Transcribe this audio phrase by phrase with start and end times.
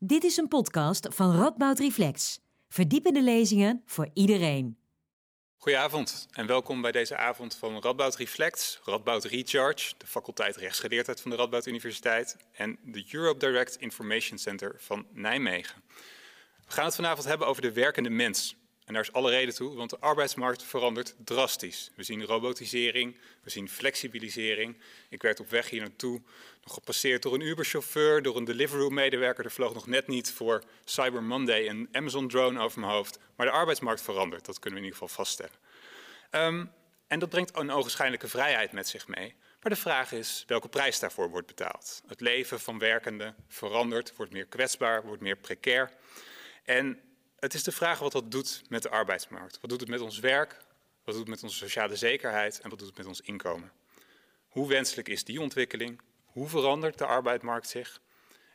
[0.00, 2.40] Dit is een podcast van Radboud Reflex.
[2.68, 4.78] Verdiepende lezingen voor iedereen.
[5.56, 11.30] Goedenavond en welkom bij deze avond van Radboud Reflex, Radboud Recharge, de faculteit rechtsgeleerdheid van
[11.30, 15.82] de Radboud Universiteit en de Europe Direct Information Center van Nijmegen.
[16.66, 18.56] We gaan het vanavond hebben over de werkende mens.
[18.88, 21.90] En daar is alle reden toe, want de arbeidsmarkt verandert drastisch.
[21.94, 24.76] We zien robotisering, we zien flexibilisering.
[25.08, 26.22] Ik werd op weg hier naartoe
[26.64, 29.44] nog gepasseerd door een Uber-chauffeur, door een Deliveroo-medewerker.
[29.44, 33.18] Er vloog nog net niet voor Cyber Monday een Amazon-drone over mijn hoofd.
[33.36, 35.56] Maar de arbeidsmarkt verandert, dat kunnen we in ieder geval vaststellen.
[36.30, 36.72] Um,
[37.06, 39.34] en dat brengt een ogenschijnlijke vrijheid met zich mee.
[39.60, 42.02] Maar de vraag is welke prijs daarvoor wordt betaald.
[42.06, 45.90] Het leven van werkenden verandert, wordt meer kwetsbaar, wordt meer precair.
[46.64, 47.00] En
[47.38, 49.58] het is de vraag wat dat doet met de arbeidsmarkt.
[49.60, 50.56] Wat doet het met ons werk?
[51.04, 52.60] Wat doet het met onze sociale zekerheid?
[52.60, 53.72] En wat doet het met ons inkomen?
[54.48, 56.00] Hoe wenselijk is die ontwikkeling?
[56.24, 58.00] Hoe verandert de arbeidsmarkt zich?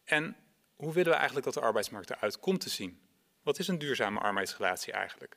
[0.04, 0.36] En
[0.76, 3.02] hoe willen we eigenlijk dat de arbeidsmarkt eruit komt te zien?
[3.42, 5.36] Wat is een duurzame arbeidsrelatie eigenlijk?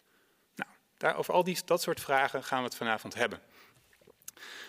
[0.98, 3.41] Nou, over al die, dat soort vragen gaan we het vanavond hebben.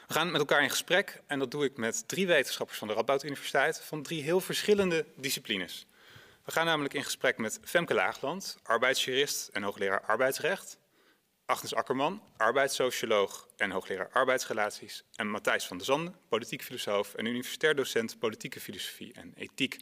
[0.07, 2.93] We gaan met elkaar in gesprek en dat doe ik met drie wetenschappers van de
[2.93, 5.87] Radboud Universiteit van drie heel verschillende disciplines.
[6.47, 10.79] We gaan namelijk in gesprek met Femke Laagland, arbeidsjurist en hoogleraar arbeidsrecht.
[11.45, 15.03] Agnes Akkerman, arbeidssocioloog en hoogleraar arbeidsrelaties.
[15.15, 19.77] En Matthijs van der Zanden, politiek filosoof en universitair docent politieke filosofie en ethiek.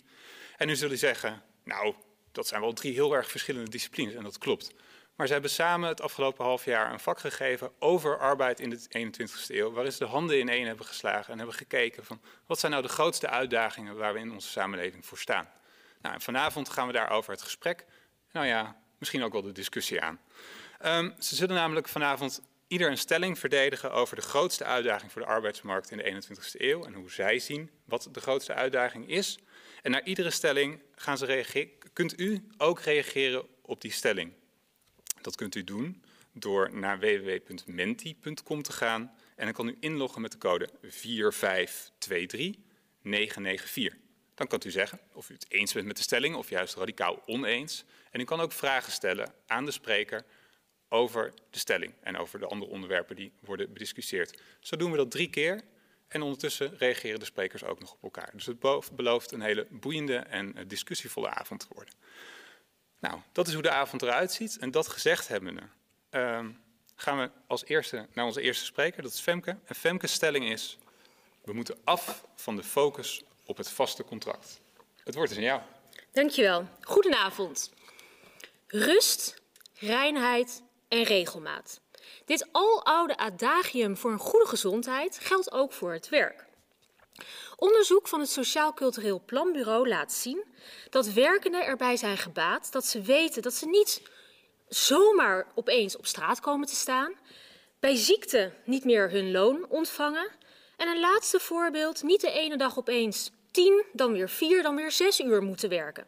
[0.58, 1.96] En nu zullen zeggen, nou,
[2.32, 4.72] dat zijn wel drie heel erg verschillende disciplines en dat klopt.
[5.16, 9.10] Maar ze hebben samen het afgelopen half jaar een vak gegeven over arbeid in de
[9.10, 12.60] 21ste eeuw, waarin ze de handen in één hebben geslagen en hebben gekeken van wat
[12.60, 15.50] zijn nou de grootste uitdagingen waar we in onze samenleving voor staan.
[16.06, 17.86] Nou, vanavond gaan we daarover het gesprek,
[18.32, 20.20] nou ja, misschien ook wel de discussie aan.
[20.86, 25.28] Um, ze zullen namelijk vanavond ieder een stelling verdedigen over de grootste uitdaging voor de
[25.28, 29.40] arbeidsmarkt in de 21ste eeuw en hoe zij zien wat de grootste uitdaging is.
[29.82, 34.34] En naar iedere stelling gaan ze reageren, kunt u ook reageren op die stelling.
[35.22, 40.32] Dat kunt u doen door naar www.menti.com te gaan en dan kan u inloggen met
[40.32, 40.90] de code 4523994.
[44.36, 47.22] Dan kan u zeggen of u het eens bent met de stelling of juist radicaal
[47.26, 47.84] oneens.
[48.12, 50.26] En u kan ook vragen stellen aan de spreker
[50.90, 54.42] over de stelling en over de andere onderwerpen die worden bediscussieerd.
[54.60, 55.64] Zo doen we dat drie keer
[56.08, 58.30] en ondertussen reageren de sprekers ook nog op elkaar.
[58.34, 58.60] Dus het
[58.96, 61.94] belooft een hele boeiende en eh, discussievolle avond te worden.
[63.00, 64.58] Nou, dat is hoe de avond eruit ziet.
[64.58, 65.62] En dat gezegd hebbende,
[66.12, 66.46] uh,
[66.96, 69.58] gaan we als eerste naar onze eerste spreker, dat is Femke.
[69.66, 70.78] En Femke's stelling is,
[71.44, 74.62] we moeten af van de focus op het vaste contract.
[75.04, 75.62] Het woord is aan jou.
[76.12, 76.68] Dankjewel.
[76.82, 77.72] Goedenavond.
[78.68, 79.42] Rust,
[79.74, 81.80] reinheid en regelmaat.
[82.26, 86.46] Dit aloude adagium voor een goede gezondheid geldt ook voor het werk.
[87.56, 90.44] Onderzoek van het Sociaal Cultureel Planbureau laat zien
[90.90, 94.02] dat werkenden erbij zijn gebaat dat ze weten dat ze niet
[94.68, 97.14] zomaar opeens op straat komen te staan,
[97.80, 100.32] bij ziekte niet meer hun loon ontvangen
[100.78, 104.92] en een laatste voorbeeld, niet de ene dag opeens tien, dan weer vier, dan weer
[104.92, 106.08] zes uur moeten werken.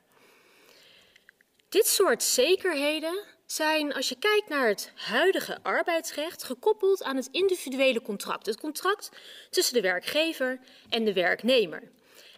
[1.69, 8.02] Dit soort zekerheden zijn, als je kijkt naar het huidige arbeidsrecht, gekoppeld aan het individuele
[8.02, 8.46] contract.
[8.46, 9.09] Het contract
[9.50, 10.59] tussen de werkgever
[10.90, 11.91] en de werknemer.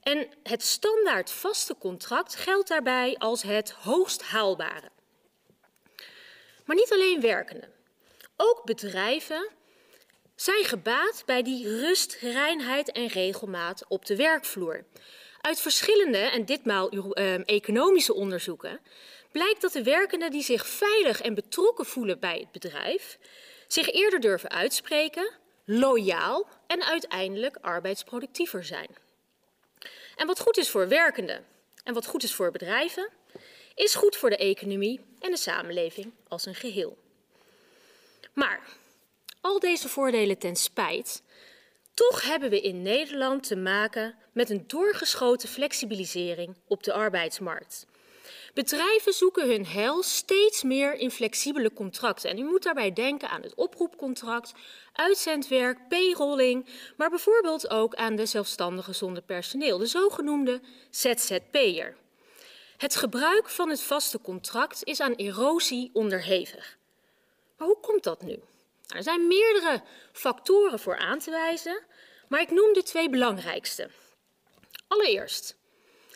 [0.04, 4.90] En het standaard vaste contract geldt daarbij als het hoogst haalbare.
[6.66, 7.74] Maar niet alleen werkenden.
[8.36, 9.50] Ook bedrijven
[10.42, 14.86] zijn gebaat bij die rust, reinheid en regelmaat op de werkvloer.
[15.42, 18.80] Uit verschillende, en ditmaal uh, economische onderzoeken,
[19.32, 23.18] blijkt dat de werkenden die zich veilig en betrokken voelen bij het bedrijf,
[23.68, 25.32] zich eerder durven uitspreken,
[25.66, 28.90] loyaal en uiteindelijk arbeidsproductiever zijn.
[30.16, 31.46] En wat goed is voor werkenden
[31.84, 33.10] en wat goed is voor bedrijven,
[33.76, 36.98] is goed voor de economie en de samenleving als een geheel.
[38.34, 38.62] Maar
[39.42, 41.24] al deze voordelen ten spijt,
[41.94, 47.88] toch hebben we in Nederland te maken met een doorgeschoten flexibilisering op de arbeidsmarkt.
[48.54, 52.30] Bedrijven zoeken hun heil steeds meer in flexibele contracten.
[52.30, 54.54] En u moet daarbij denken aan het oproepcontract,
[54.94, 56.66] uitzendwerk, payrolling,
[56.98, 61.96] maar bijvoorbeeld ook aan de zelfstandigen zonder personeel, de zogenoemde ZZP'er.
[62.78, 66.78] Het gebruik van het vaste contract is aan erosie onderhevig.
[67.58, 68.40] Maar hoe komt dat nu?
[68.96, 69.82] Er zijn meerdere
[70.12, 71.84] factoren voor aan te wijzen,
[72.28, 73.90] maar ik noem de twee belangrijkste.
[74.88, 75.56] Allereerst,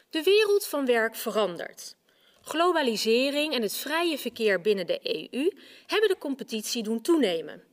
[0.09, 1.95] de wereld van werk verandert.
[2.41, 5.51] Globalisering en het vrije verkeer binnen de EU
[5.85, 7.63] hebben de competitie doen toenemen.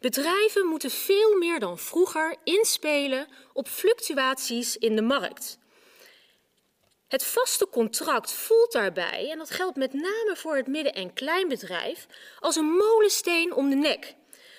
[0.00, 5.58] Bedrijven moeten veel meer dan vroeger inspelen op fluctuaties in de markt.
[7.08, 12.06] Het vaste contract voelt daarbij, en dat geldt met name voor het midden- en kleinbedrijf,
[12.40, 14.14] als een molensteen om de nek.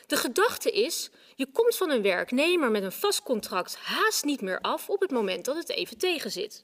[0.08, 4.60] De gedachte is, je komt van een werknemer met een vast contract haast niet meer
[4.62, 6.64] af op het moment dat het even tegenzit.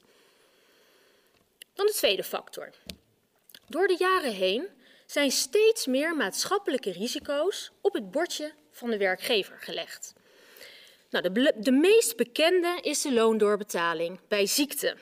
[1.74, 2.70] Dan de tweede factor.
[3.68, 4.68] Door de jaren heen
[5.06, 10.12] zijn steeds meer maatschappelijke risico's op het bordje van de werkgever gelegd.
[11.10, 14.96] Nou, de, de meest bekende is de loondoorbetaling bij ziekte.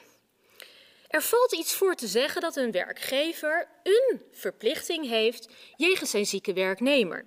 [1.14, 6.52] Er valt iets voor te zeggen dat een werkgever een verplichting heeft jegens zijn zieke
[6.52, 7.24] werknemer.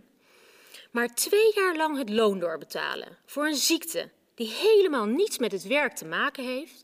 [0.92, 5.64] Maar twee jaar lang het loon doorbetalen voor een ziekte die helemaal niets met het
[5.64, 6.84] werk te maken heeft,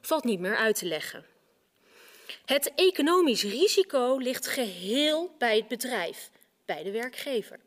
[0.00, 1.26] valt niet meer uit te leggen.
[2.44, 6.30] Het economisch risico ligt geheel bij het bedrijf,
[6.64, 7.60] bij de werkgever.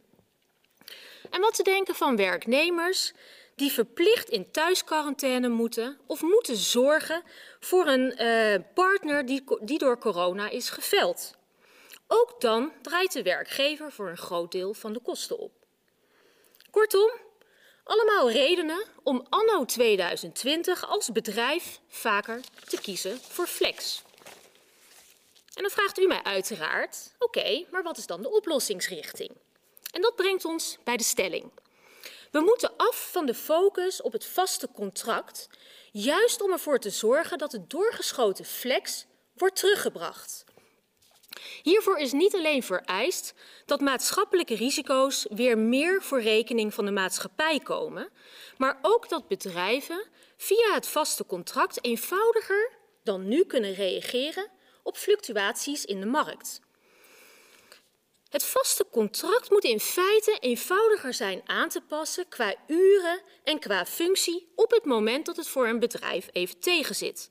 [1.29, 3.13] En wat te denken van werknemers
[3.61, 7.23] die verplicht in thuisquarantaine moeten of moeten zorgen
[7.59, 11.35] voor een uh, partner die, die door corona is geveld.
[12.07, 15.51] Ook dan draait de werkgever voor een groot deel van de kosten op.
[16.71, 17.11] Kortom,
[17.83, 24.03] allemaal redenen om anno 2020 als bedrijf vaker te kiezen voor flex.
[25.53, 29.31] En dan vraagt u mij uiteraard, oké, maar wat is dan de oplossingsrichting?
[29.91, 31.51] En dat brengt ons bij de stelling.
[32.31, 35.49] We moeten af van de focus op het vaste contract,
[35.91, 40.43] juist om ervoor te zorgen dat de doorgeschoten flex wordt teruggebracht.
[41.61, 43.33] Hiervoor is niet alleen vereist
[43.65, 48.09] dat maatschappelijke risico's weer meer voor rekening van de maatschappij komen,
[48.57, 50.07] maar ook dat bedrijven
[50.37, 52.71] via het vaste contract eenvoudiger
[53.03, 54.49] dan nu kunnen reageren
[54.83, 56.61] op fluctuaties in de markt.
[58.31, 63.85] Het vaste contract moet in feite eenvoudiger zijn aan te passen qua uren en qua
[63.85, 67.29] functie op het moment dat het voor een bedrijf even tegenzit.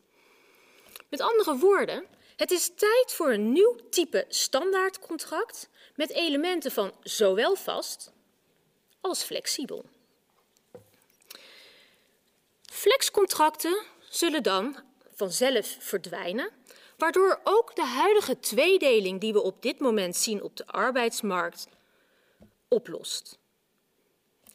[1.09, 2.07] Met andere woorden,
[2.37, 8.13] het is tijd voor een nieuw type standaardcontract met elementen van zowel vast
[9.01, 9.85] als flexibel.
[12.73, 14.83] Flexcontracten zullen dan
[15.15, 16.51] vanzelf verdwijnen
[17.01, 21.67] waardoor ook de huidige tweedeling die we op dit moment zien op de arbeidsmarkt
[22.69, 23.39] oplost.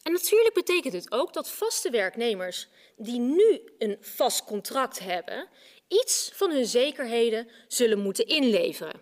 [0.03, 5.47] En natuurlijk betekent het ook dat vaste werknemers die nu een vast contract hebben,
[5.87, 9.01] iets van hun zekerheden zullen moeten inleveren.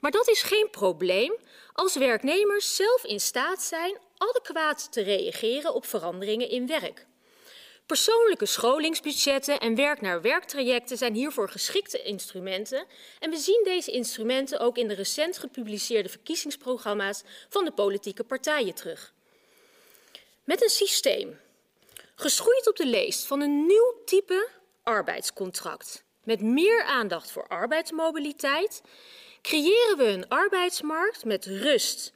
[0.00, 1.36] Maar dat is geen probleem
[1.72, 7.06] als werknemers zelf in staat zijn adequaat te reageren op veranderingen in werk.
[7.90, 12.86] Persoonlijke scholingsbudgetten en werk naar werktrajecten zijn hiervoor geschikte instrumenten.
[13.18, 18.74] En we zien deze instrumenten ook in de recent gepubliceerde verkiezingsprogramma's van de politieke partijen
[18.74, 19.12] terug.
[20.44, 21.40] Met een systeem,
[22.14, 24.48] geschoeid op de leest van een nieuw type
[24.82, 28.82] arbeidscontract, met meer aandacht voor arbeidsmobiliteit,
[29.42, 32.12] creëren we een arbeidsmarkt met rust,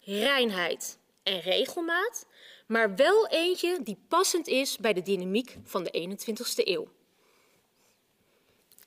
[0.00, 2.26] reinheid en regelmaat
[2.70, 6.88] maar wel eentje die passend is bij de dynamiek van de 21ste eeuw.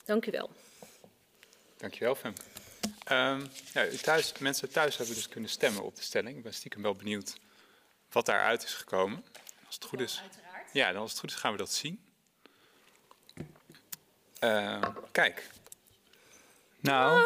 [0.05, 0.51] Dank u wel.
[1.77, 2.33] Dank je wel, Fem.
[3.11, 6.37] Um, ja, thuis, mensen thuis hebben dus kunnen stemmen op de stelling.
[6.37, 7.37] Ik ben stiekem wel benieuwd
[8.11, 9.25] wat daaruit is gekomen.
[9.65, 10.21] Als het goed is,
[10.73, 12.03] ja, dan als het goed is gaan we dat zien.
[14.39, 15.49] Uh, kijk.
[16.79, 17.23] Nou,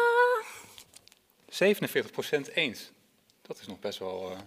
[1.50, 2.90] 47% eens.
[3.42, 4.30] Dat is nog best wel.
[4.30, 4.38] Uh,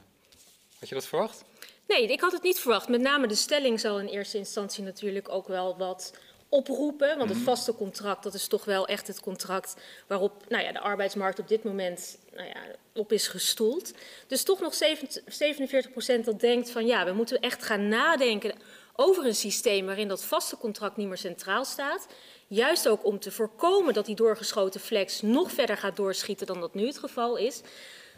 [0.80, 1.44] had je dat verwacht?
[1.92, 2.88] Nee, ik had het niet verwacht.
[2.88, 6.14] Met name de stelling zal in eerste instantie natuurlijk ook wel wat
[6.50, 7.18] oproepen.
[7.18, 7.48] Want het mhm.
[7.48, 9.76] vaste contract, dat is toch wel echt het contract
[10.08, 12.60] waarop nou ja, de arbeidsmarkt op dit moment nou ja,
[12.94, 13.94] op is gestoeld.
[14.28, 18.54] Dus toch nog 47 procent dat denkt van ja, we moeten echt gaan nadenken
[18.96, 22.08] over een systeem waarin dat vaste contract niet meer centraal staat.
[22.48, 26.74] Juist ook om te voorkomen dat die doorgeschoten flex nog verder gaat doorschieten dan dat
[26.74, 27.62] nu het geval is.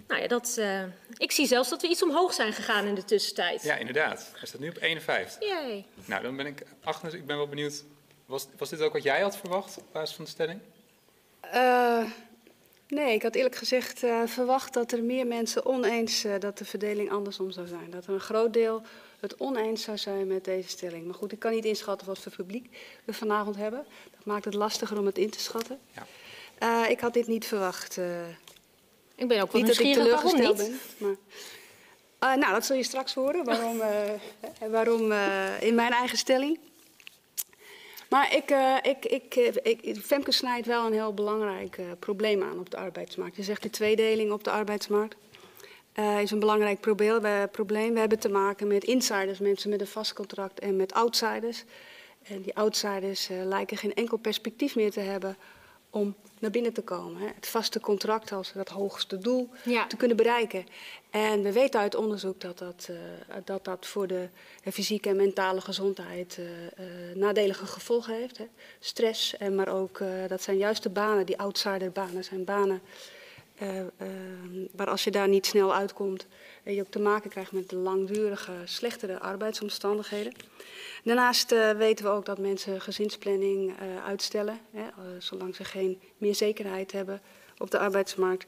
[0.07, 0.83] Nou ja, dat, uh,
[1.17, 3.63] ik zie zelfs dat we iets omhoog zijn gegaan in de tussentijd.
[3.63, 4.31] Ja, inderdaad.
[4.37, 5.49] Hij staat nu op 51.
[5.49, 5.85] Jee.
[6.05, 7.83] Nou, dan ben ik, Agnes, ik ben wel benieuwd.
[8.25, 10.59] Was, was dit ook wat jij had verwacht op basis van de stelling?
[11.53, 12.03] Uh,
[12.87, 17.11] nee, ik had eerlijk gezegd uh, verwacht dat er meer mensen oneens, dat de verdeling
[17.11, 17.89] andersom zou zijn.
[17.89, 18.81] Dat er een groot deel
[19.19, 21.05] het oneens zou zijn met deze stelling.
[21.05, 23.85] Maar goed, ik kan niet inschatten wat voor publiek we vanavond hebben.
[24.15, 25.79] Dat maakt het lastiger om het in te schatten.
[26.59, 26.87] Ja.
[26.87, 27.99] ik had dit niet verwacht.
[29.23, 30.79] Ik ben ook wel niet dat ik teleurgesteld ben.
[30.97, 31.15] Maar,
[32.35, 36.59] uh, nou, dat zul je straks horen, waarom, uh, waarom uh, in mijn eigen stelling.
[38.09, 39.35] Maar ik, ik, ik,
[39.81, 43.35] ik, Femke snijdt wel een heel belangrijk probleem aan op de arbeidsmarkt.
[43.35, 45.15] Je zegt de tweedeling op de arbeidsmarkt
[46.21, 47.21] is een belangrijk probleem.
[47.21, 47.93] We, probleem.
[47.93, 51.63] We hebben te maken met insiders, mensen met een vast contract en met outsiders.
[52.23, 55.37] En die outsiders lijken geen enkel perspectief meer te hebben
[55.93, 57.21] om naar binnen te komen.
[57.21, 57.27] Hè.
[57.35, 59.87] Het vaste contract als dat hoogste doel Ja.
[59.87, 60.65] te kunnen bereiken.
[61.09, 62.97] En we weten uit onderzoek dat dat, uh,
[63.43, 64.27] dat, dat voor de
[64.71, 68.37] fysieke en mentale gezondheid uh, nadelige gevolgen heeft.
[68.37, 68.45] Hè.
[68.79, 72.81] Stress, en maar ook dat zijn juist de banen, die outsiderbanen, zijn banen
[74.71, 76.27] waar als je daar niet snel uitkomt,
[76.63, 80.33] je ook te maken krijgt met langdurige, slechtere arbeidsomstandigheden.
[81.03, 84.83] Daarnaast uh, weten we ook dat mensen gezinsplanning uh, uitstellen, hè,
[85.19, 87.21] zolang ze geen meer zekerheid hebben
[87.57, 88.45] op de arbeidsmarkt.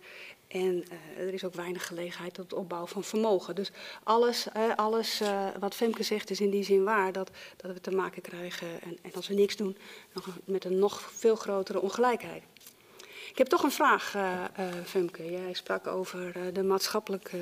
[0.47, 0.83] En
[1.17, 3.55] er is ook weinig gelegenheid tot het opbouwen van vermogen.
[3.55, 3.71] Dus
[4.03, 5.21] alles, alles
[5.59, 8.97] wat Femke zegt is in die zin waar, dat, dat we te maken krijgen, en,
[9.01, 9.77] en als we niks doen,
[10.13, 12.43] nog met een nog veel grotere ongelijkheid.
[13.29, 14.15] Ik heb toch een vraag,
[14.85, 15.31] Femke.
[15.31, 17.37] Jij sprak over de maatschappelijke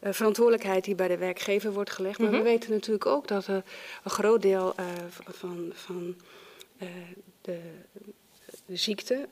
[0.00, 2.18] uh, verantwoordelijkheid die bij de werkgever wordt gelegd.
[2.18, 2.42] Maar mm -hmm.
[2.42, 3.56] we weten natuurlijk ook dat uh,
[4.04, 4.86] een groot deel uh,
[5.28, 6.16] van, van
[7.42, 7.58] de,
[8.66, 9.28] de, ziekte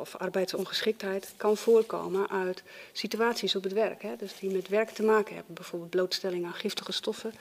[0.00, 4.02] of arbeidsongeschiktheid kan voorkomen uit situaties op het werk.
[4.02, 4.16] Hè?
[4.16, 5.54] Dus die met werk te maken hebben.
[5.54, 7.32] Bijvoorbeeld blootstelling aan giftige stoffen,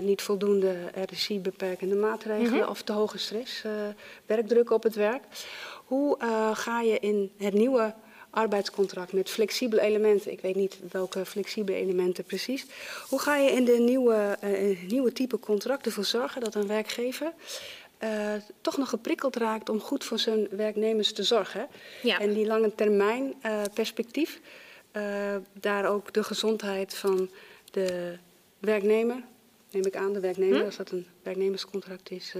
[0.00, 2.68] niet voldoende RSI-beperkende maatregelen mm -hmm.
[2.68, 3.62] of te hoge stress,
[4.26, 5.22] werkdruk op het werk.
[5.86, 6.16] Hoe
[6.54, 7.94] ga je in het nieuwe
[8.36, 10.32] arbeidscontract met flexibele elementen.
[10.32, 12.66] Ik weet niet welke flexibele elementen precies.
[13.08, 17.32] Hoe ga je in de nieuwe, uh, nieuwe type contracten ervoor zorgen dat een werkgever
[18.02, 21.68] uh, toch nog geprikkeld raakt om goed voor zijn werknemers te zorgen?
[22.02, 22.18] Ja.
[22.20, 23.34] En die lange termijn
[23.74, 24.40] perspectief,
[25.52, 27.30] daar ook de gezondheid van
[27.70, 28.18] de
[28.58, 29.22] werknemer,
[29.70, 30.64] neem ik aan, de werknemer, hm?
[30.64, 32.34] als dat een werknemerscontract is,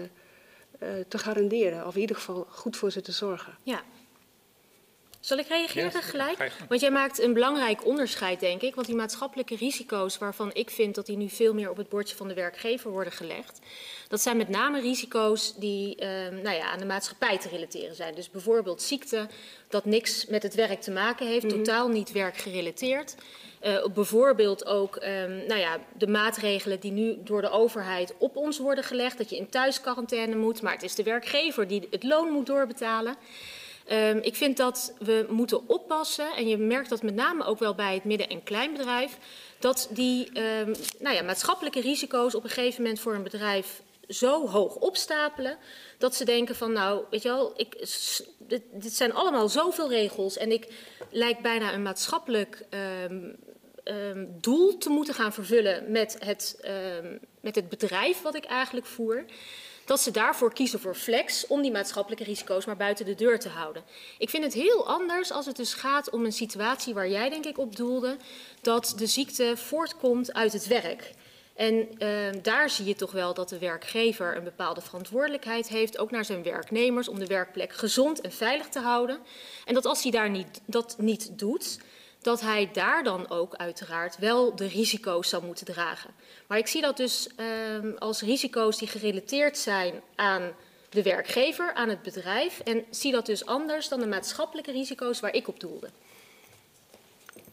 [1.08, 1.86] te garanderen.
[1.86, 3.58] Of in ieder geval goed voor ze te zorgen.
[3.62, 3.82] Ja.
[5.26, 6.52] Zal ik reageren gelijk?
[6.68, 8.74] Want jij maakt een belangrijk onderscheid, denk ik.
[8.74, 12.16] Want die maatschappelijke risico's, waarvan ik vind dat die nu veel meer op het bordje
[12.16, 13.58] van de werkgever worden gelegd,
[14.08, 16.08] dat zijn met name risico's die eh,
[16.42, 18.14] nou ja, aan de maatschappij te relateren zijn.
[18.14, 19.28] Dus bijvoorbeeld ziekte,
[19.68, 23.14] dat niks met het werk te maken heeft, totaal niet werkgerelateerd.
[23.62, 28.58] Uh, bijvoorbeeld ook um, nou ja, de maatregelen die nu door de overheid op ons
[28.58, 32.28] worden gelegd, dat je in thuisquarantaine moet, maar het is de werkgever die het loon
[32.28, 33.16] moet doorbetalen.
[33.92, 37.74] Um, ik vind dat we moeten oppassen, en je merkt dat met name ook wel
[37.74, 39.18] bij het midden- en kleinbedrijf,
[39.58, 44.48] dat die um, nou ja, maatschappelijke risico's op een gegeven moment voor een bedrijf zo
[44.48, 45.58] hoog opstapelen,
[45.98, 47.78] dat ze denken van nou, weet je wel, ik,
[48.38, 50.72] dit, dit zijn allemaal zoveel regels en ik
[51.10, 52.64] lijkt bijna een maatschappelijk
[53.04, 53.36] um,
[54.40, 56.60] doel te moeten gaan vervullen met het,
[57.40, 59.24] met het bedrijf wat ik eigenlijk voer
[59.86, 63.48] dat ze daarvoor kiezen voor flex om die maatschappelijke risico's maar buiten de deur te
[63.48, 63.84] houden.
[64.18, 67.44] Ik vind het heel anders als het dus gaat om een situatie waar jij denk
[67.44, 68.16] ik op doelde,
[68.60, 71.14] dat de ziekte voortkomt uit het werk.
[71.54, 76.10] En uh, daar zie je toch wel dat de werkgever een bepaalde verantwoordelijkheid heeft, ook
[76.10, 79.18] naar zijn werknemers, om de werkplek gezond en veilig te houden.
[79.64, 81.78] En dat als hij daar niet, dat niet doet,
[82.20, 86.10] dat hij daar dan ook uiteraard wel de risico's zou moeten dragen.
[86.46, 87.28] Maar ik zie dat dus
[87.72, 90.52] um, als risico's die gerelateerd zijn aan
[90.90, 92.60] de werkgever, aan het bedrijf.
[92.60, 95.88] En zie dat dus anders dan de maatschappelijke risico's waar ik op doelde.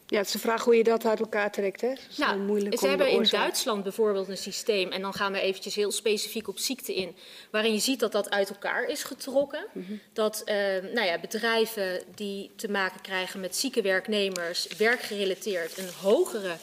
[0.08, 1.82] Ja, het is de vraag hoe je dat uit elkaar trekt.
[1.82, 1.90] Hè?
[1.90, 5.40] Dat is nou, moeilijk ze hebben in Duitsland bijvoorbeeld een systeem, en dan gaan we
[5.40, 7.16] eventjes heel specifiek op ziekte in,
[7.50, 9.66] waarin je ziet dat dat uit elkaar is getrokken.
[10.14, 10.56] Dat eh,
[10.94, 16.56] nou ja, bedrijven die te maken krijgen met zieke werknemers, werkgerelateerd, een hogere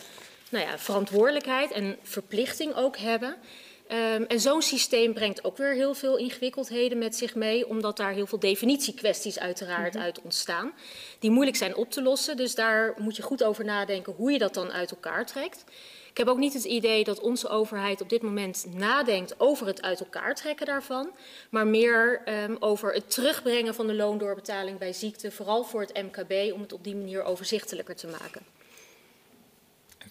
[0.51, 3.37] nou ja, verantwoordelijkheid en verplichting ook hebben.
[3.93, 8.13] Um, en zo'n systeem brengt ook weer heel veel ingewikkeldheden met zich mee, omdat daar
[8.13, 10.73] heel veel definitiekwesties uiteraard uit ontstaan,
[11.19, 12.37] die moeilijk zijn op te lossen.
[12.37, 15.65] Dus daar moet je goed over nadenken hoe je dat dan uit elkaar trekt.
[16.11, 19.83] Ik heb ook niet het idee dat onze overheid op dit moment nadenkt over het
[19.83, 21.11] uit elkaar trekken daarvan,
[21.51, 26.53] maar meer um, over het terugbrengen van de loondoorbetaling bij ziekte, vooral voor het MKB,
[26.53, 28.60] om het op die manier overzichtelijker te maken.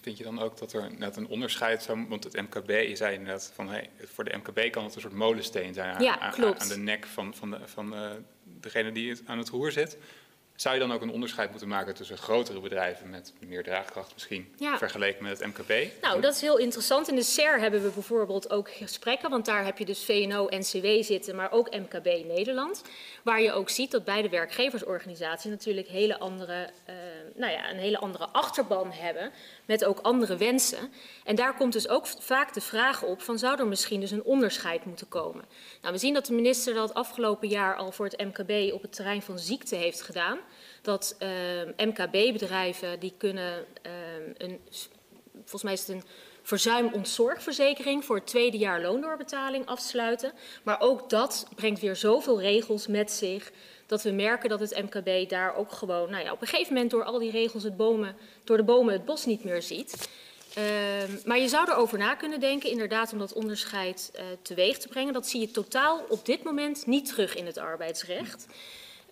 [0.02, 3.14] Vind je dan ook dat er net een onderscheid zou, want het MKB, je zei
[3.14, 6.68] inderdaad van hey, voor de MKB kan het een soort molensteen zijn aan, Ja, aan-
[6.68, 8.10] de nek van, van, de, van eh,
[8.42, 9.96] degene die het aan het roer zit.
[10.54, 14.52] Zou je dan ook een onderscheid moeten maken tussen grotere bedrijven met meer draagkracht misschien,
[14.56, 14.78] Ja.
[14.78, 15.90] vergeleken met het MKB?
[16.02, 17.08] Nou, dat is heel interessant.
[17.08, 20.86] In de SER hebben we bijvoorbeeld ook gesprekken, want daar heb je dus VNO, NCW
[21.02, 22.82] zitten, maar ook MKB Nederland.
[23.22, 26.94] Waar je ook ziet dat beide werkgeversorganisaties natuurlijk hele andere, eh,
[27.34, 29.30] nou ja, een hele andere achterban hebben,
[29.70, 30.92] met ook andere wensen.
[31.24, 34.24] En daar komt dus ook vaak de vraag op van zou er misschien dus een
[34.24, 35.44] onderscheid moeten komen.
[35.80, 38.92] Nou, we zien dat de minister dat afgelopen jaar al voor het MKB op het
[38.92, 40.38] terrein van ziekte heeft gedaan.
[40.82, 41.28] Dat eh,
[41.76, 43.92] MKB-bedrijven die kunnen eh,
[44.36, 44.60] een
[45.32, 46.02] volgens mij is het een
[46.42, 50.32] verzuimontsorgverzekering voor het tweede jaar loondoorbetaling afsluiten.
[50.62, 53.52] Maar ook dat brengt weer zoveel regels met zich
[53.90, 56.90] dat we merken dat het MKB daar ook gewoon, nou ja, op een gegeven moment
[56.90, 60.08] door al die regels het bomen, door de bomen het bos niet meer ziet.
[60.58, 60.64] Uh,
[61.24, 65.12] maar je zou erover na kunnen denken, inderdaad, om dat onderscheid uh, teweeg te brengen.
[65.12, 68.46] Dat zie je totaal op dit moment niet terug in het arbeidsrecht.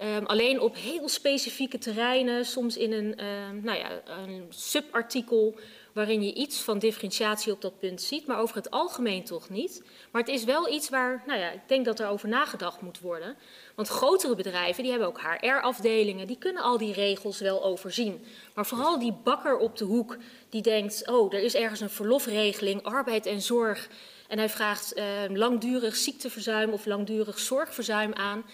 [0.02, 5.58] Um, alleen op heel specifieke terreinen, soms in een, uh, nou ja, een subartikel
[5.98, 9.82] waarin je iets van differentiatie op dat punt ziet, maar over het algemeen toch niet.
[10.10, 13.00] Maar het is wel iets waar, nou ja, ik denk dat er over nagedacht moet
[13.00, 13.36] worden.
[13.74, 18.24] Want grotere bedrijven, die hebben ook HR-afdelingen, die kunnen al die regels wel overzien.
[18.54, 20.16] Maar vooral die bakker op de hoek,
[20.48, 23.88] die denkt, oh, er is ergens een verlofregeling, arbeid en zorg.
[24.28, 28.44] En hij vraagt uh, langdurig ziekteverzuim of langdurig zorgverzuim aan.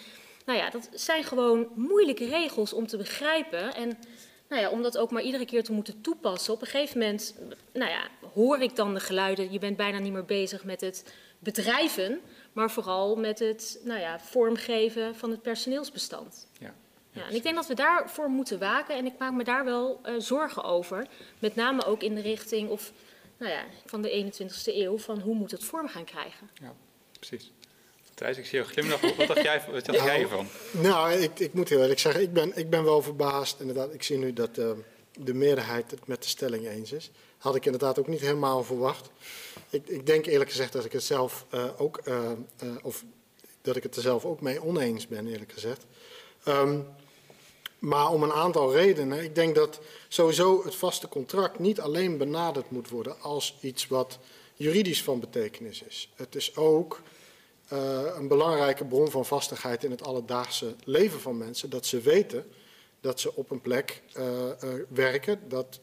[0.46, 3.74] Nou ja, dat zijn gewoon moeilijke regels om te begrijpen.
[3.74, 3.98] En
[4.48, 6.52] nou ja, om dat ook maar iedere keer te moeten toepassen.
[6.52, 7.34] Op een gegeven moment
[7.72, 9.52] nou ja, hoor ik dan de geluiden.
[9.52, 12.20] Je bent bijna niet meer bezig met het bedrijven,
[12.52, 16.48] maar vooral met het nou ja, vormgeven van het personeelsbestand.
[16.58, 16.74] Ja.
[17.14, 20.00] Ja, en ik denk dat we daarvoor moeten waken en ik maak me daar wel
[20.06, 21.06] uh, zorgen over.
[21.38, 22.92] Met name ook in de richting of,
[23.36, 26.50] nou ja, van de 21ste eeuw, van hoe moet het vorm gaan krijgen.
[26.54, 26.74] Ja,
[27.18, 27.52] precies.
[28.14, 29.16] Thijs, ik zie je glimlachen.
[29.16, 30.46] Wat dacht jij, wat dacht nou, jij ervan?
[30.70, 33.60] Nou, ik, ik moet heel eerlijk zeggen, ik ben, ik ben wel verbaasd.
[33.60, 34.70] Inderdaad, ik zie nu dat uh,
[35.18, 37.10] de meerderheid het met de stelling eens is.
[37.38, 39.10] Had ik inderdaad ook niet helemaal verwacht.
[39.70, 42.30] Ik, ik denk eerlijk gezegd dat ik het zelf uh, ook, uh,
[42.82, 43.04] of
[43.62, 45.84] dat ik het er zelf ook mee oneens ben, eerlijk gezegd.
[46.48, 46.86] Um,
[47.84, 49.22] maar om een aantal redenen.
[49.22, 54.18] Ik denk dat sowieso het vaste contract niet alleen benaderd moet worden als iets wat
[54.54, 56.12] juridisch van betekenis is.
[56.14, 57.02] Het is ook
[57.68, 61.70] een belangrijke bron van vastigheid in het alledaagse leven van mensen.
[61.70, 62.46] Dat ze weten
[63.00, 65.80] dat ze op een plek uh, uh, werken, dat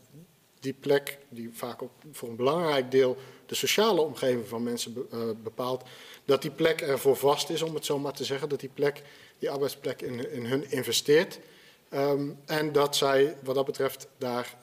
[0.59, 5.35] die plek, die vaak ook voor een belangrijk deel de sociale omgeving van mensen be,
[5.43, 5.83] bepaalt,
[6.25, 9.01] dat die plek ervoor vast is, om het zo maar te zeggen, dat die plek,
[9.39, 11.39] die arbeidsplek in, in hun investeert.
[11.93, 14.57] Um, en dat zij, wat dat betreft, daar,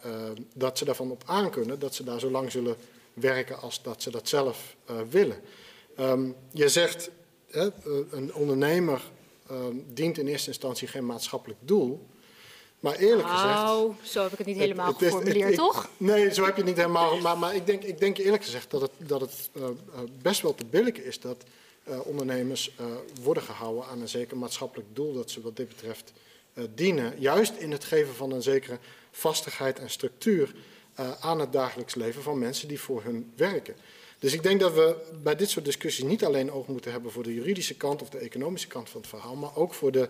[0.54, 2.76] dat ze daarvan op aankunnen, dat ze daar zo lang zullen
[3.12, 4.76] werken als dat ze dat zelf
[5.10, 5.40] willen.
[6.00, 7.10] Um, je zegt,
[8.10, 9.02] een ondernemer
[9.50, 12.06] um, dient in eerste instantie geen maatschappelijk doel.
[12.80, 13.54] Maar eerlijk gezegd.
[13.54, 15.88] Nou, zo heb ik het niet helemaal het, het, geformuleerd, toch?
[15.96, 17.18] Nee, zo heb je het niet helemaal.
[17.18, 19.64] Maar, maar ik, denk, ik denk eerlijk gezegd dat het, dat het uh,
[20.22, 21.44] best wel te billijken is dat
[21.88, 22.86] uh, ondernemers uh,
[23.22, 25.12] worden gehouden aan een zeker maatschappelijk doel.
[25.12, 26.12] Dat ze wat dit betreft
[26.74, 27.14] dienen.
[27.18, 28.78] Juist in het geven van een zekere
[29.10, 30.54] vastigheid en structuur
[31.20, 33.74] aan het dagelijks leven van mensen die voor hun werken.
[34.18, 37.22] Dus ik denk dat we bij dit soort discussies niet alleen oog moeten hebben voor
[37.22, 40.08] de juridische kant of de economische kant van het verhaal, maar ook voor de,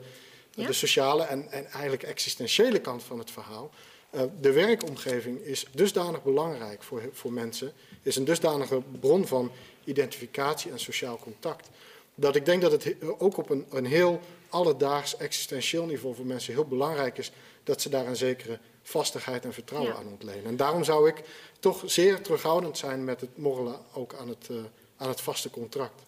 [0.55, 0.67] ja?
[0.67, 3.71] de sociale en, en, eigenlijk existentiële kant van het verhaal.
[4.15, 9.51] Uh, de werkomgeving is dusdanig belangrijk voor, voor mensen, is een dusdanige bron van
[9.85, 11.69] identificatie en sociaal contact.
[12.15, 16.53] Dat ik denk dat het ook op een, een heel alledaags existentieel niveau voor mensen
[16.53, 17.33] heel belangrijk is
[17.65, 18.59] dat ze daar een zekere
[18.89, 19.99] vastigheid en vertrouwen ja.
[19.99, 20.45] aan ontlenen.
[20.45, 21.23] En daarom zou ik
[21.61, 24.57] toch zeer terughoudend zijn met het morrelen ook aan het, uh,
[24.97, 26.03] aan het vaste contract.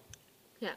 [0.58, 0.76] Ja.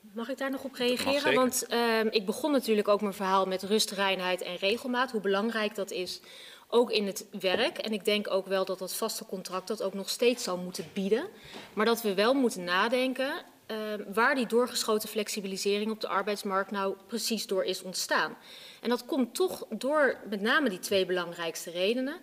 [0.00, 1.34] Mag ik daar nog op reageren?
[1.34, 5.10] Want uh, ik begon natuurlijk ook mijn verhaal met rust, reinheid en regelmaat.
[5.10, 6.20] Hoe belangrijk dat is,
[6.68, 7.78] ook in het werk.
[7.78, 10.90] En ik denk ook wel dat dat vaste contract dat ook nog steeds zal moeten
[10.92, 11.28] bieden.
[11.72, 13.32] Maar dat we wel moeten nadenken
[13.70, 13.76] uh,
[14.12, 18.36] waar die doorgeschoten flexibilisering op de arbeidsmarkt nou precies door is ontstaan.
[18.80, 22.16] En dat komt toch door met name die twee belangrijkste redenen.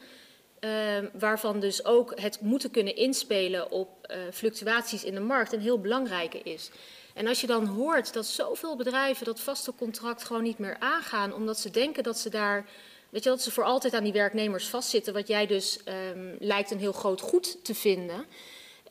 [0.60, 5.62] Uh, waarvan dus ook het moeten kunnen inspelen op uh, fluctuaties in de markt een
[5.62, 6.72] heel belangrijke is.
[7.13, 11.34] En als je dan hoort dat zoveel bedrijven dat vaste contract gewoon niet meer aangaan,
[11.34, 12.65] omdat ze denken dat ze daar,
[13.10, 15.80] weet je, dat ze voor altijd aan die werknemers vastzitten, wat jij dus
[16.13, 18.26] um, lijkt een heel groot goed te vinden.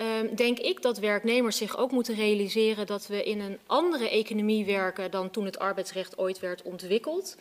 [0.01, 4.65] Um, denk ik dat werknemers zich ook moeten realiseren dat we in een andere economie
[4.65, 7.37] werken dan toen het arbeidsrecht ooit werd ontwikkeld.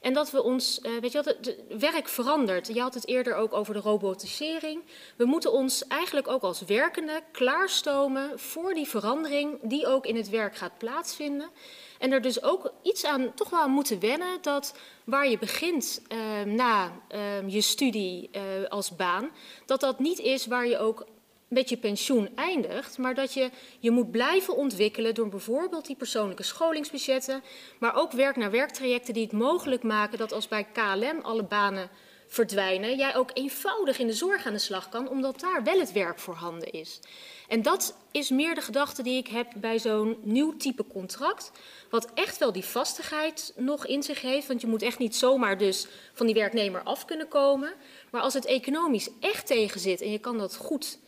[0.00, 2.66] En dat we ons, uh, weet je wat, het werk verandert.
[2.66, 4.82] Je had het eerder ook over de robotisering.
[5.16, 10.28] We moeten ons eigenlijk ook als werkende klaarstomen voor die verandering die ook in het
[10.28, 11.50] werk gaat plaatsvinden.
[11.98, 16.54] En er dus ook iets aan toch wel moeten wennen dat waar je begint uh,
[16.54, 19.30] na uh, je studie uh, als baan,
[19.66, 21.06] dat dat niet is waar je ook
[21.48, 26.42] met je pensioen eindigt, maar dat je je moet blijven ontwikkelen door bijvoorbeeld die persoonlijke
[26.42, 27.42] scholingsbudgetten,
[27.78, 31.90] maar ook werk naar werktrajecten die het mogelijk maken dat als bij KLM alle banen
[32.28, 35.92] verdwijnen, jij ook eenvoudig in de zorg aan de slag kan, omdat daar wel het
[35.92, 37.00] werk voorhanden is.
[37.48, 41.52] En dat is meer de gedachte die ik heb bij zo'n nieuw type contract.
[41.90, 44.46] Wat echt wel die vastigheid nog in zich heeft.
[44.46, 47.72] Want je moet echt niet zomaar dus van die werknemer af kunnen komen.
[48.10, 50.98] Maar als het economisch echt tegen zit en je kan dat goed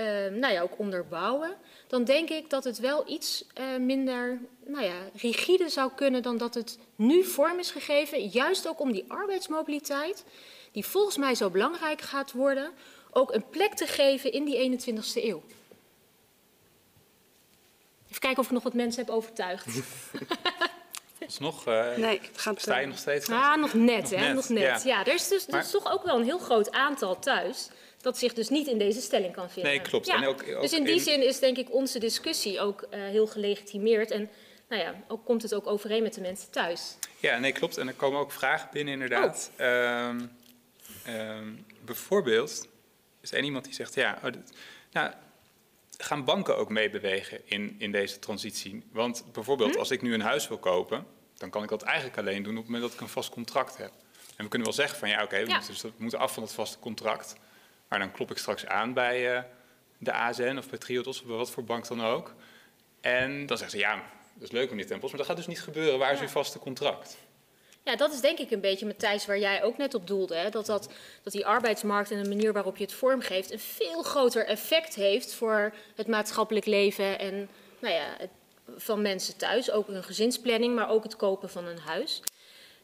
[0.00, 0.06] uh,
[0.38, 1.56] nou ja, ook onderbouwen.
[1.86, 6.38] Dan denk ik dat het wel iets uh, minder nou ja, rigide zou kunnen dan
[6.38, 8.26] dat het nu vorm is gegeven.
[8.26, 10.24] Juist ook om die arbeidsmobiliteit,
[10.72, 12.70] die volgens mij zo belangrijk gaat worden,
[13.10, 15.42] ook een plek te geven in die 21ste eeuw.
[18.08, 19.66] Even kijken of ik nog wat mensen heb overtuigd.
[21.38, 23.28] nog, uh, nee, gaat, sta je nog steeds?
[23.28, 24.26] Ah, nog net, nog hè?
[24.26, 24.34] Net.
[24.34, 24.62] Nog net.
[24.62, 27.68] Ja, ja er is dus, maar, is toch ook wel een heel groot aantal thuis
[28.00, 29.72] dat zich dus niet in deze stelling kan vinden.
[29.72, 30.06] Nee, klopt.
[30.06, 30.14] Ja.
[30.14, 31.00] En ook, ook dus in die in...
[31.00, 34.10] zin is denk ik onze discussie ook uh, heel gelegitimeerd.
[34.10, 34.30] En
[34.68, 36.96] nou ja, ook komt het ook overeen met de mensen thuis.
[37.18, 37.78] Ja, nee, klopt.
[37.78, 39.50] En er komen ook vragen binnen inderdaad.
[39.58, 39.66] Oh.
[39.66, 40.30] Um,
[41.08, 42.68] um, bijvoorbeeld
[43.20, 44.30] is er iemand die zegt, ja, oh,
[44.92, 45.12] nou,
[45.96, 48.82] gaan banken ook meebewegen in, in deze transitie?
[48.92, 49.78] Want bijvoorbeeld, hm?
[49.78, 52.62] als ik nu een huis wil kopen, dan kan ik dat eigenlijk alleen doen op
[52.62, 53.92] het moment dat ik een vast contract heb.
[54.36, 55.56] En we kunnen wel zeggen van ja, oké, okay, we, ja.
[55.56, 57.34] moeten, dus we, moeten af van het vaste contract.
[57.90, 59.42] Maar dan klop ik straks aan bij uh,
[59.98, 62.34] de ASN of bij Triodos of bij wat voor bank dan ook.
[63.00, 63.94] En dan zeggen ze ja,
[64.34, 65.98] dat is leuk meneer Tempels, maar dat gaat dus niet gebeuren.
[65.98, 66.24] Waar is ja.
[66.24, 67.16] uw vaste contract?
[67.82, 70.34] Ja, dat is denk ik een beetje, Matthijs, waar jij ook net op doelde.
[70.34, 70.50] Hè?
[70.50, 73.52] Dat, dat, dat die arbeidsmarkt en de manier waarop je het vormgeeft...
[73.52, 77.18] een veel groter effect heeft voor het maatschappelijk leven...
[77.18, 77.48] en
[77.78, 78.30] nou ja, het,
[78.76, 79.70] van mensen thuis.
[79.70, 82.22] Ook hun gezinsplanning, maar ook het kopen van een huis.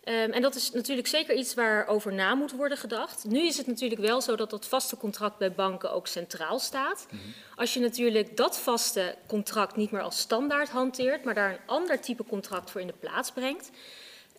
[0.08, 3.24] Um, en dat is natuurlijk zeker iets waar over na moet worden gedacht.
[3.24, 7.06] Nu is het natuurlijk wel zo dat dat vaste contract bij banken ook centraal staat.
[7.10, 7.32] Mm -hmm.
[7.54, 12.00] Als je natuurlijk dat vaste contract niet meer als standaard hanteert, maar daar een ander
[12.00, 13.70] type contract voor in de plaats brengt,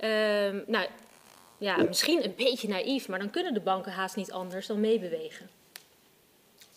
[0.03, 0.87] Um, nou,
[1.57, 5.49] ja, misschien een beetje naïef, maar dan kunnen de banken haast niet anders dan meebewegen.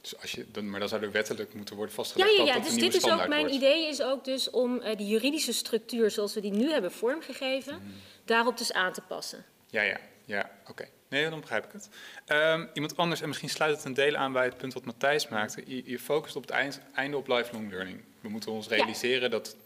[0.01, 2.31] Dus als je, dan, maar dan zou er wettelijk moeten worden vastgelegd.
[2.31, 2.55] Ja, ja, ja.
[2.55, 3.55] Dat dus dit is ook mijn wordt.
[3.55, 7.75] idee is ook dus om uh, die juridische structuur zoals we die nu hebben vormgegeven,
[7.75, 7.93] mm.
[8.31, 9.45] Daarop dus aan te passen.
[9.67, 10.71] Ja, ja, ja, oké.
[10.71, 10.91] Okay.
[11.09, 11.89] Nee, dan begrijp ik het.
[12.27, 15.29] Um, iemand anders, en misschien sluit het een deel aan bij het punt wat Matthijs
[15.29, 15.63] maakte.
[15.67, 18.01] Je, je focust op het eind, einde op lifelong learning.
[18.21, 19.29] We moeten ons realiseren ja.
[19.29, 19.57] dat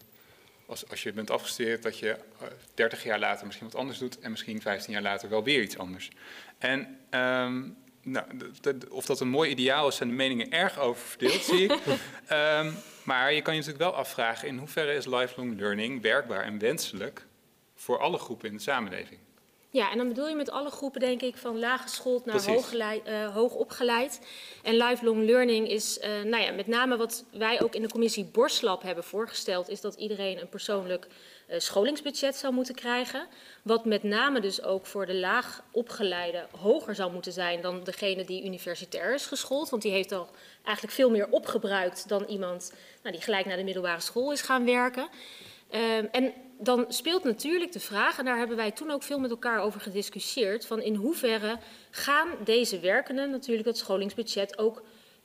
[0.67, 4.19] als, als je bent afgestudeerd, dat je uh, 30 jaar later misschien wat anders doet
[4.19, 6.11] en misschien 15 jaar later wel weer iets anders.
[6.59, 8.27] En um, nou,
[8.91, 11.71] of dat een mooi ideaal is, zijn de meningen erg over verdeeld, zie ik.
[12.31, 12.77] Um,
[13.11, 17.27] maar je kan je natuurlijk wel afvragen in hoeverre is lifelong learning werkbaar en wenselijk
[17.85, 19.21] voor alle groepen in de samenleving.
[19.71, 23.35] Ja, en dan bedoel je met alle groepen, denk ik, van laaggeschoold naar hooggeleid, uh,
[23.35, 24.21] hoog opgeleid.
[24.63, 28.25] En lifelong learning is, uh, nou ja, met name wat wij ook in de commissie
[28.25, 33.27] Borslab hebben voorgesteld, is dat iedereen een persoonlijk uh, scholingsbudget zou moeten krijgen.
[33.63, 38.25] Wat met name dus ook voor de laag opgeleide hoger zou moeten zijn dan degene
[38.25, 39.71] die universitair is geschoold.
[39.71, 40.29] Want die heeft al
[40.63, 44.65] eigenlijk veel meer opgebruikt dan iemand nou, die gelijk naar de middelbare school is gaan
[44.65, 45.09] werken.
[45.75, 46.33] Um, en
[46.65, 49.81] dan speelt natuurlijk de vraag, en daar hebben wij toen ook veel met elkaar over
[49.81, 51.59] gediscussieerd, van in hoeverre
[51.91, 54.83] gaan deze werkenden natuurlijk dat scholingsbudget ook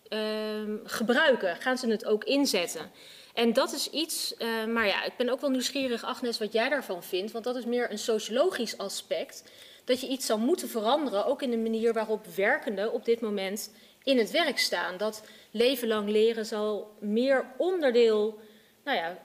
[0.09, 1.55] um, gebruiken?
[1.55, 2.91] Gaan ze het ook inzetten?
[3.33, 6.69] En dat is iets, uh, maar ja, ik ben ook wel nieuwsgierig, Agnes, wat jij
[6.69, 9.43] daarvan vindt, want dat is meer een sociologisch aspect,
[9.85, 13.71] dat je iets zou moeten veranderen, ook in de manier waarop werkenden op dit moment
[14.03, 14.97] in het werk staan.
[14.97, 18.39] Dat leven lang leren zal meer onderdeel
[18.83, 19.17] nou ja,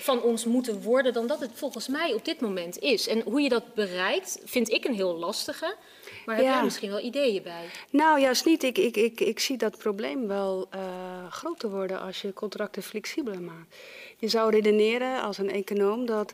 [0.00, 3.08] van ons moeten worden dan dat het volgens mij op dit moment is.
[3.08, 5.76] En hoe je dat bereikt, vind ik een heel lastige.
[6.26, 6.52] Maar heb ja.
[6.52, 7.64] jij misschien wel ideeën bij?
[7.90, 8.62] Nou, juist niet.
[8.62, 10.80] Ik, ik, ik, ik zie dat probleem wel uh,
[11.30, 13.76] groter worden als je contracten flexibeler maakt.
[14.16, 16.32] Je zou redeneren als een econoom dat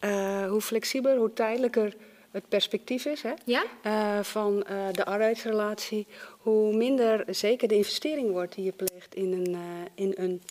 [0.00, 1.94] uh, hoe flexibeler, hoe tijdelijker
[2.30, 3.64] het perspectief is hè, ja?
[3.86, 6.06] uh, van de arbeidsrelatie,
[6.38, 9.56] hoe minder zeker de investering wordt die je pleegt in een,
[9.94, 10.42] in een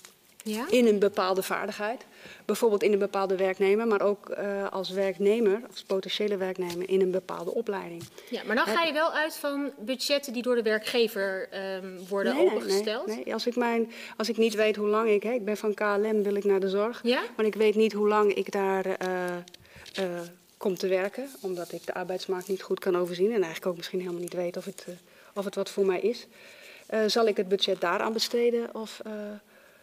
[0.44, 0.66] ja?
[0.70, 2.06] in een bepaalde vaardigheid.
[2.46, 7.12] Bijvoorbeeld in een bepaalde werknemer, maar ook uh, als werknemer, als potentiële werknemer, in een
[7.12, 8.04] bepaalde opleiding.
[8.30, 12.36] Ja, maar dan ga je wel uit van budgetten die door de werkgever um, worden
[12.36, 13.08] nee, opengesteld?
[13.08, 13.34] Nee, nee.
[13.34, 16.24] Als, ik mijn, als ik niet weet hoe lang ik, hè, ik ben van KLM,
[16.24, 17.22] wil ik naar de zorg, ja?
[17.36, 18.96] maar ik weet niet hoe lang ik daar uh,
[20.00, 20.20] uh,
[20.58, 24.00] kom te werken, omdat ik de arbeidsmarkt niet goed kan overzien en eigenlijk ook misschien
[24.00, 24.86] helemaal niet weet of het,
[25.34, 26.28] of het wat voor mij is.
[27.08, 29.02] zal ik het budget daaraan besteden of...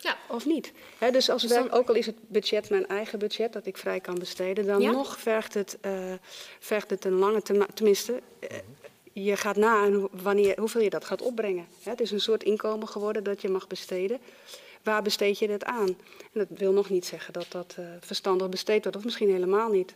[0.07, 0.17] Ja.
[0.29, 0.73] Of niet.
[0.99, 1.71] He, dus als dus dan...
[1.71, 4.91] ook al is het budget mijn eigen budget dat ik vrij kan besteden, dan ja?
[4.91, 5.93] nog vergt het, uh,
[6.59, 7.69] vergt het een lange termijn.
[7.75, 8.49] Tenminste, uh,
[9.13, 11.67] je gaat na wanneer, hoeveel je dat gaat opbrengen.
[11.83, 14.19] He, het is een soort inkomen geworden dat je mag besteden.
[14.83, 15.89] waar besteed je dat aan?
[15.89, 15.97] En
[16.33, 19.95] dat wil nog niet zeggen dat dat uh, verstandig besteed wordt, of misschien helemaal niet.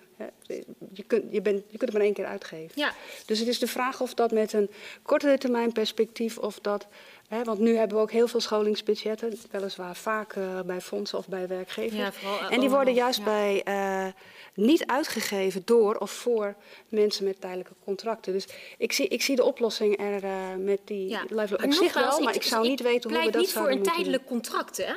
[0.93, 2.73] Je kunt, je, bent, je kunt het maar één keer uitgeven.
[2.75, 2.95] Ja.
[3.27, 4.71] Dus het is de vraag of dat met een
[5.03, 6.87] kortere termijn perspectief, of dat
[7.31, 11.29] He, want nu hebben we ook heel veel scholingsbudgetten, weliswaar vaak uh, bij fondsen of
[11.29, 12.01] bij werkgevers.
[12.01, 13.25] Ja, vooral, uh, en die worden juist ja.
[13.25, 14.13] bij uh,
[14.55, 16.55] niet uitgegeven door of voor
[16.89, 18.33] mensen met tijdelijke contracten.
[18.33, 18.47] Dus
[18.79, 20.23] ik zie, ik zie de oplossing er
[20.59, 21.25] met die ja.
[21.29, 23.69] live op zich wel, maar ik, ik zou niet weten hoe we dat niet voor
[23.69, 24.93] een moeten tijdelijk contract, hè?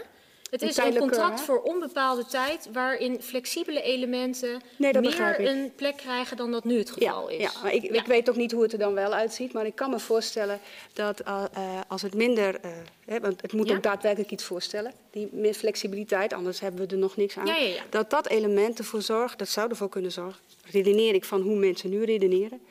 [0.53, 1.45] Het is een contract hè?
[1.45, 6.91] voor onbepaalde tijd waarin flexibele elementen Nee, meer een plek krijgen dan dat nu het
[6.91, 7.41] geval ja, is.
[7.41, 9.53] Ja, maar ik, ik weet ook niet hoe het er dan wel uitziet.
[9.53, 10.59] Maar ik kan me voorstellen
[10.93, 12.59] dat uh, uh, als het minder.
[12.65, 12.71] Uh,
[13.05, 13.75] hè, want het moet Ja.
[13.75, 14.93] ook daadwerkelijk iets voorstellen.
[15.11, 17.49] Die meer flexibiliteit, anders hebben we er nog niks aan.
[17.89, 20.41] Dat dat element ervoor zorgt, dat zou ervoor kunnen zorgen.
[20.71, 22.61] Redeneer ik van hoe mensen nu redeneren.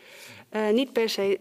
[0.56, 1.38] Uh, niet per se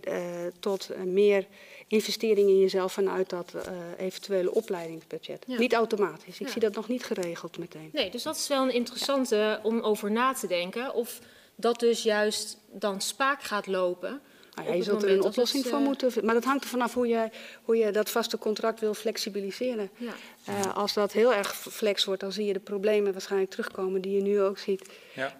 [0.59, 1.45] tot meer
[1.91, 3.61] investering in jezelf vanuit dat uh,
[3.97, 5.43] eventuele opleidingsbudget.
[5.47, 5.57] Ja.
[5.57, 6.39] Niet automatisch.
[6.39, 6.51] Ik Ja.
[6.51, 7.89] zie dat nog niet geregeld meteen.
[7.93, 10.93] Nee, dus dat is wel een interessante om over na te denken.
[10.93, 11.19] Of
[11.55, 14.21] dat dus juist dan spaak gaat lopen.
[14.55, 16.25] Nou ja, je zult er een oplossing het, voor eh, moeten vinden.
[16.25, 17.29] Maar dat hangt er vanaf hoe je,
[17.63, 19.89] hoe je dat vaste contract wil flexibiliseren.
[19.97, 20.13] Ja.
[20.49, 24.15] Uh, als dat heel erg flex wordt, dan zie je de problemen waarschijnlijk terugkomen die
[24.15, 24.89] je nu ook ziet.
[25.15, 25.39] Ja,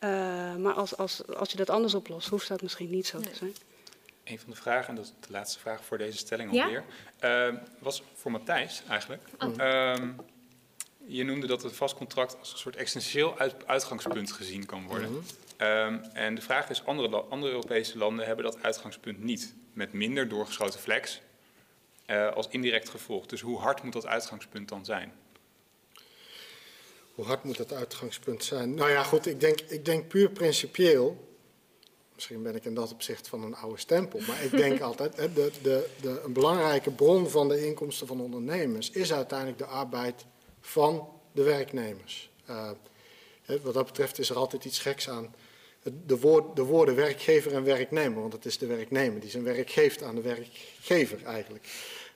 [0.00, 0.10] Uh,
[0.56, 3.28] maar als, als, als je dat anders oplost, hoeft dat misschien niet zo Nee.
[3.30, 3.54] te zijn.
[4.26, 6.64] Een van de vragen, en dat is de laatste vraag voor deze stelling Ja?
[6.64, 6.84] alweer,
[7.18, 9.22] eh, was voor Matthijs eigenlijk.
[9.38, 9.60] Oh.
[9.60, 10.08] Ehm,
[11.06, 15.24] je noemde dat het vast contract als een soort essentieel uit- uitgangspunt gezien kan worden.
[15.56, 19.54] Ehm, en de vraag is, andere, andere Europese landen hebben dat uitgangspunt niet.
[19.72, 21.20] Met minder doorgeschoten flex
[22.06, 23.26] eh, als indirect gevolg.
[23.26, 25.12] Dus hoe hard moet dat uitgangspunt dan zijn?
[27.14, 28.74] Hoe hard moet dat uitgangspunt zijn?
[28.74, 31.25] Nou ja, goed, ik denk, ik denk puur principieel.
[32.16, 34.20] Misschien ben ik in dat opzicht van een oude stempel.
[34.26, 38.20] Maar ik denk altijd, hè, de, de, de, een belangrijke bron van de inkomsten van
[38.20, 40.24] ondernemers is uiteindelijk de arbeid
[40.60, 42.30] van de werknemers.
[42.50, 42.70] Uh,
[43.42, 45.34] hè, wat dat betreft is er altijd iets geks aan
[46.06, 48.20] de, woord, de woorden werkgever en werknemer.
[48.20, 51.64] Want het is de werknemer die zijn werk geeft aan de werkgever eigenlijk.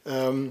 [0.02, 0.48] Ehm,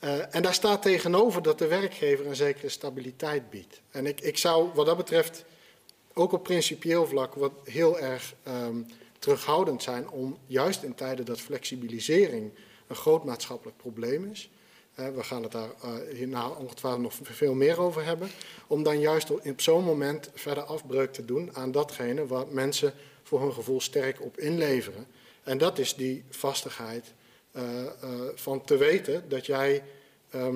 [0.00, 3.80] uh, en daar staat tegenover dat de werkgever een zekere stabiliteit biedt.
[3.90, 5.44] En ik, ik zou wat dat betreft
[6.14, 8.86] ook op principieel vlak wat heel erg um,
[9.18, 12.50] terughoudend zijn om juist in tijden dat flexibilisering
[12.86, 14.50] een groot maatschappelijk probleem is.
[14.94, 18.28] We gaan het daar uh, hierna ongetwijfeld nog veel meer over hebben.
[18.66, 23.40] Om dan juist op, zo'n moment verder afbreuk te doen aan datgene waar mensen voor
[23.40, 25.06] hun gevoel sterk op inleveren.
[25.42, 27.12] En dat is die vastigheid
[27.52, 27.88] uh, uh,
[28.34, 29.82] van te weten dat jij
[30.34, 30.48] uh,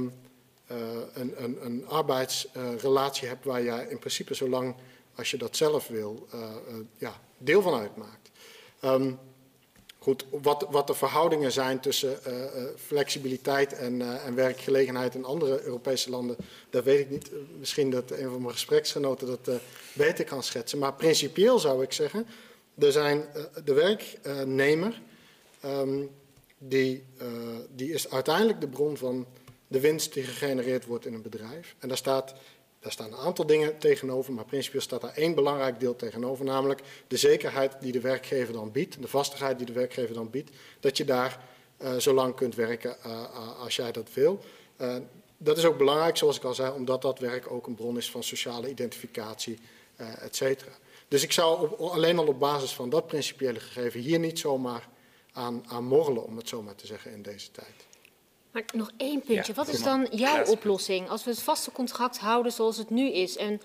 [1.12, 4.74] een, een, een arbeidsrelatie hebt waar jij in principe zolang
[5.14, 6.28] als je dat zelf wil,
[6.98, 8.30] ja, deel van uitmaakt.
[8.84, 9.18] Um,
[9.98, 12.18] goed, wat, wat de verhoudingen zijn tussen
[12.76, 16.36] flexibiliteit en, en werkgelegenheid in andere Europese landen,
[16.70, 17.30] dat weet ik niet.
[17.58, 19.60] Misschien dat een van mijn gespreksgenoten dat
[19.92, 20.78] beter kan schetsen.
[20.78, 22.26] Maar principieel zou ik zeggen,
[22.78, 23.24] er zijn
[23.64, 25.02] de werknemer
[25.64, 26.10] um,
[26.58, 27.04] die,
[27.74, 29.26] die is uiteindelijk de bron van
[29.68, 31.74] de winst die gegenereerd wordt in een bedrijf.
[31.78, 32.34] En daar, staat,
[32.80, 36.80] daar staan een aantal dingen tegenover, maar principieel staat daar één belangrijk deel tegenover, namelijk
[37.08, 40.50] de zekerheid die de werkgever dan biedt, de vastigheid die de werkgever dan biedt,
[40.80, 41.44] dat je daar
[41.82, 44.40] uh, zo lang kunt werken uh, als jij dat wil.
[45.36, 48.10] dat is ook belangrijk, zoals ik al zei, omdat dat werk ook een bron is
[48.10, 49.58] van sociale identificatie,
[49.96, 50.72] et cetera.
[51.08, 54.88] Dus ik zou alleen al op basis van dat principiële gegeven hier niet zomaar
[55.32, 57.87] aan, aan morrelen, om het zo maar te zeggen, in deze tijd.
[58.58, 59.52] Maar nog één puntje.
[59.52, 63.10] Ja, Wat is dan jouw oplossing als we het vaste contract houden zoals het nu
[63.12, 63.36] is?
[63.36, 63.60] En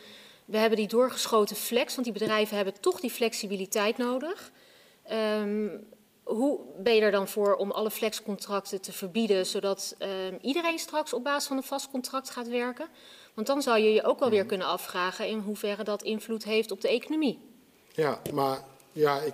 [0.46, 4.52] we hebben die doorgeschoten flex, want die bedrijven hebben toch die flexibiliteit nodig.
[5.12, 5.84] Um,
[6.24, 11.14] hoe ben je er dan voor om alle flexcontracten te verbieden, zodat um, iedereen straks
[11.14, 12.88] op basis van een vast contract gaat werken?
[13.34, 16.72] Want dan zou je je ook wel weer kunnen afvragen in hoeverre dat invloed heeft
[16.72, 17.40] op de economie.
[17.92, 19.34] Ja, maar ja, ik,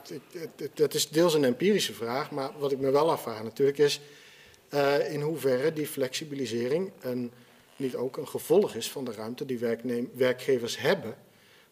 [0.56, 4.00] ik, het, is deels een empirische vraag, maar wat ik me wel afvraag natuurlijk is
[4.74, 7.32] uh, in hoeverre die flexibilisering een,
[7.76, 9.60] niet ook een gevolg is van de ruimte die
[10.14, 11.16] werkgevers hebben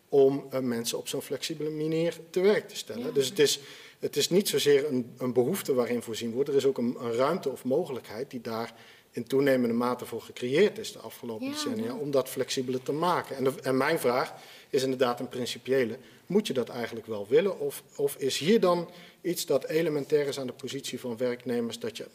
[0.09, 3.05] om uh, mensen op zo'n flexibele manier te werk te stellen.
[3.05, 3.11] Ja.
[3.11, 3.59] Dus het is,
[3.99, 7.13] het is niet zozeer een, een behoefte waarin voorzien wordt, er is ook een, een
[7.13, 8.73] ruimte of mogelijkheid die daar
[9.11, 11.95] in toenemende mate voor gecreëerd is de afgelopen decennia ja.
[11.95, 13.35] om dat flexibeler te maken.
[13.35, 14.33] En, de, en mijn vraag
[14.69, 15.97] is inderdaad een principiële.
[16.25, 17.59] Moet je dat eigenlijk wel willen?
[17.59, 18.89] Of, of is hier dan
[19.21, 22.07] iets dat elementair is aan de positie van werknemers dat je,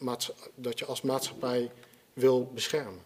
[0.55, 1.71] dat je als maatschappij
[2.13, 3.01] wil beschermen?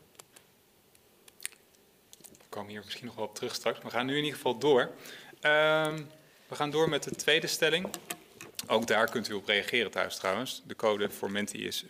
[2.20, 3.80] We komen hier misschien nog wel op terug straks.
[3.84, 4.92] We gaan nu in ieder geval door.
[5.40, 6.02] Ehm,
[6.48, 7.90] we gaan door met de tweede stelling.
[8.68, 10.62] Ook daar kunt u op reageren thuis trouwens.
[10.66, 11.86] De code voor Menti is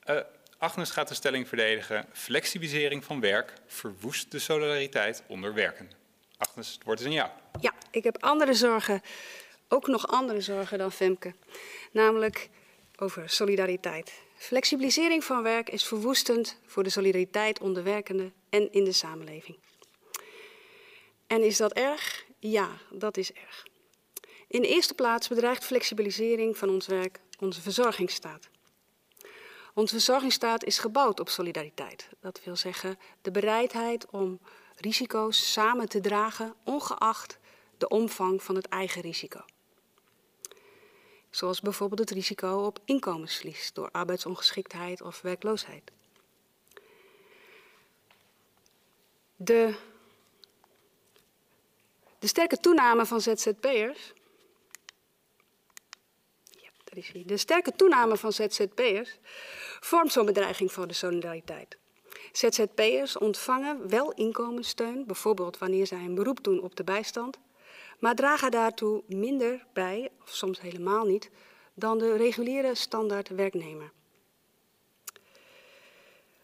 [0.00, 0.20] Eh
[0.64, 2.06] Agnes gaat de stelling verdedigen.
[2.12, 6.03] Flexibilisering van werk verwoest de solidariteit onder werkenden.
[6.48, 7.30] Agnes, het woord is aan jou.
[7.60, 9.02] Ja, ik heb andere zorgen,
[9.68, 11.34] ook nog andere zorgen dan Femke.
[11.92, 12.48] Namelijk
[12.96, 14.12] over solidariteit.
[14.36, 19.58] Flexibilisering van werk is verwoestend voor de solidariteit onder werkenden en in de samenleving.
[21.26, 22.24] En is dat erg?
[22.38, 23.66] Ja, dat is erg.
[24.48, 28.48] In de eerste plaats bedreigt flexibilisering van ons werk onze verzorgingsstaat.
[29.74, 32.08] Onze verzorgingsstaat is gebouwd op solidariteit.
[32.20, 34.40] Dat wil zeggen de bereidheid om
[34.76, 37.38] risico's samen te dragen, ongeacht
[37.78, 39.44] de omvang van het eigen risico.
[41.30, 45.90] Zoals bijvoorbeeld het risico op inkomensverlies door arbeidsongeschiktheid of werkloosheid.
[49.36, 49.74] De,
[52.18, 54.12] de sterke toename van ZZP'ers.
[56.50, 57.22] Ja, is hij.
[57.26, 59.18] De sterke toename van ZZP'ers
[59.80, 61.78] vormt zo'n bedreiging voor de solidariteit.
[62.36, 67.38] ZZP'ers ontvangen wel inkomenssteun, bijvoorbeeld wanneer zij een beroep doen op de bijstand,
[67.98, 71.30] maar dragen daartoe minder bij, of soms helemaal niet,
[71.74, 73.92] dan de reguliere standaard werknemer.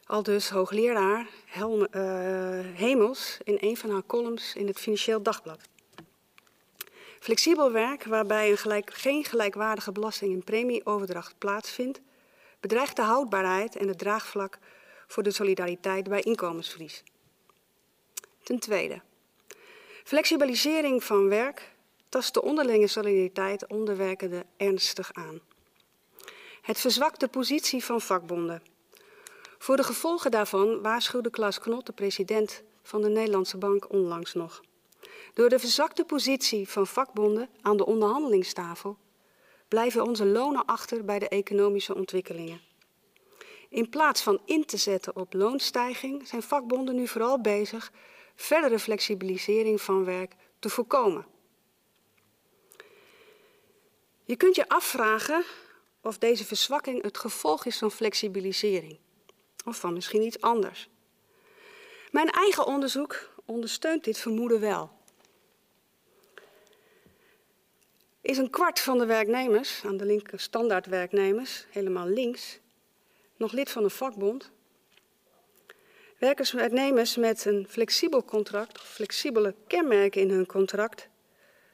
[0.05, 5.61] Al dus hoogleraar Helme, uh, Hemels in een van haar columns in het Financieel Dagblad.
[7.20, 12.00] Flexibel werk waarbij gelijk, geen gelijkwaardige belasting- en premieoverdracht plaatsvindt,
[12.61, 14.59] bedreigt de houdbaarheid en het draagvlak
[15.11, 17.03] voor de solidariteit bij inkomensverlies.
[18.42, 19.01] Ten tweede,
[20.05, 21.73] flexibilisering van werk
[22.09, 25.40] tast de onderlinge solidariteit onder werkenden ernstig aan.
[26.62, 28.62] Het verzwakt de positie van vakbonden.
[29.59, 34.61] Voor de gevolgen daarvan waarschuwde Klaas Knot, de president van de Nederlandse Bank, onlangs nog.
[35.35, 38.96] Door de verzwakte positie van vakbonden aan de onderhandelingstafel
[39.68, 42.70] blijven onze lonen achter bij de economische ontwikkelingen.
[43.71, 47.93] In plaats van in te zetten op loonstijging zijn vakbonden nu vooral bezig
[48.35, 51.27] verdere flexibilisering van werk te voorkomen.
[54.25, 55.45] Je kunt je afvragen
[56.01, 58.99] of deze verzwakking het gevolg is van flexibilisering
[59.65, 60.89] of van misschien iets anders.
[62.11, 64.91] Mijn eigen onderzoek ondersteunt dit vermoeden wel.
[68.21, 72.59] Is een kwart van de werknemers, aan de linker standaardwerknemers, helemaal links,
[73.40, 74.50] nog lid van een vakbond.
[76.18, 81.09] Werkers werknemers met een flexibel contract of flexibele kenmerken in hun contract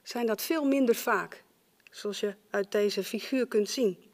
[0.02, 1.44] zijn dat veel minder vaak,
[1.90, 4.04] zoals je uit deze figuur kunt zien.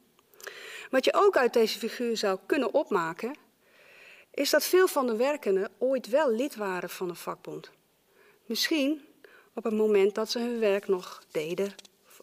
[0.91, 3.37] Wat je ook uit deze figuur zou kunnen opmaken,
[4.31, 7.71] is dat veel van de werkenden ooit wel lid waren van een vakbond.
[8.47, 9.05] Misschien
[9.55, 11.75] op het moment dat ze hun werk nog deden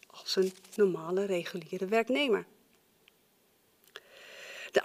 [0.06, 2.46] als een normale, reguliere werknemer.
[4.70, 4.82] De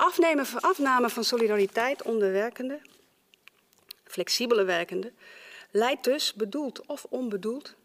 [0.62, 2.82] afname van solidariteit onder werkenden,
[4.04, 5.16] flexibele werkenden,
[5.72, 7.76] leidt dus, bedoeld of onbedoeld,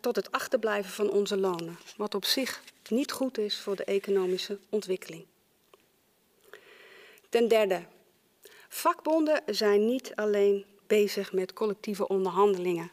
[0.00, 4.58] tot het achterblijven van onze lonen, wat op zich niet goed is voor de economische
[4.68, 5.24] ontwikkeling.
[7.28, 7.82] Ten derde,
[8.68, 12.90] vakbonden zijn niet alleen bezig met collectieve onderhandelingen,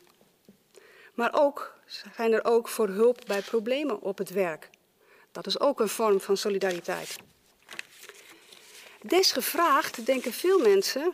[1.13, 1.75] maar ook
[2.15, 4.69] zijn er ook voor hulp bij problemen op het werk.
[5.31, 7.15] Dat is ook een vorm van solidariteit.
[9.07, 11.13] Desgevraagd denken veel mensen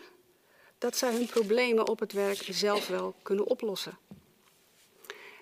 [0.78, 3.98] dat zij hun problemen op het werk zelf wel kunnen oplossen.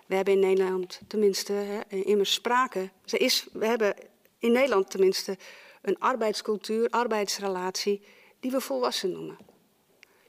[0.06, 2.90] We hebben in Nederland tenminste hè, immers sprake.
[3.04, 3.94] Is, we hebben
[4.38, 5.36] in Nederland tenminste
[5.82, 8.02] een arbeidscultuur, arbeidsrelatie
[8.40, 9.38] die we volwassen noemen.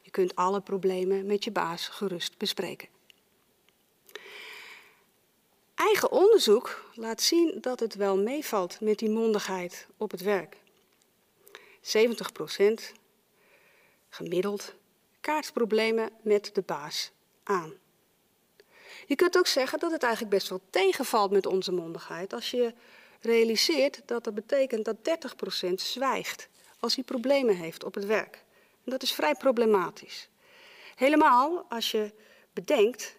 [0.01, 2.87] Je kunt alle problemen met je baas gerust bespreken.
[5.75, 10.61] Eigen onderzoek laat zien dat het wel meevalt met die mondigheid op het werk.
[11.83, 12.91] 70 procent
[14.09, 14.73] gemiddeld
[15.21, 17.11] kaart problemen met de baas
[17.43, 17.73] aan.
[19.05, 22.73] Je kunt ook zeggen dat het eigenlijk best wel tegenvalt met onze mondigheid als je
[23.21, 26.47] realiseert dat dat betekent dat 30 procent zwijgt
[26.79, 28.43] als hij problemen heeft op het werk.
[28.83, 30.29] En dat is vrij problematisch.
[30.95, 32.13] Helemaal als je
[32.53, 33.17] bedenkt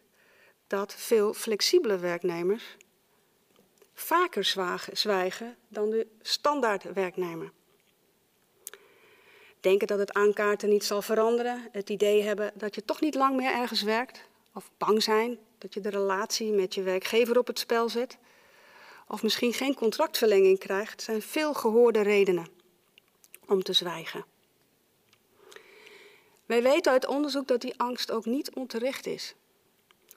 [0.67, 2.77] dat veel flexibele werknemers
[3.95, 4.45] vaker
[4.93, 7.53] zwijgen dan de standaard werknemer
[9.65, 13.37] denken dat het aankaarten niet zal veranderen, het idee hebben dat je toch niet lang
[13.37, 14.25] meer ergens werkt,
[14.55, 18.19] of bang zijn dat je de relatie met je werkgever op het spel zet,
[19.09, 22.47] of misschien geen contractverlenging krijgt, zijn veel gehoorde redenen
[23.47, 24.25] om te zwijgen.
[26.47, 29.35] Wij weten uit onderzoek dat die angst ook niet onterecht is.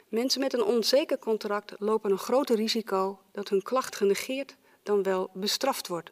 [0.08, 5.30] Mensen met een onzeker contract lopen een groter risico dat hun klacht genegeerd dan wel
[5.34, 6.12] bestraft wordt.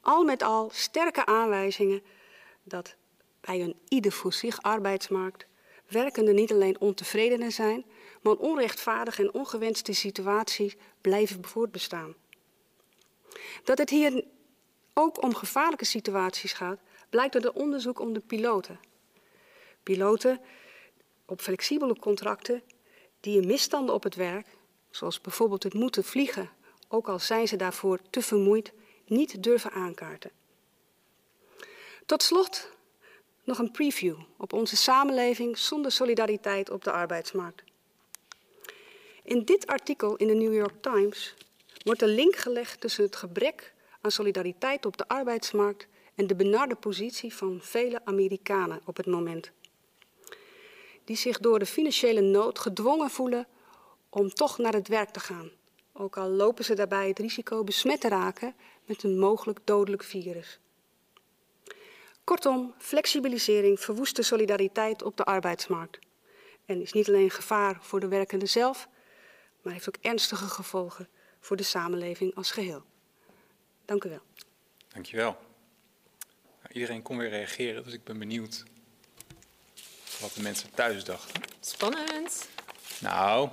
[0.00, 2.02] Al met al sterke aanwijzingen
[2.62, 2.94] dat
[3.40, 5.46] bij een ieder voor zich arbeidsmarkt
[5.86, 7.84] werkenden niet alleen ontevreden zijn,
[8.22, 12.14] maar onrechtvaardige en ongewenste situaties blijven voortbestaan.
[13.64, 14.24] Dat het hier
[14.94, 18.80] ook om gevaarlijke situaties gaat, blijkt uit het onderzoek om de piloten.
[19.82, 20.40] Piloten
[21.26, 22.62] op flexibele contracten
[23.20, 24.46] die in misstanden op het werk,
[24.90, 26.50] zoals bijvoorbeeld het moeten vliegen,
[26.88, 28.72] ook al zijn ze daarvoor te vermoeid,
[29.10, 30.30] niet durven aankaarten.
[32.06, 32.70] Tot slot
[33.44, 37.62] nog een preview op onze samenleving zonder solidariteit op de arbeidsmarkt.
[39.22, 41.34] In dit artikel in de New York Times
[41.82, 46.74] wordt een link gelegd tussen het gebrek aan solidariteit op de arbeidsmarkt en de benarde
[46.74, 49.50] positie van vele Amerikanen op het moment.
[51.04, 53.46] Die zich door de financiële nood gedwongen voelen
[54.08, 55.50] om toch naar het werk te gaan,
[55.92, 58.54] ook al lopen ze daarbij het risico besmet te raken
[58.90, 60.58] met een mogelijk dodelijk virus.
[62.24, 65.98] Kortom, flexibilisering verwoest de solidariteit op de arbeidsmarkt
[66.66, 68.88] en is niet alleen gevaar voor de werkende zelf,
[69.62, 71.08] maar heeft ook ernstige gevolgen
[71.40, 72.82] voor de samenleving als geheel.
[73.84, 74.22] Dank u wel.
[74.88, 75.36] Dank je wel.
[76.62, 78.64] Nou, iedereen kon weer reageren, dus ik ben benieuwd
[80.20, 81.42] wat de mensen thuis dachten.
[81.60, 82.48] Spannend.
[83.00, 83.50] Nou,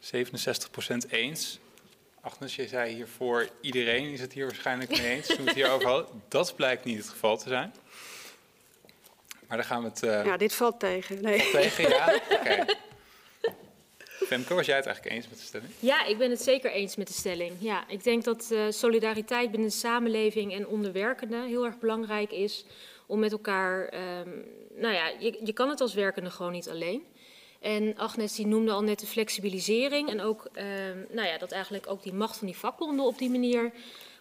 [0.00, 1.58] 67% eens.
[2.20, 5.26] Agnes, je zei hiervoor iedereen is het hier waarschijnlijk mee eens.
[5.26, 6.22] Toen we het hierover hadden.
[6.28, 7.74] Dat blijkt niet het geval te zijn.
[9.48, 10.02] Maar dan gaan we het...
[10.02, 11.22] Uh, ja, dit valt tegen.
[11.22, 11.40] Nee.
[11.40, 12.14] Valt tegen, ja?
[12.14, 12.34] Oké.
[12.34, 12.76] Okay.
[14.26, 15.70] Femke, was jij het eigenlijk eens met de stelling?
[15.78, 17.52] Ja, ik ben het zeker eens met de stelling.
[17.58, 22.64] Ja, ik denk dat uh, solidariteit binnen de samenleving en onderwerkenden heel erg belangrijk is
[23.06, 23.94] om met elkaar...
[24.20, 24.44] Um,
[24.74, 27.04] nou ja, je, je kan het als werkende gewoon niet alleen.
[27.60, 30.64] En Agnes die noemde al net de flexibilisering en ook uh,
[31.10, 33.72] nou ja, dat eigenlijk ook die macht van die vakbonden op die manier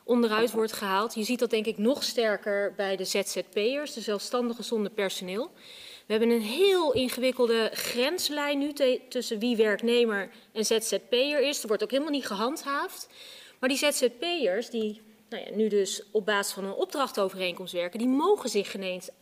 [0.03, 1.15] onderuit wordt gehaald.
[1.15, 5.51] Je ziet dat denk ik nog sterker bij de ZZP'ers, de zelfstandigen zonder personeel.
[6.05, 8.73] We hebben een heel ingewikkelde grenslijn nu
[9.09, 11.61] tussen wie werknemer en ZZP'er is.
[11.61, 13.09] Er wordt ook helemaal niet gehandhaafd.
[13.59, 18.07] Maar die ZZP'ers, die nou ja, nu dus op basis van een opdrachtovereenkomst werken, die
[18.07, 19.15] mogen zich geen eens uh,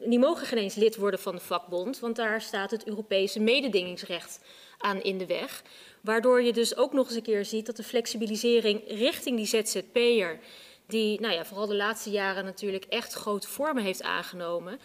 [0.00, 4.40] die mogen geen eens lid worden van de vakbond, want daar staat het Europese mededingingsrecht
[4.78, 5.62] aan in de weg.
[6.00, 10.38] Waardoor je dus ook nog eens een keer ziet dat de flexibilisering richting die ZZP'er,
[10.86, 14.80] die nou ja, vooral de laatste jaren natuurlijk echt grote vormen heeft aangenomen,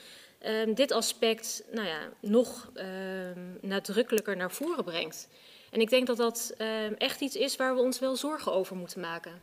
[0.46, 2.86] uh, dit aspect nou ja, nog uh,
[3.62, 5.30] nadrukkelijker naar voren brengt.
[5.70, 6.56] En ik denk dat dat
[6.98, 9.42] echt iets is waar we ons wel zorgen over moeten maken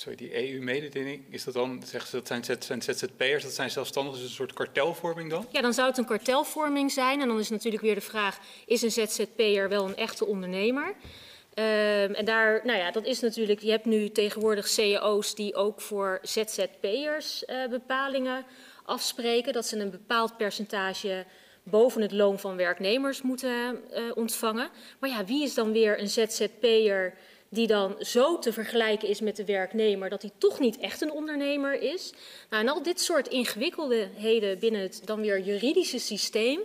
[0.00, 4.20] sorry, die EU-mededinging, is dat dan, zeggen ze dat zijn, zijn ZZP'ers, dat zijn zelfstandigen,
[4.20, 5.46] dus een soort kartelvorming dan?
[5.50, 7.20] Ja, dan zou het een kartelvorming zijn.
[7.20, 10.86] En dan is natuurlijk weer de vraag, is een ZZP'er wel een echte ondernemer?
[10.86, 15.80] Um, en daar, nou ja, dat is natuurlijk, je hebt nu tegenwoordig CEO's die ook
[15.80, 18.44] voor ZZP'ers uh, bepalingen
[18.84, 21.24] afspreken, dat ze een bepaald percentage
[21.62, 24.68] boven het loon van werknemers moeten uh, ontvangen.
[24.98, 27.14] Maar ja, wie is dan weer een ZZP'er
[27.48, 31.12] die dan zo te vergelijken is met de werknemer dat hij toch niet echt een
[31.12, 32.12] ondernemer is.
[32.50, 36.60] Nou, en al dit soort ingewikkeldeheden binnen het dan weer juridische systeem,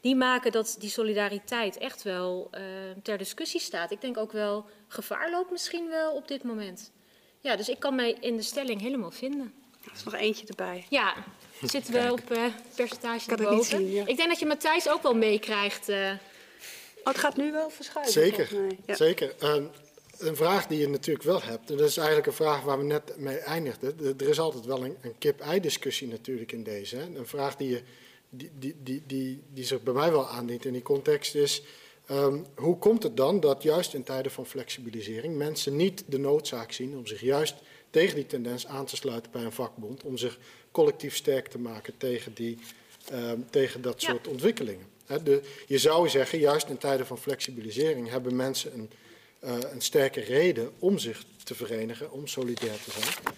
[0.00, 2.60] die maken dat die solidariteit echt wel uh,
[3.02, 3.90] ter discussie staat.
[3.90, 6.90] Ik denk ook wel gevaar loopt misschien wel op dit moment.
[7.40, 9.54] Ja, dus ik kan mij in de stelling helemaal vinden.
[9.84, 10.86] Er is nog eentje erbij.
[10.88, 11.14] Ja,
[11.62, 13.64] zitten we op uh, percentage ik boven.
[13.64, 14.06] Zien, ja.
[14.06, 15.88] Ik denk dat je Matthijs ook wel meekrijgt.
[15.88, 16.10] Uh...
[16.98, 18.12] Oh, het gaat nu wel verschuiven.
[18.12, 18.48] Zeker,
[18.86, 18.94] ja.
[18.94, 19.34] zeker.
[19.42, 19.64] Uh,
[20.18, 22.84] een vraag die je natuurlijk wel hebt, en dat is eigenlijk een vraag waar we
[22.84, 24.18] net mee eindigden.
[24.18, 26.96] Er is altijd wel een, een kip-ei-discussie natuurlijk in deze.
[26.96, 27.04] Hè.
[27.16, 27.82] Een vraag die, je,
[28.30, 31.62] die, die, die, die, die zich bij mij wel aandient in die context is...
[32.10, 36.72] Um, hoe komt het dan dat juist in tijden van flexibilisering mensen niet de noodzaak
[36.72, 37.54] zien om zich juist
[37.90, 40.38] tegen die tendens aan te sluiten bij een vakbond, om zich
[40.70, 42.58] collectief sterk te maken tegen, die,
[43.12, 44.30] um, tegen dat soort ja.
[44.30, 44.86] ontwikkelingen?
[45.06, 48.90] He, de, je zou zeggen, juist in tijden van flexibilisering hebben mensen een
[49.46, 53.34] een sterke reden om zich te verenigen, om solidair te zijn.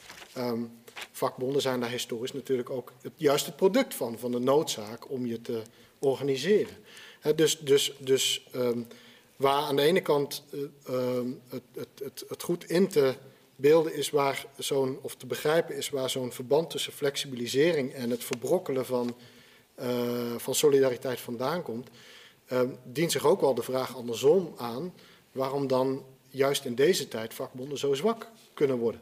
[0.46, 0.70] Um,
[1.12, 5.26] vakbonden zijn daar historisch natuurlijk ook het, juist het product van, van de noodzaak om
[5.26, 5.62] je te
[5.98, 6.76] organiseren.
[7.36, 8.86] Dus dus, dus um,
[9.36, 10.60] waar aan de ene kant uh,
[11.16, 13.14] um, het, het, het, het goed in te
[13.56, 18.24] beelden is waar zo'n, of te begrijpen is waar zo'n verband tussen flexibilisering en het
[18.24, 19.16] verbrokkelen van,
[19.80, 21.88] uh, van solidariteit vandaan komt,
[22.84, 24.92] dient zich ook wel de vraag andersom aan
[25.32, 29.00] waarom dan juist in deze tijd vakbonden zo zwak kunnen worden.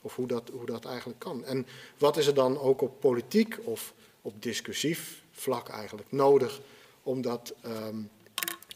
[0.00, 1.44] Of hoe dat, hoe dat eigenlijk kan.
[1.44, 1.66] En
[1.98, 6.60] wat is er dan ook op politiek of op discussief vlak eigenlijk nodig
[7.02, 8.10] om dat, um,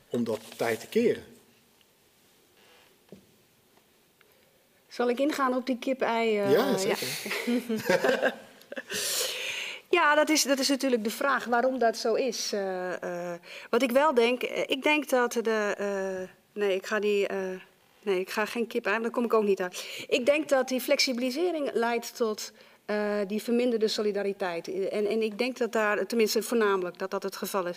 [0.09, 1.25] om dat tijd te keren?
[4.89, 6.41] Zal ik ingaan op die kip-ei?
[6.41, 7.09] uh, ja, zeker.
[7.87, 8.35] Ja.
[9.99, 12.53] ja, dat, is, dat is natuurlijk de vraag waarom dat zo is.
[12.53, 13.33] Uh, uh,
[13.71, 16.29] wat ik wel denk, ik denk dat de.
[16.53, 17.27] Nee, ik ga die.
[18.03, 20.07] nee, ik ga geen kip ei, daar kom ik ook niet uit.
[20.09, 22.53] Ik denk dat die flexibilisering leidt tot
[22.91, 24.89] uh, die verminderde solidariteit.
[24.89, 27.77] En, en, ik denk dat daar, tenminste voornamelijk, dat dat het geval is.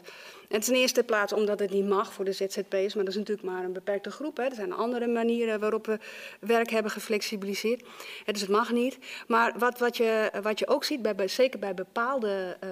[0.50, 3.48] En ten eerste plaats omdat het niet mag voor de ZZP'ers, maar dat is natuurlijk
[3.48, 4.38] maar een beperkte groep.
[4.38, 4.44] Hè.
[4.44, 6.00] Er zijn andere manieren waarop we
[6.40, 7.82] werk hebben geflexibiliseerd.
[8.26, 8.98] Ja, dus het mag niet.
[9.28, 12.70] Maar wat, wat, je, wat je ook ziet, bij, zeker bij bepaalde uh,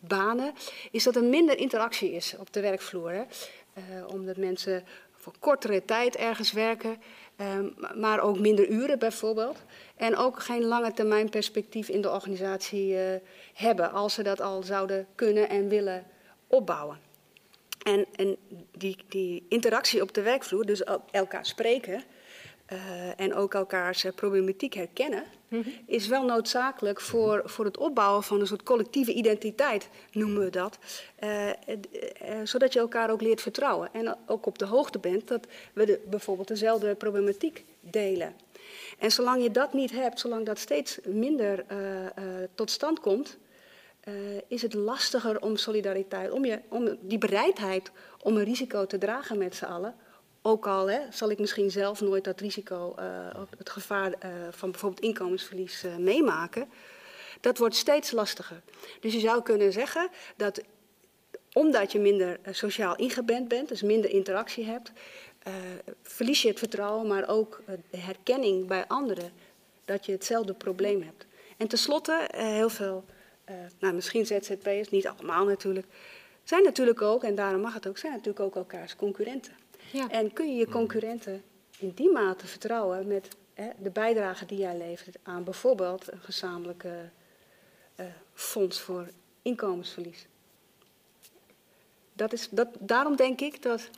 [0.00, 0.52] banen,
[0.90, 3.10] is dat er minder interactie is op de werkvloer.
[3.10, 3.22] Hè.
[4.06, 4.84] Omdat mensen
[5.20, 6.98] voor kortere tijd ergens werken,
[7.94, 9.62] maar ook minder uren bijvoorbeeld.
[9.96, 13.00] En ook geen lange termijn perspectief in de organisatie uh,
[13.54, 16.06] hebben, als ze dat al zouden kunnen en willen
[16.46, 16.98] opbouwen.
[17.82, 18.36] En, en
[18.76, 22.02] die, die, interactie op de werkvloer, dus elkaar spreken
[22.72, 25.72] uh, en ook elkaars uh, problematiek herkennen, mm -hmm.
[25.86, 30.78] is wel noodzakelijk voor, voor het opbouwen van een soort collectieve identiteit, noemen we dat.
[32.44, 36.00] zodat je elkaar ook leert vertrouwen en ook op de hoogte bent dat we de,
[36.10, 38.34] bijvoorbeeld dezelfde problematiek delen.
[38.98, 41.64] En zolang je dat niet hebt, zolang dat steeds minder
[42.54, 43.38] tot stand komt,
[44.04, 44.14] uh,
[44.46, 47.90] is het lastiger om solidariteit, om, je, om die bereidheid
[48.22, 49.94] om een risico te dragen met z'n allen.
[50.42, 52.94] Ook al hè, zal ik misschien zelf nooit dat risico,
[53.58, 54.12] het gevaar
[54.50, 56.70] van bijvoorbeeld inkomensverlies meemaken.
[57.40, 58.60] Dat wordt steeds lastiger.
[59.00, 60.62] Dus je zou kunnen zeggen dat
[61.52, 64.92] omdat je minder sociaal ingeband bent, dus minder interactie hebt,
[66.02, 69.32] verlies je het vertrouwen, maar ook de herkenning bij anderen
[69.84, 71.26] dat je hetzelfde probleem hebt.
[71.56, 73.04] En tenslotte, heel veel,
[73.78, 75.86] nou, misschien ZZP'ers, niet allemaal natuurlijk,
[76.44, 79.59] zijn natuurlijk ook, en daarom mag het ook, zijn natuurlijk ook elkaars concurrenten.
[79.92, 80.08] Ja.
[80.08, 81.42] En kun je je concurrenten
[81.78, 83.28] in die mate vertrouwen met
[83.78, 87.10] de bijdrage die jij levert aan bijvoorbeeld een gezamenlijke
[88.34, 89.08] fonds voor
[89.42, 90.26] inkomensverlies.
[92.12, 93.90] Dat is, dat, daarom denk ik dat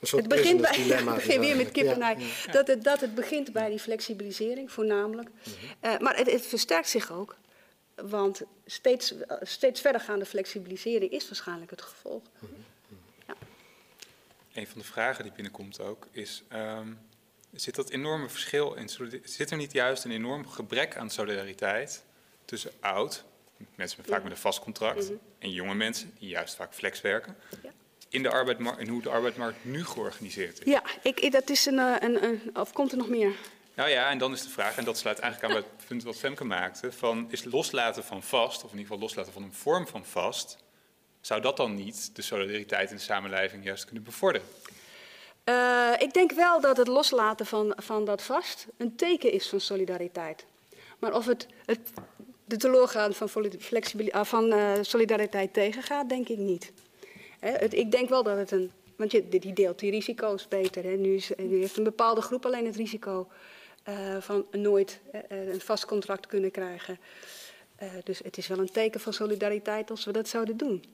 [0.00, 2.18] het begint bij, ja, begin weer met kippen.
[2.52, 5.28] Dat, het, dat het begint bij die flexibilisering voornamelijk.
[5.28, 5.90] Mm -hmm.
[5.90, 7.36] uh, maar het, het, versterkt zich ook.
[7.94, 12.22] Want steeds, steeds verdergaande flexibilisering is waarschijnlijk het gevolg.
[12.22, 12.64] Mm -hmm.
[14.52, 16.42] Een van de vragen die binnenkomt ook is...
[16.52, 16.98] Um,
[17.52, 18.88] zit dat enorme verschil in...
[19.24, 22.04] Zit er niet juist een enorm gebrek aan solidariteit
[22.44, 23.24] tussen oud...
[23.74, 25.02] Mensen met, vaak met een vast contract.
[25.02, 25.20] Mm -hmm.
[25.38, 27.36] En jonge mensen die juist vaak flex werken.
[27.62, 27.70] Ja
[28.10, 30.72] in de arbeidsmarkt en hoe de arbeidsmarkt nu georganiseerd is.
[30.72, 33.32] Ja, ik, dat is een, eh, een, een, Of komt er nog meer?
[33.74, 36.02] Nou ja, en dan is de vraag, en dat sluit eigenlijk aan bij het punt
[36.02, 39.54] wat Femke maakte: van is loslaten van vast, of in ieder geval loslaten van een
[39.54, 40.56] vorm van vast,
[41.20, 44.48] zou dat dan niet de solidariteit in de samenleving juist kunnen bevorderen?
[45.44, 49.60] Uh, ik denk wel dat het loslaten van, van dat vast een teken is van
[49.60, 50.44] solidariteit.
[50.98, 51.80] Maar of het, het
[52.44, 53.28] de teleurgaan van,
[54.26, 56.72] van uh, solidariteit tegengaat, denk ik niet.
[57.40, 58.70] Het, ik denk wel dat het een.
[58.96, 60.84] Want je, die deelt die risico's beter.
[60.84, 60.90] Hè.
[60.90, 63.28] Nu, is, nu heeft een bepaalde groep alleen het risico
[64.20, 66.98] van nooit een vast contract kunnen krijgen.
[68.04, 70.84] Dus het is wel een teken van solidariteit als we dat zouden doen.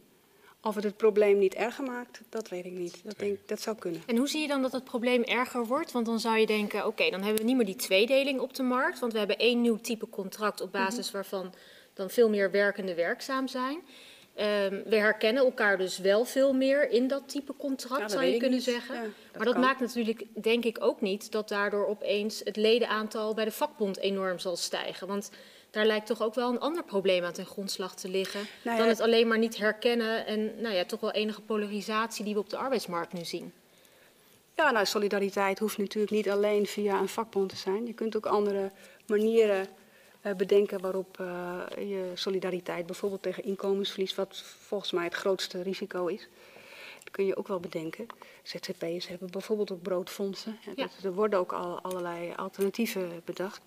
[0.66, 3.00] Of het het probleem niet erger maakt, dat weet ik niet.
[3.04, 4.02] Dat, denk, dat zou kunnen.
[4.06, 5.92] En hoe zie je dan dat het probleem erger wordt?
[5.92, 8.54] Want dan zou je denken, oké, okay, dan hebben we niet meer die tweedeling op
[8.54, 8.98] de markt.
[8.98, 11.12] Want we hebben één nieuw type contract op basis mm -hmm.
[11.12, 11.54] waarvan
[11.94, 13.76] dan veel meer werkenden werkzaam zijn.
[13.76, 18.30] Um, we herkennen elkaar dus wel veel meer in dat type contract, ja, zou je
[18.30, 18.62] kunnen niet.
[18.62, 18.94] zeggen.
[18.94, 19.62] Ja, dat maar dat kan.
[19.62, 24.38] maakt natuurlijk, denk ik, ook niet dat daardoor opeens het ledenaantal bij de vakbond enorm
[24.38, 25.06] zal stijgen.
[25.06, 25.30] Want
[25.70, 28.40] daar lijkt toch ook wel een ander probleem aan ten grondslag te liggen.
[28.62, 32.24] Nou ja, dan het alleen maar niet herkennen en nou ja, toch wel enige polarisatie
[32.24, 33.52] die we op de arbeidsmarkt nu zien.
[34.56, 37.86] Ja, nou, solidariteit hoeft natuurlijk niet alleen via een vakbond te zijn.
[37.86, 38.70] Je kunt ook andere
[39.06, 39.66] manieren
[40.22, 46.06] uh, bedenken waarop uh, je solidariteit, bijvoorbeeld tegen inkomensverlies, wat volgens mij het grootste risico
[46.06, 46.28] is.
[46.98, 48.06] Dat kun je ook wel bedenken.
[48.42, 50.58] ZZP'ers hebben bijvoorbeeld ook broodfondsen.
[50.74, 50.88] Ja.
[51.02, 53.60] Er worden ook al, allerlei alternatieven bedacht.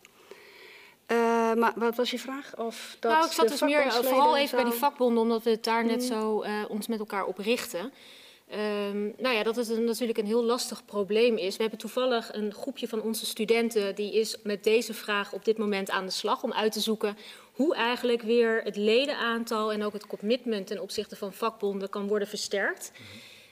[1.11, 2.57] Uh, maar wat was je vraag?
[2.57, 5.63] Of dat nou, ik zat dus meer vooral even bij die vakbonden, omdat we het
[5.63, 6.07] daar net mm.
[6.07, 7.93] zo ons met elkaar op richten.
[8.91, 11.55] Um, nou ja, dat het een, natuurlijk een heel lastig probleem is.
[11.55, 15.57] We hebben toevallig een groepje van onze studenten die is met deze vraag op dit
[15.57, 17.17] moment aan de slag om uit te zoeken
[17.51, 22.27] hoe eigenlijk weer het ledenaantal en ook het commitment ten opzichte van vakbonden kan worden
[22.27, 22.91] versterkt.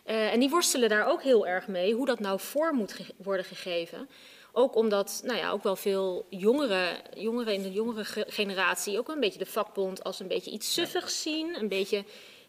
[0.07, 3.05] Uh, en die worstelen daar ook heel erg mee, hoe dat nou voor moet ge
[3.17, 4.09] worden gegeven.
[4.51, 9.19] Ook omdat nou ja, ook wel veel jongeren, jongeren in de jongere generatie ook een
[9.19, 11.55] beetje de vakbond als een beetje iets suffigs zien.
[11.59, 12.05] Een beetje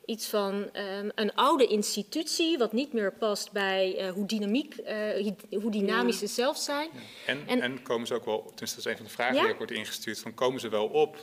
[0.09, 5.32] iets van um, een oude institutie, wat niet meer past bij uh, hoe, dynamiek, uh,
[5.51, 6.88] hoe dynamisch ze zelf zijn.
[6.92, 7.01] Ja.
[7.26, 9.42] En, en, en, komen ze ook wel, tenminste dat is een van de vragen ja?
[9.42, 11.16] die ook wordt ingestuurd, van komen ze wel op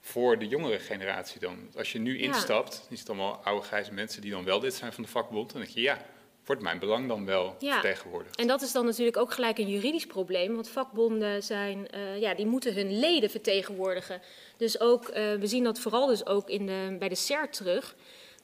[0.00, 1.70] voor de jongere generatie dan?
[1.76, 2.92] Als je nu instapt, ja.
[2.94, 5.60] is het allemaal oude grijze mensen die dan wel dit zijn van de vakbond, dan
[5.60, 6.06] denk je ja,
[6.44, 7.72] wordt mijn belang dan wel ja.
[7.72, 8.36] vertegenwoordigd?
[8.36, 12.34] En dat is dan natuurlijk ook gelijk een juridisch probleem, want vakbonden zijn, uh, ja,
[12.34, 14.20] die moeten hun leden vertegenwoordigen.
[14.56, 17.94] Dus ook, uh, we zien dat vooral dus ook in de, bij de CERT terug,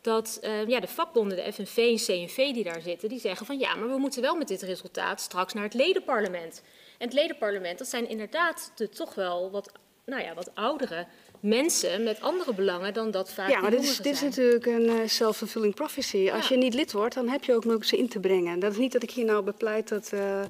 [0.00, 3.58] dat uh, ja, de vakbonden, de FNV en CNV die daar zitten, die zeggen van
[3.58, 6.62] ja, maar we moeten wel met dit resultaat straks naar het ledenparlement.
[6.98, 9.72] En het ledenparlement, dat zijn inderdaad de toch wel wat,
[10.04, 11.06] nou ja, wat oudere
[11.40, 14.86] mensen met andere belangen dan dat vaak Ja, maar dit is, dit is natuurlijk een
[14.86, 16.30] uh, self-fulfilling prophecy.
[16.30, 18.58] Als je niet lid wordt, dan heb je ook ze in te brengen.
[18.58, 20.46] Dat is niet dat ik hier nou bepleit dat uh, uh,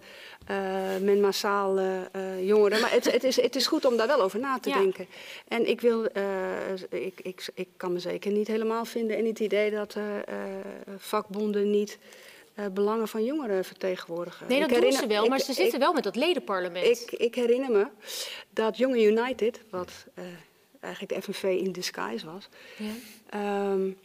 [1.01, 1.81] men massaal
[2.41, 2.81] jongeren...
[2.81, 4.79] Maar het, het, is, het is goed om daar wel over na te ja.
[4.79, 5.07] denken.
[5.49, 6.05] En ik, wil,
[6.91, 9.97] ik, ik, ik kan me zeker niet helemaal vinden in het idee dat
[10.97, 11.99] vakbonden niet...
[12.59, 14.47] Uh, belangen van jongeren vertegenwoordigen.
[14.49, 16.87] Nee, dat ik doen ze wel, ik, maar ze zitten wel met dat ledenparlement.
[16.87, 17.87] Ik, ik herinner me
[18.51, 20.25] dat Jonge United, wat uh,
[20.81, 23.71] eigenlijk de FNV in disguise was, ja.
[23.73, 23.99] um,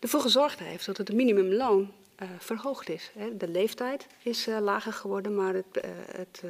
[0.00, 3.10] ervoor gezorgd heeft dat het minimumloon uh, verhoogd is.
[3.18, 3.36] Hè.
[3.36, 6.42] De leeftijd is uh, lager geworden, maar het, uh, het,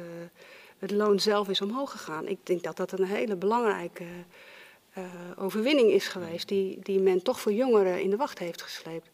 [0.79, 2.27] het, loon zelf is omhoog gegaan.
[2.27, 4.05] Ik denk dat dat een hele belangrijke
[5.37, 9.09] overwinning is geweest, die, die men toch voor jongeren in de wacht heeft gesleept.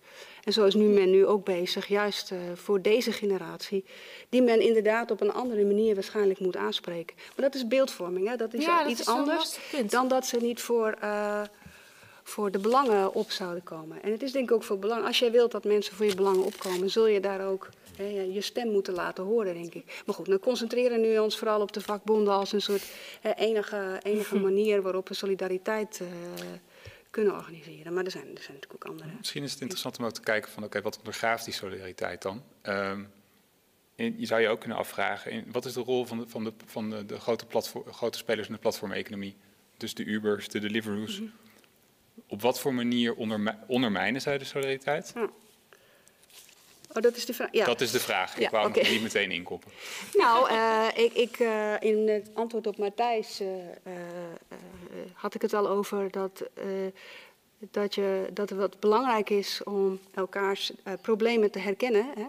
[0.48, 3.86] En zo is nu men nu ook bezig, juist uh, voor deze generatie,
[4.30, 7.16] die men inderdaad op een andere manier waarschijnlijk moet aanspreken.
[7.18, 8.36] Maar dat is beeldvorming, hè?
[8.36, 11.42] dat is ja, iets is anders dan dat ze niet voor, uh,
[12.24, 14.04] voor de belangen op zouden komen.
[14.04, 16.16] En het is denk ik ook voor belang, als jij wilt dat mensen voor je
[16.16, 20.02] belangen opkomen, zul je daar ook hè, je stem moeten laten horen, denk ik.
[20.06, 22.84] Maar goed, dan concentreren we ons vooral op de vakbonden als een soort
[23.22, 26.00] hè, enige, enige manier waarop we solidariteit.
[26.02, 26.08] Uh,
[27.18, 27.94] kunnen organiseren.
[27.94, 29.10] Maar er zijn, er zijn natuurlijk ook andere.
[29.18, 32.22] Misschien is het interessant om ook te kijken van oké, okay, wat ondergraaft die solidariteit
[32.22, 32.44] dan?
[32.64, 33.12] Um,
[33.96, 36.54] je zou je ook kunnen afvragen, in, wat is de rol van de, van de,
[36.66, 39.36] van de, de grote, platform, grote spelers in de platformeconomie?
[39.78, 41.20] Dus de Ubers, de Deliveroo's.
[41.20, 42.24] Mm -hmm.
[42.28, 45.12] Op wat voor manier ondermi ondermijnen zij de solidariteit?
[45.16, 45.30] Ja.
[46.98, 47.52] Oh, dat is de vraag.
[47.52, 47.66] Ja.
[47.66, 48.36] Dat is de vraag.
[48.36, 48.84] Ik ja, wou okay.
[48.84, 49.72] hem niet meteen inkoppen.
[50.14, 53.48] Nou, uh, ik, ik uh, in het antwoord op Matthijs uh,
[55.14, 56.44] had ik het al over dat,
[57.60, 60.72] dat, je, dat het wat belangrijk is om elkaars
[61.02, 62.06] problemen te herkennen.
[62.16, 62.26] Hè?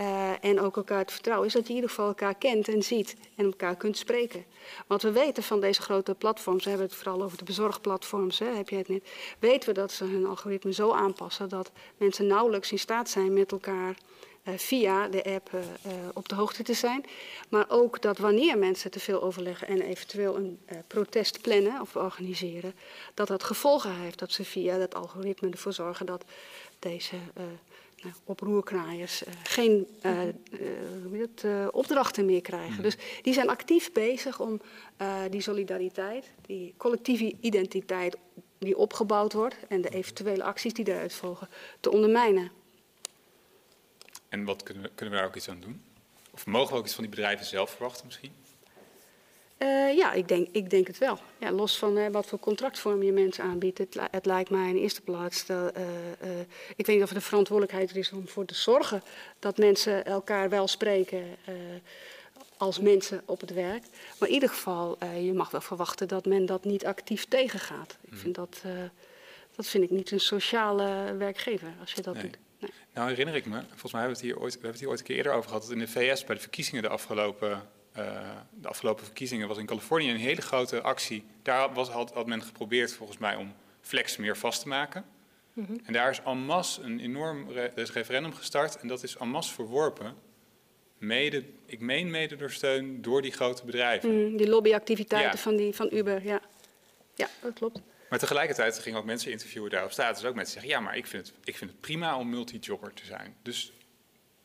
[0.00, 2.82] Uh, en ook elkaar te vertrouwen, is dat je in ieder geval elkaar kent en
[2.82, 4.44] ziet en elkaar kunt spreken.
[4.86, 8.46] Want we weten van deze grote platforms, we hebben het vooral over de bezorgplatforms, hè,
[8.46, 12.72] heb je het net, weten we dat ze hun algoritme zo aanpassen dat mensen nauwelijks
[12.72, 13.96] in staat zijn met elkaar
[14.44, 15.60] uh, via de app uh,
[16.14, 17.04] op de hoogte te zijn.
[17.48, 22.74] Maar ook dat wanneer mensen te veel overleggen en eventueel een protest plannen of organiseren,
[23.14, 26.24] dat dat gevolgen heeft dat ze via dat algoritme ervoor zorgen dat
[26.78, 27.16] deze
[28.02, 30.20] nou, oproerkraaiers uh, geen uh,
[31.44, 32.76] uh, opdrachten meer krijgen.
[32.76, 32.82] Mm.
[32.82, 34.60] Dus die zijn actief bezig om
[35.30, 38.16] die solidariteit, die collectieve identiteit
[38.58, 41.48] die opgebouwd wordt en de eventuele acties die daaruit volgen,
[41.80, 42.50] te ondermijnen.
[44.28, 45.82] En wat kunnen we, kunnen we daar ook iets aan doen?
[46.30, 48.32] Of mogen we ook iets van die bedrijven zelf verwachten misschien?
[49.58, 51.18] Uh, ja, ik denk, ik denk het wel.
[51.38, 53.78] Ja, los van uh, wat voor contractvorm je mensen aanbiedt.
[53.78, 55.46] Het, het lijkt mij in de eerste plaats.
[55.46, 55.82] Dat, uh,
[56.76, 59.02] ik weet niet of het de verantwoordelijkheid is om voor te zorgen
[59.38, 61.24] dat mensen elkaar wel spreken
[62.56, 63.84] als mensen op het werk.
[64.18, 67.98] Maar in ieder geval, je mag wel verwachten dat men dat niet actief tegengaat.
[68.00, 68.62] Ik vind dat,
[69.56, 72.22] dat vind ik niet een sociale werkgever als je dat nee.
[72.22, 72.38] doet.
[72.58, 72.70] Nee.
[72.94, 74.88] Nou herinner ik me, volgens mij hebben we het hier ooit, we hebben het hier
[74.88, 77.68] ooit een keer eerder over gehad, dat in de VS bij de verkiezingen de afgelopen
[78.50, 81.24] de afgelopen verkiezingen was in Californië een hele grote actie.
[81.42, 85.04] Daar was, had, had, men geprobeerd volgens mij om flex meer vast te maken.
[85.52, 85.80] Mm -hmm.
[85.84, 89.54] En daar is en masse een enorm re referendum gestart en dat is en masse
[89.54, 90.14] verworpen.
[90.98, 94.10] Mede, ik meen mede door steun door die grote bedrijven.
[94.10, 95.38] Mm, die lobbyactiviteiten ja.
[95.38, 96.40] van, die, van Uber, ja.
[97.14, 97.80] Ja, dat klopt.
[98.08, 100.14] Maar tegelijkertijd gingen ook mensen interviewen daar op staat.
[100.14, 102.94] Dus ook mensen zeggen, ja, maar ik vind het, ik vind het prima om multijobber
[102.94, 103.36] te zijn.
[103.42, 103.72] Dus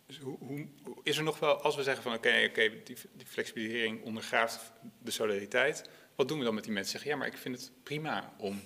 [0.06, 0.68] dus hoe,
[1.04, 5.90] is er nog wel, als we zeggen van oké, okay, die, flexibilisering ondergraaft de solidariteit,
[6.16, 6.92] wat doen we dan met die mensen?
[6.92, 8.62] Zeggen ja, maar ik vind het prima om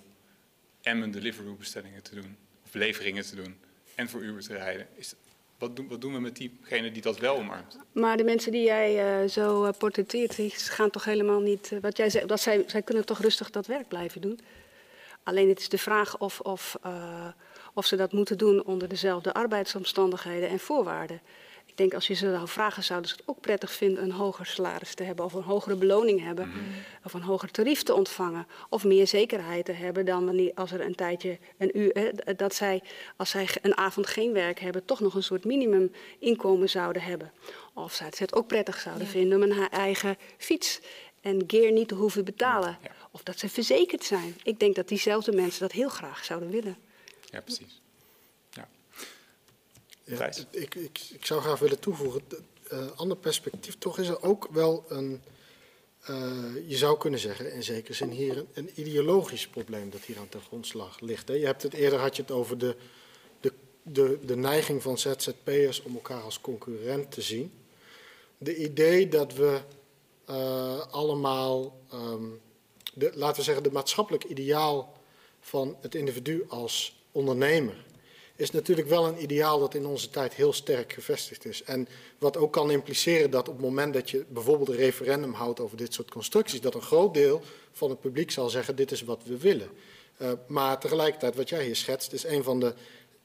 [0.81, 3.59] en mijn Deliveroo bestellingen te doen, of leveringen te doen,
[3.95, 4.87] en voor Uber te rijden.
[4.95, 5.15] Is,
[5.57, 7.77] wat, doen, wat doen we met diegene die dat wel omarmt?
[7.91, 11.71] Maar de mensen die jij uh, zo uh, portretteert, die gaan toch helemaal niet.
[11.71, 14.39] Uh, wat jij zegt, dat zij, zij kunnen toch rustig dat werk blijven doen.
[15.23, 16.77] Alleen het is de vraag of, of
[17.77, 21.21] of ze dat moeten doen onder dezelfde arbeidsomstandigheden en voorwaarden.
[21.65, 24.45] Ik denk als je ze zou vragen, zouden ze het ook prettig vinden een hoger
[24.45, 26.57] salaris te hebben of een hogere beloning hebben Mhm.
[27.03, 30.81] of een hoger tarief te ontvangen of meer zekerheid te hebben dan wanneer als er
[30.81, 32.81] een tijdje een uur hè, dat zij
[33.15, 37.31] als zij een avond geen werk hebben toch nog een soort minimuminkomen zouden hebben.
[37.73, 40.79] Of zij het ook prettig zouden vinden om een eigen fiets
[41.21, 42.77] en gear niet te hoeven betalen.
[42.83, 42.89] Ja.
[43.11, 44.35] Of dat ze verzekerd zijn.
[44.43, 46.86] Ik denk dat diezelfde mensen dat heel graag zouden willen.
[47.31, 47.81] Ja, precies.
[48.49, 48.67] Ja.
[50.51, 52.21] Ik, ik, ik zou graag willen toevoegen,
[52.67, 55.21] een ander perspectief, toch is er ook wel een,
[56.01, 60.17] eh, je zou kunnen zeggen, in zekere zin hier een, een ideologisch probleem dat hier
[60.17, 61.27] aan ten grondslag ligt.
[61.27, 61.33] Hè.
[61.33, 62.75] Je hebt het eerder had je het over de,
[63.39, 63.53] de,
[63.83, 67.51] de, de neiging van ZZP'ers om elkaar als concurrent te zien.
[68.37, 69.61] De idee dat we
[70.25, 72.25] eh, allemaal, ehm,
[72.93, 74.95] de, laten we zeggen, de maatschappelijk ideaal
[75.39, 77.85] van het individu als ondernemer
[78.35, 81.63] is natuurlijk wel een ideaal dat in onze tijd heel sterk gevestigd is.
[81.63, 81.87] En
[82.17, 85.77] wat ook kan impliceren dat op het moment dat je bijvoorbeeld een referendum houdt over
[85.77, 87.41] dit soort constructies, dat een groot deel
[87.71, 89.69] van het publiek zal zeggen: dit is wat we willen.
[90.21, 92.73] Uh, maar tegelijkertijd, wat jij hier schetst, is een van de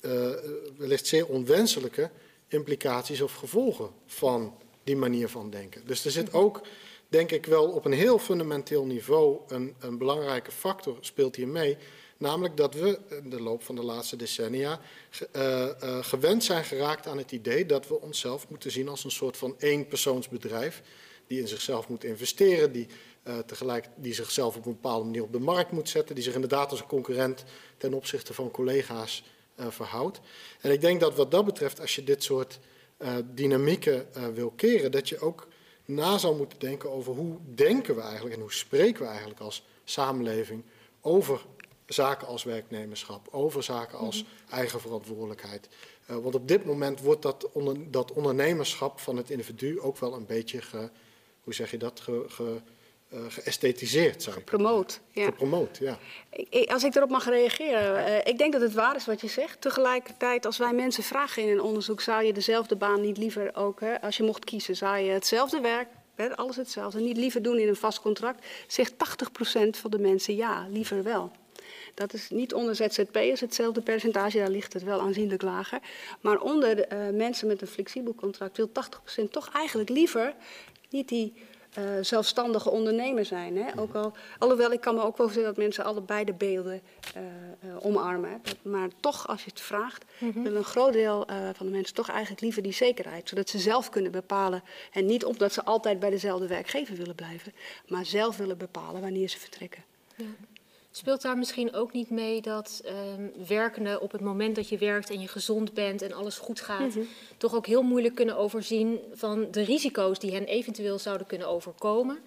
[0.00, 0.30] uh,
[0.76, 2.10] wellicht zeer onwenselijke
[2.48, 5.86] implicaties of gevolgen van die manier van denken.
[5.86, 6.60] Dus er zit ook,
[7.08, 11.76] denk ik wel, op een heel fundamenteel niveau een, een belangrijke factor speelt hier mee.
[12.22, 14.80] Namelijk dat we in de loop van de laatste decennia
[15.36, 19.10] uh, uh, gewend zijn geraakt aan het idee dat we onszelf moeten zien als een
[19.10, 20.82] soort van eenpersoonsbedrijf.
[21.26, 22.86] Die in zichzelf moet investeren, die,
[23.24, 26.14] uh, tegelijk, die zichzelf op een bepaalde manier op de markt moet zetten.
[26.14, 27.44] Die zich inderdaad als een concurrent
[27.76, 29.24] ten opzichte van collega's
[29.56, 30.20] verhoudt.
[30.60, 32.58] En ik denk dat wat dat betreft, als je dit soort
[33.24, 35.48] dynamieken wil keren, dat je ook
[35.84, 39.64] na zou moeten denken over hoe denken we eigenlijk en hoe spreken we eigenlijk als
[39.84, 40.64] samenleving
[41.00, 41.40] over
[41.92, 45.68] zaken als werknemerschap, over zaken als eigen verantwoordelijkheid.
[46.10, 50.14] Uh, want op dit moment wordt dat, onder, dat ondernemerschap van het individu ook wel
[50.14, 50.90] een beetje, ge,
[51.44, 52.60] hoe zeg je dat, ge, ge,
[53.12, 54.22] uh, geësthetiseerd.
[54.22, 55.00] Zou Gepromoot.
[55.10, 55.24] Ja.
[55.24, 55.98] Gepromoot, ja.
[56.30, 59.28] Ik, als ik erop mag reageren, uh, ik denk dat het waar is wat je
[59.28, 59.60] zegt.
[59.60, 63.80] Tegelijkertijd, als wij mensen vragen in een onderzoek, zou je dezelfde baan niet liever ook,
[63.80, 65.88] hè, als je mocht kiezen, zou je hetzelfde werk,
[66.34, 68.96] alles hetzelfde, niet liever doen in een vast contract, zegt 80%
[69.70, 71.32] van de mensen ja, liever wel.
[71.94, 75.78] Dat is niet onder ZZP'ers hetzelfde percentage, daar ligt het wel aanzienlijk lager.
[76.20, 78.70] Maar onder uh, mensen met een flexibel contract wil
[79.20, 80.34] 80% toch eigenlijk liever
[80.90, 81.32] niet die
[81.78, 83.56] uh, zelfstandige ondernemer zijn.
[83.56, 83.80] Hè?
[83.80, 86.80] Ook al, alhoewel ik kan me ook wel zeggen dat mensen allebei de beelden
[87.16, 88.42] uh, omarmen.
[88.62, 90.42] Maar toch, als je het vraagt, mm -hmm.
[90.42, 93.28] wil een groot deel van de mensen toch eigenlijk liever die zekerheid.
[93.28, 94.62] Zodat ze zelf kunnen bepalen.
[94.92, 97.52] En niet omdat ze altijd bij dezelfde werkgever willen blijven,
[97.88, 99.84] maar zelf willen bepalen wanneer ze vertrekken.
[100.16, 100.24] Ja.
[100.94, 102.82] Speelt daar misschien ook niet mee dat
[103.18, 106.60] um, werkenden op het moment dat je werkt en je gezond bent en alles goed
[106.60, 107.08] gaat, mm -hmm.
[107.36, 112.18] toch ook heel moeilijk kunnen overzien van de risico's die hen eventueel zouden kunnen overkomen?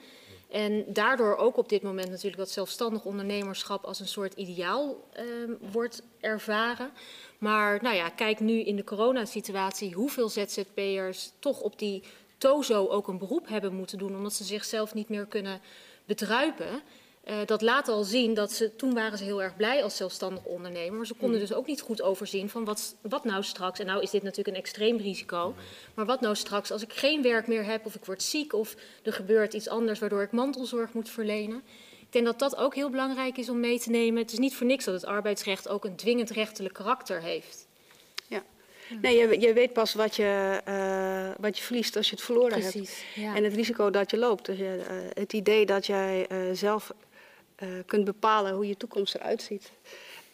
[0.49, 5.57] En daardoor ook op dit moment natuurlijk dat zelfstandig ondernemerschap als een soort ideaal um,
[5.71, 6.89] wordt ervaren.
[7.37, 12.03] Maar nou ja, kijk nu in de coronasituatie hoeveel ZZP'ers toch op die
[12.37, 15.61] TOZO ook een beroep hebben moeten doen, omdat ze zichzelf niet meer kunnen
[16.05, 16.81] bedruipen.
[17.29, 20.43] Uh, dat laat al zien dat ze, toen waren ze heel erg blij als zelfstandig
[20.43, 23.85] ondernemer, maar ze konden dus ook niet goed overzien van wat, wat nou straks, en
[23.85, 25.55] nou is dit natuurlijk een extreem risico,
[25.93, 28.75] maar wat nou straks als ik geen werk meer heb of ik word ziek of
[29.03, 31.63] er gebeurt iets anders waardoor ik mantelzorg moet verlenen.
[31.99, 34.21] Ik denk dat dat ook heel belangrijk is om mee te nemen.
[34.21, 37.67] Het is niet voor niks dat het arbeidsrecht ook een dwingend rechtelijk karakter heeft.
[38.27, 38.43] Ja.
[39.01, 42.59] Nee, je, je weet pas wat je, uh, wat je verliest als je het verloren
[42.59, 43.25] Precies, hebt.
[43.25, 43.35] Ja.
[43.35, 44.45] En het risico dat je loopt.
[44.45, 46.93] Dus je, uh, het idee dat jij zelf
[47.59, 49.71] uh, kunt bepalen hoe je toekomst eruit ziet,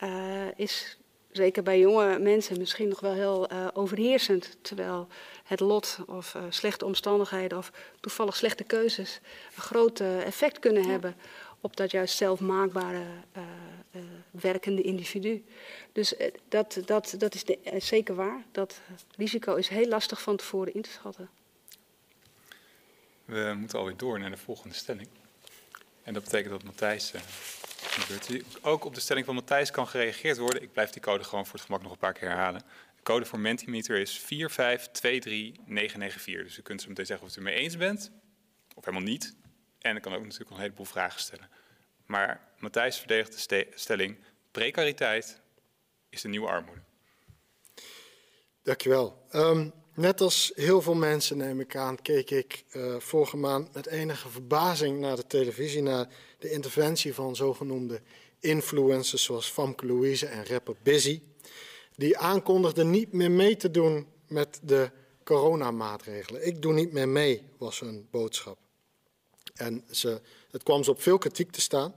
[0.04, 0.98] uh, is
[1.32, 4.58] zeker bij jonge mensen misschien nog wel heel uh, overheersend.
[4.62, 5.08] Terwijl
[5.44, 9.20] het lot of slechte omstandigheden of toevallig slechte keuzes
[9.56, 10.90] een groot effect kunnen ja.
[10.90, 11.16] hebben
[11.62, 13.04] op dat juist zelfmaakbare
[14.32, 15.44] werkende individu.
[15.92, 16.14] Dus
[16.48, 18.44] dat, dat, dat is de, zeker waar.
[18.52, 18.82] Dat
[19.18, 21.30] risico is heel lastig van tevoren in te schatten.
[23.26, 25.08] We moeten alweer door naar de volgende stelling.
[26.04, 27.22] En dat betekent dat Matthijs uh,
[28.62, 30.62] Ook op de stelling van Matthijs kan gereageerd worden.
[30.62, 32.62] Ik blijf die code gewoon voor het gemak nog een paar keer herhalen.
[32.96, 34.26] De code voor Mentimeter is 4523994.
[36.24, 38.12] Dus u kunt zo meteen zeggen of u het ermee eens bent,
[38.76, 39.36] of helemaal niet.
[39.80, 41.50] En ik kan ook natuurlijk een heleboel vragen stellen.
[42.06, 44.18] Maar Matthijs verdedigt de ste stelling:
[44.52, 45.42] precariteit
[46.10, 46.82] is de nieuwe armoede.
[48.64, 49.26] Dankjewel.
[49.32, 53.86] Um, Net als heel veel mensen, neem ik aan, keek ik uh, vorige maand met
[53.86, 56.08] enige verbazing naar de televisie, naar
[56.40, 58.02] de interventie van zogenoemde
[58.40, 61.22] influencers zoals Famke Louise en rapper Busy.
[61.96, 64.92] Die aankondigden niet meer mee te doen met de
[65.24, 66.48] coronamaatregelen.
[66.48, 68.58] Ik doe niet meer mee, was hun boodschap.
[69.54, 70.22] En ze,
[70.52, 71.96] het kwam ze op veel kritiek te staan.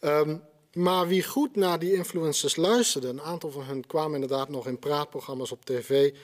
[0.00, 0.42] Um,
[0.72, 4.78] maar wie goed naar die influencers luisterde, een aantal van hen kwamen inderdaad nog in
[4.78, 6.14] praatprogramma's op tv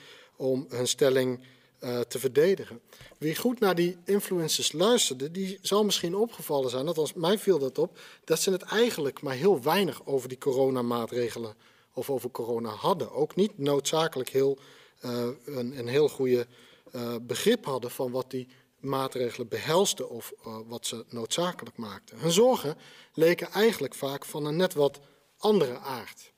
[0.43, 1.39] om hun stelling
[1.79, 2.81] uh, te verdedigen.
[3.17, 7.77] Wie goed naar die influencers luisterde, die zal misschien opgevallen zijn, althans mij viel dat
[7.77, 11.55] op, dat ze het eigenlijk maar heel weinig over die coronamaatregelen
[11.93, 13.11] of over corona hadden.
[13.11, 14.57] Ook niet noodzakelijk heel,
[15.05, 16.47] uh, een, een, heel goede
[16.95, 18.47] uh, begrip hadden van wat die
[18.79, 20.33] maatregelen behelsten of
[20.67, 22.19] wat ze noodzakelijk maakten.
[22.19, 22.77] Hun zorgen
[23.13, 24.99] leken eigenlijk vaak van een net wat
[25.37, 26.31] andere aard.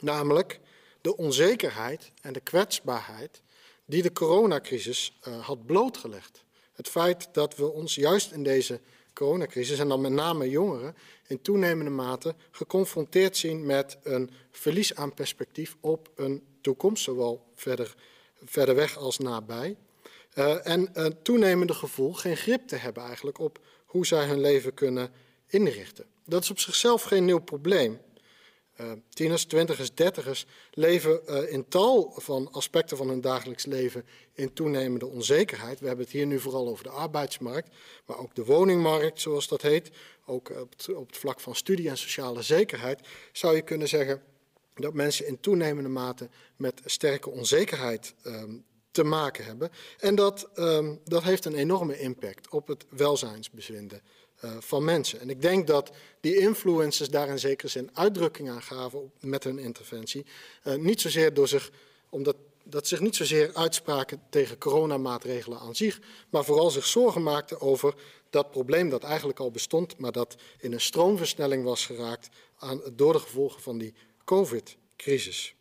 [0.00, 0.60] Namelijk
[1.04, 3.42] de onzekerheid en de kwetsbaarheid
[3.84, 6.44] die de coronacrisis uh, had blootgelegd.
[6.72, 8.80] Het feit dat we ons juist in deze
[9.12, 10.96] coronacrisis, en dan met name jongeren,
[11.26, 17.94] in toenemende mate geconfronteerd zien met een verlies aan perspectief op een toekomst, zowel verder,
[18.44, 19.76] verder weg als nabij.
[20.34, 24.74] Uh, en een toenemende gevoel geen grip te hebben eigenlijk op hoe zij hun leven
[24.74, 25.12] kunnen
[25.46, 26.06] inrichten.
[26.24, 28.00] Dat is op zichzelf geen nieuw probleem.
[28.80, 34.52] Uh, tieners, twintigers, dertigers leven uh, in tal van aspecten van hun dagelijks leven in
[34.52, 35.80] toenemende onzekerheid.
[35.80, 37.74] We hebben het hier nu vooral over de arbeidsmarkt,
[38.06, 39.90] maar ook de woningmarkt, zoals dat heet.
[40.26, 44.22] Ook op het, op het vlak van studie en sociale zekerheid zou je kunnen zeggen
[44.74, 49.70] dat mensen in toenemende mate met sterke onzekerheid um, te maken hebben.
[49.98, 54.02] En dat, um, dat heeft een enorme impact op het welzijnsbevinden
[54.58, 55.20] van mensen.
[55.20, 55.90] En ik denk dat
[56.20, 60.26] die influencers daar in zekere zin uitdrukking aan gaven met hun interventie.
[60.64, 61.70] Uh, niet zozeer door zich,
[62.08, 67.60] omdat dat zich niet zozeer uitspraken tegen coronamaatregelen aan zich, maar vooral zich zorgen maakten
[67.60, 67.94] over
[68.30, 73.12] dat probleem dat eigenlijk al bestond, maar dat in een stroomversnelling was geraakt aan, door
[73.12, 75.54] de gevolgen van die COVID-crisis.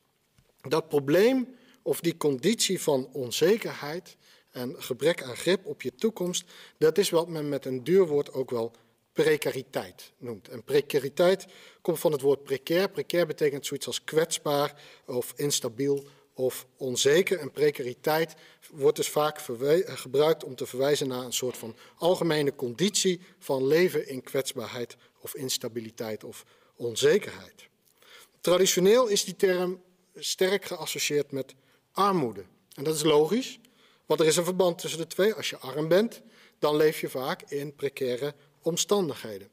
[0.62, 4.18] Dat probleem of die conditie van onzekerheid
[4.54, 6.44] en gebrek aan grip op je toekomst,
[6.78, 8.72] dat is wat men met een duur woord ook wel
[9.14, 10.48] precariteit noemt.
[10.48, 11.46] En precariteit
[11.82, 12.90] komt van het woord precair.
[12.90, 17.40] Precair betekent zoiets als kwetsbaar of instabiel of onzeker.
[17.40, 18.36] En precariteit
[18.72, 19.40] wordt dus vaak
[19.86, 25.36] gebruikt om te verwijzen naar een soort van algemene conditie van leven in kwetsbaarheid of
[25.36, 26.46] instabiliteit of
[26.76, 27.68] onzekerheid.
[28.42, 29.82] Traditioneel is die term
[30.16, 31.54] sterk geassocieerd met
[31.92, 32.44] armoede.
[32.76, 33.60] En dat is logisch,
[34.06, 35.34] want er is een verband tussen de twee.
[35.34, 36.22] Als je arm bent,
[36.60, 39.50] dan leef je vaak in precaire omstandigheden.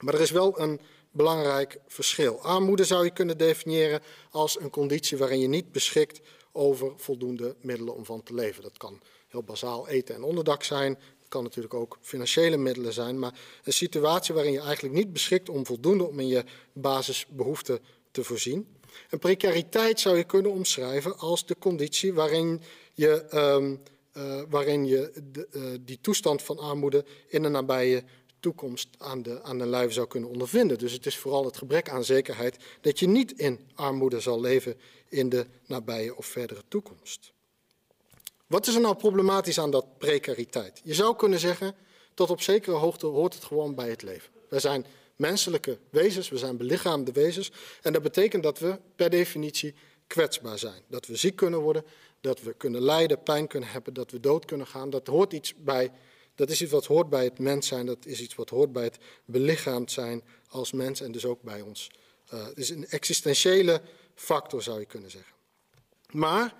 [0.00, 0.80] Maar er is wel een
[1.10, 2.40] belangrijk verschil.
[2.40, 6.20] Armoede zou je kunnen definiëren als een conditie waarin je niet beschikt
[6.52, 8.62] over voldoende middelen om van te leven.
[8.62, 10.92] Dat kan heel bazaal eten en onderdak zijn.
[11.18, 13.18] Het kan natuurlijk ook financiële middelen zijn.
[13.18, 17.78] Maar een situatie waarin je eigenlijk niet beschikt om voldoende om in je basisbehoeften
[18.10, 18.76] te voorzien.
[19.10, 22.62] En precariteit zou je kunnen omschrijven als de conditie waarin
[22.98, 23.82] je, um,
[24.16, 28.04] uh, waarin je de, uh, die toestand van armoede in de nabije
[28.40, 30.78] toekomst aan de, aan de lijve zou kunnen ondervinden.
[30.78, 34.76] Dus het is vooral het gebrek aan zekerheid dat je niet in armoede zal leven
[35.08, 37.32] in de nabije of verdere toekomst.
[38.46, 40.80] Wat is er nou problematisch aan dat precariteit?
[40.84, 41.74] Je zou kunnen zeggen,
[42.14, 44.30] tot op zekere hoogte hoort het gewoon bij het leven.
[44.48, 44.86] Wij zijn
[45.16, 47.52] menselijke wezens, we zijn belichaamde wezens.
[47.82, 49.74] En dat betekent dat we per definitie
[50.06, 50.82] kwetsbaar zijn.
[50.88, 51.84] Dat we ziek kunnen worden,
[52.20, 54.90] dat we kunnen lijden, pijn kunnen hebben, dat we dood kunnen gaan.
[54.90, 55.92] Dat hoort iets bij,
[56.34, 58.84] dat is iets wat hoort bij het mens zijn, dat is iets wat hoort bij
[58.84, 61.90] het belichaamd zijn als mens en dus ook bij ons.
[62.34, 63.80] Uh, het is een existentiële
[64.14, 65.32] factor zou je kunnen zeggen.
[66.10, 66.54] Maar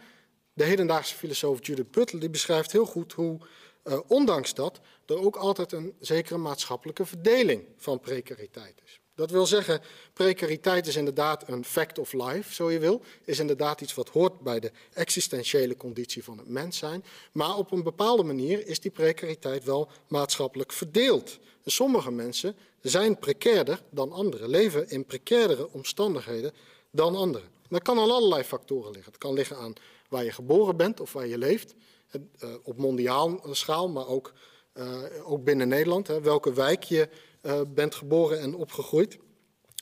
[0.53, 3.39] de hedendaagse filosoof Judith Butler die beschrijft heel goed hoe
[3.85, 9.01] uh, ondanks dat er ook altijd een zekere maatschappelijke verdeling van precariteit is.
[9.19, 9.81] Dat wil zeggen,
[10.13, 13.03] precariteit is inderdaad een fact of life, zo je wil.
[13.25, 17.05] Is inderdaad iets wat hoort bij de existentiële conditie van het mens zijn.
[17.33, 21.39] Maar op een bepaalde manier is die precariteit wel maatschappelijk verdeeld.
[21.65, 26.53] Sommige mensen zijn precairder dan anderen, leven in precairdere omstandigheden
[26.91, 27.49] dan anderen.
[27.69, 29.13] Dat kan aan allerlei factoren liggen.
[29.13, 29.73] Het kan liggen aan
[30.09, 31.75] waar je geboren bent of waar je leeft.
[32.13, 34.33] Uh, op mondiaal schaal, maar ook,
[34.75, 36.07] uh, ook binnen Nederland.
[36.07, 37.09] Welke wijk je
[37.43, 39.19] uh, bent geboren en opgegroeid.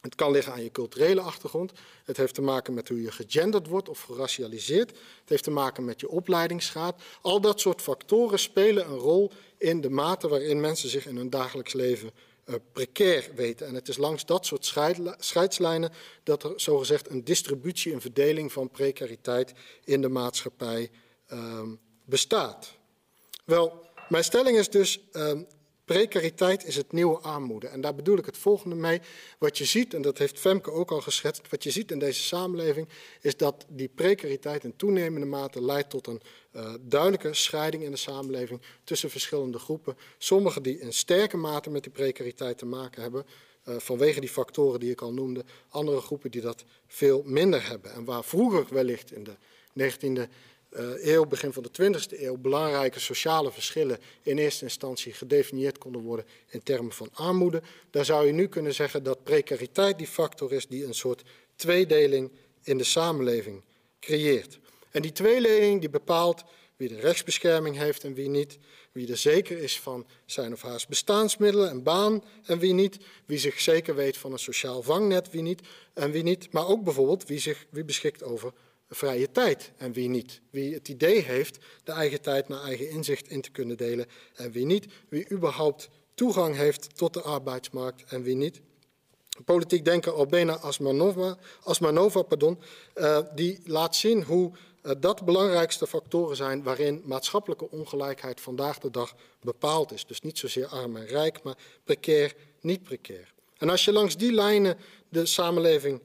[0.01, 1.73] Het kan liggen aan je culturele achtergrond.
[2.05, 4.91] Het heeft te maken met hoe je gegenderd wordt of geracialiseerd.
[4.91, 7.03] Het heeft te maken met je opleidingsgraad.
[7.21, 11.31] Al dat soort factoren spelen een rol in de mate waarin mensen zich in hun
[11.31, 12.11] dagelijks leven
[12.47, 13.67] uh, precair weten.
[13.67, 14.75] En het is langs dat soort
[15.19, 15.93] scheidslijnen
[16.23, 19.53] dat er zogezegd een distributie, een verdeling van precariteit
[19.85, 20.91] in de maatschappij
[21.33, 21.63] uh,
[22.05, 22.73] bestaat.
[23.45, 25.33] Wel, mijn stelling is dus, uh,
[25.87, 27.67] Precariteit is het nieuwe armoede.
[27.67, 29.01] En daar bedoel ik het volgende mee.
[29.39, 32.23] Wat je ziet, en dat heeft Femke ook al geschetst, wat je ziet in deze
[32.23, 32.89] samenleving,
[33.21, 36.21] is dat die precariteit in toenemende mate leidt tot een
[36.57, 39.97] uh, duidelijke scheiding in de samenleving tussen verschillende groepen.
[40.19, 43.27] Sommigen die in sterke mate met die precariteit te maken hebben,
[43.69, 45.45] uh, vanwege die factoren die ik al noemde.
[45.69, 47.93] Andere groepen die dat veel minder hebben.
[47.93, 49.37] En waar vroeger wellicht in de
[49.83, 50.23] 19e uh,
[51.03, 56.27] eeuw, begin van de 20e eeuw, belangrijke sociale verschillen in eerste instantie gedefinieerd konden worden
[56.49, 57.63] in termen van armoede.
[57.91, 61.23] Daar zou je nu kunnen zeggen dat precariteit die factor is die een soort
[61.57, 62.31] tweedeling
[62.63, 63.63] in de samenleving
[64.01, 64.59] creëert.
[64.91, 66.45] En die tweedeling die bepaalt
[66.77, 68.59] wie de rechtsbescherming heeft en wie niet,
[68.93, 73.39] wie er zeker is van zijn of haar bestaansmiddelen en baan en wie niet, wie
[73.39, 75.61] zich zeker weet van een sociaal vangnet, wie niet
[75.95, 78.53] en wie niet, maar ook bijvoorbeeld wie, zich, wie beschikt over
[78.89, 80.41] vrije tijd en wie niet.
[80.51, 84.51] Wie het idee heeft de eigen tijd naar eigen inzicht in te kunnen delen en
[84.53, 84.87] wie niet.
[85.09, 88.61] Wie überhaupt toegang heeft tot de arbeidsmarkt en wie niet.
[89.45, 92.59] Politiek denker Albena Asmanova, Asmanova pardon,
[92.95, 94.51] uh, die laat zien hoe
[94.83, 100.07] uh, dat belangrijkste factoren zijn waarin maatschappelijke ongelijkheid vandaag de dag bepaald is.
[100.07, 103.33] Dus niet zozeer arm en rijk, maar precair, niet precair.
[103.57, 104.79] En als je langs die lijnen
[105.09, 106.01] de samenleving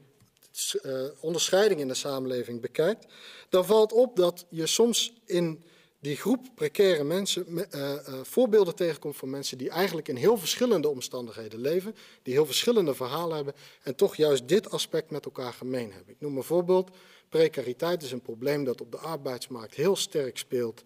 [0.83, 3.05] uh, onderscheiding in de samenleving bekijkt,
[3.49, 5.63] dan valt op dat je soms in
[5.99, 10.87] die groep precaire mensen uh, uh, voorbeelden tegenkomt van mensen die eigenlijk in heel verschillende
[10.87, 15.91] omstandigheden leven, die heel verschillende verhalen hebben en toch juist dit aspect met elkaar gemeen
[15.91, 16.13] hebben.
[16.13, 16.89] Ik noem een voorbeeld.
[17.29, 20.83] Precariteit is een probleem dat op de arbeidsmarkt heel sterk speelt,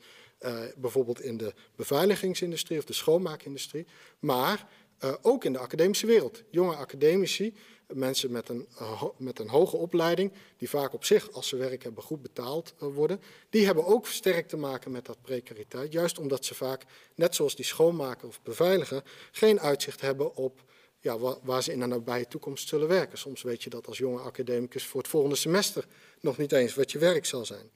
[0.75, 3.85] bijvoorbeeld in de beveiligingsindustrie of de schoonmaakindustrie,
[4.19, 4.67] maar
[5.21, 6.43] ook in de academische wereld.
[6.49, 7.53] Jonge academici
[7.87, 11.83] mensen met een, uh, met een hoge opleiding, die vaak op zich, als ze werk
[11.83, 15.91] hebben, goed betaald uh, worden, die hebben ook sterk te maken met dat precariteit.
[15.91, 16.83] Juist omdat ze vaak,
[17.15, 20.63] net zoals die schoonmaker of beveiliger, geen uitzicht hebben op
[20.99, 23.17] ja, waar, ze in de nabije toekomst zullen werken.
[23.17, 25.85] Soms weet je dat als jonge academicus voor het volgende semester
[26.19, 27.69] nog niet eens wat je werk zal zijn.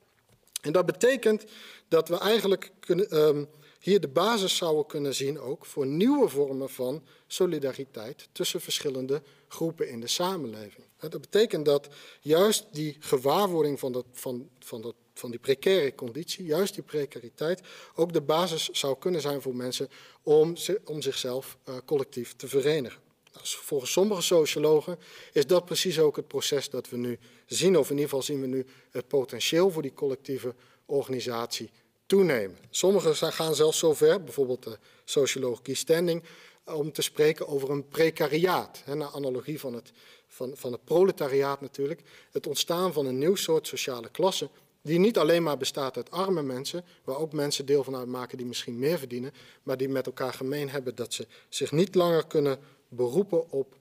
[0.61, 1.45] En dat betekent
[1.87, 3.47] dat we eigenlijk kunnen, um,
[3.79, 9.89] hier de basis zouden kunnen zien ook voor nieuwe vormen van solidariteit tussen verschillende groepen
[9.89, 10.85] in de samenleving.
[10.99, 11.87] Dat betekent dat
[12.21, 17.61] juist die gewaarwording van, dat, van, van, dat, van die precaire conditie, juist die precariteit,
[17.95, 19.89] ook de basis zou kunnen zijn voor mensen
[20.23, 20.55] om,
[20.85, 23.01] om zichzelf uh, collectief te verenigen.
[23.33, 24.99] Nou, volgens sommige sociologen
[25.33, 28.41] is dat precies ook het proces dat we nu zien, of in ieder geval zien
[28.41, 30.55] we nu het potentieel voor die collectieve
[30.85, 31.69] organisatie
[32.09, 32.57] toenemen.
[32.69, 36.23] Sommigen gaan zelfs zover, bijvoorbeeld de socioloog Guy Standing,
[36.65, 38.81] om te spreken over een precariaat.
[38.85, 39.91] Hè, naar analogie van het,
[40.27, 42.01] van, van het proletariaat natuurlijk.
[42.31, 44.49] Het ontstaan van een nieuw soort sociale klasse.
[44.81, 48.47] Die niet alleen maar bestaat uit arme mensen, waar ook mensen deel van uitmaken die
[48.47, 49.33] misschien meer verdienen,
[49.63, 53.75] maar die met elkaar gemeen hebben dat ze zich niet langer kunnen beroepen op,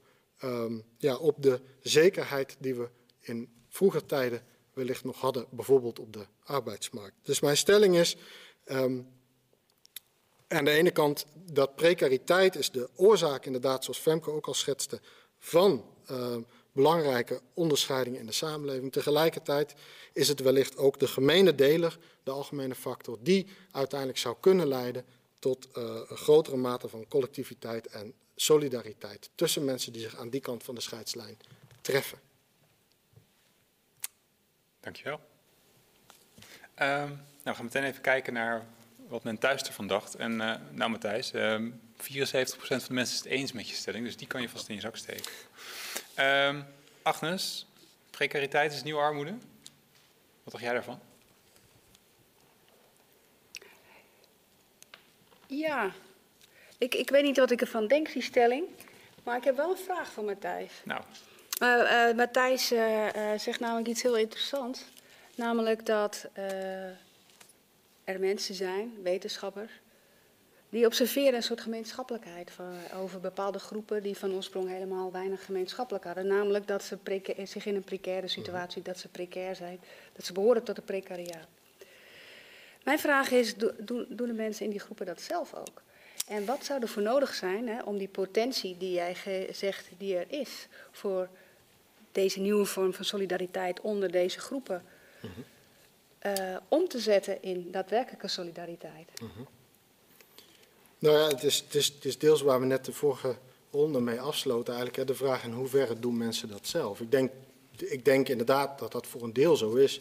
[0.45, 2.89] um, ja, op de zekerheid die we
[3.21, 4.43] in vroeger tijden
[4.79, 7.17] wellicht nog hadden, bijvoorbeeld op de arbeidsmarkt.
[7.23, 8.17] Dus mijn stelling is,
[8.67, 9.09] um,
[10.49, 15.01] aan de ene kant dat precariteit is de oorzaak, inderdaad, zoals Femke ook al schetste,
[15.39, 16.37] van uh,
[16.73, 18.93] belangrijke onderscheidingen in de samenleving.
[18.93, 19.75] Tegelijkertijd
[20.13, 25.05] is het wellicht ook de gemene deler, de algemene factor, die uiteindelijk zou kunnen leiden
[25.39, 30.41] tot uh, een grotere mate van collectiviteit en solidariteit tussen mensen die zich aan die
[30.41, 31.39] kant van de scheidslijn
[31.81, 32.19] treffen.
[34.89, 35.21] Dankjewel.
[36.79, 38.65] Um, nou, we gaan meteen even kijken naar
[39.09, 40.15] wat men thuis ervan dacht.
[40.15, 44.05] En uh, nou Matthijs, um, 74% van de mensen is het eens met je stelling,
[44.05, 45.33] dus die kan je vast in je zak steken.
[46.19, 46.67] Um,
[47.03, 47.67] Agnes,
[48.11, 49.31] precariteit is nieuwe armoede.
[50.43, 51.01] Wat dacht jij daarvan?
[55.47, 55.93] Ja,
[56.79, 58.65] ik, ik weet niet wat ik ervan denk, die stelling.
[59.23, 60.73] Maar ik heb wel een vraag voor Matthijs.
[60.85, 61.03] Nou.
[61.63, 64.85] Uh, Matthijs uh, zegt namelijk iets heel interessants.
[65.35, 66.29] Namelijk dat
[68.05, 69.73] er mensen zijn, wetenschappers,
[70.69, 76.05] die observeren een soort gemeenschappelijkheid van, over bepaalde groepen die van oorsprong helemaal weinig gemeenschappelijk
[76.05, 76.27] hadden.
[76.27, 76.99] Namelijk dat ze
[77.45, 79.81] zich in een precaire situatie, dat ze precair zijn,
[80.13, 81.47] dat ze behoren tot een precariaat.
[82.85, 85.83] Mijn vraag is, doen, doen de mensen in die groepen dat zelf ook?
[86.29, 89.17] En wat zou er voor nodig zijn hè, om die potentie die jij
[89.53, 91.29] zegt die er is voor
[92.21, 94.85] deze nieuwe vorm van solidariteit onder deze groepen
[95.21, 95.45] mm -hmm.
[96.33, 99.21] uh, om te zetten in daadwerkelijke solidariteit?
[99.21, 99.47] Mm -hmm.
[100.99, 103.37] Nou ja, het is, het, is, het is deels waar we net de vorige
[103.71, 104.75] ronde mee afsloten.
[104.75, 107.01] Eigenlijk hè, de vraag in hoeverre doen mensen dat zelf?
[107.01, 107.31] Ik denk,
[107.77, 110.01] ik denk inderdaad dat dat voor een deel zo is.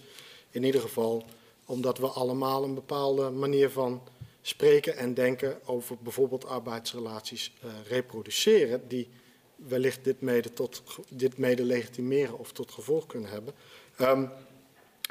[0.49, 1.25] In ieder geval
[1.65, 4.01] omdat we allemaal een bepaalde manier van
[4.41, 9.09] spreken en denken over bijvoorbeeld arbeidsrelaties uh, reproduceren, die
[9.57, 13.53] wellicht dit mede, tot, dit mede legitimeren of tot gevolg kunnen hebben.
[14.01, 14.29] Um,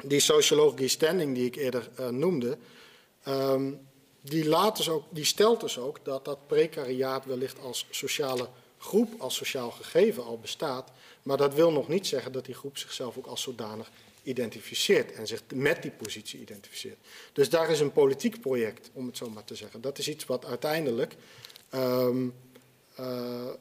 [0.03, 2.57] die socioloog Guy Standing die ik eerder uh, noemde,
[3.27, 3.79] um,
[4.21, 9.21] die, laat dus ook, die stelt dus ook dat dat precariaat wellicht als sociale groep,
[9.21, 10.91] als sociaal gegeven al bestaat.
[11.23, 13.91] Maar dat wil nog niet zeggen dat die groep zichzelf ook als zodanig
[14.23, 16.97] identificeert en zich met die positie identificeert.
[17.33, 19.81] Dus daar is een politiek project, om het zo maar te zeggen.
[19.81, 21.15] Dat is iets wat uiteindelijk
[21.73, 22.07] uh,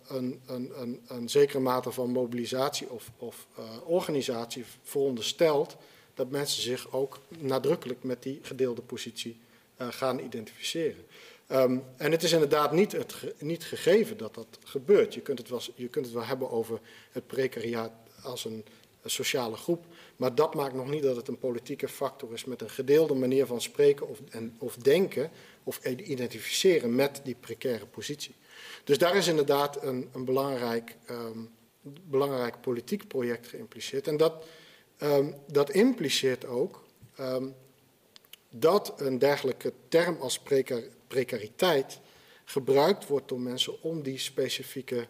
[0.08, 5.76] een, een, een, een, zekere mate van mobilisatie of, of uh, organisatie veronderstelt
[6.14, 9.40] dat mensen zich ook nadrukkelijk met die gedeelde positie
[9.80, 11.04] uh, gaan identificeren.
[11.52, 15.14] Um, en het is inderdaad niet, het niet gegeven dat dat gebeurt.
[15.14, 16.80] Je kunt, het wel, je kunt het wel hebben over
[17.12, 18.64] het precariaat als een
[19.04, 19.84] sociale groep,
[20.16, 23.46] maar dat maakt nog niet dat het een politieke factor is met een gedeelde manier
[23.46, 25.30] van spreken of, en, of denken
[25.62, 28.34] of identificeren met die precaire positie.
[28.84, 31.50] Dus daar is inderdaad een, een belangrijk, um,
[31.82, 34.08] belangrijk politiek project geïmpliceerd.
[34.08, 34.44] En dat,
[35.02, 36.84] um, dat impliceert ook
[37.20, 37.54] um,
[38.50, 42.00] dat een dergelijke term als precar precariteit
[42.44, 45.06] gebruikt wordt door mensen om die specifieke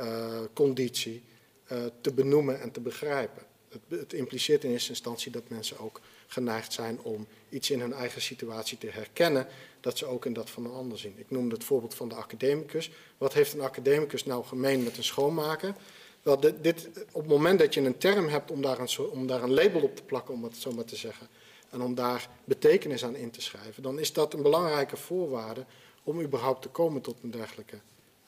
[0.00, 1.24] uh, conditie
[1.72, 3.42] uh, te benoemen en te begrijpen.
[3.88, 8.22] Het, impliceert in eerste instantie dat mensen ook geneigd zijn om iets in hun eigen
[8.22, 9.46] situatie te herkennen,
[9.80, 11.14] dat ze ook in dat van een ander zien.
[11.16, 12.90] Ik noemde het voorbeeld van de academicus.
[13.18, 15.74] Wat heeft een academicus nou gemeen met een schoonmaker?
[16.22, 19.42] Wel, dit, op het moment dat je een term hebt om daar een, om daar
[19.42, 21.28] een label op te plakken, om het zo maar te zeggen,
[21.70, 25.64] en om daar betekenis aan in te schrijven, dan is dat een belangrijke voorwaarde
[26.02, 27.78] om überhaupt te komen tot een dergelijke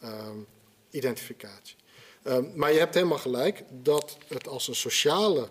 [0.05, 0.47] um,
[0.91, 1.77] identificatie.
[2.25, 5.49] Um, maar je hebt helemaal gelijk dat het als een sociale,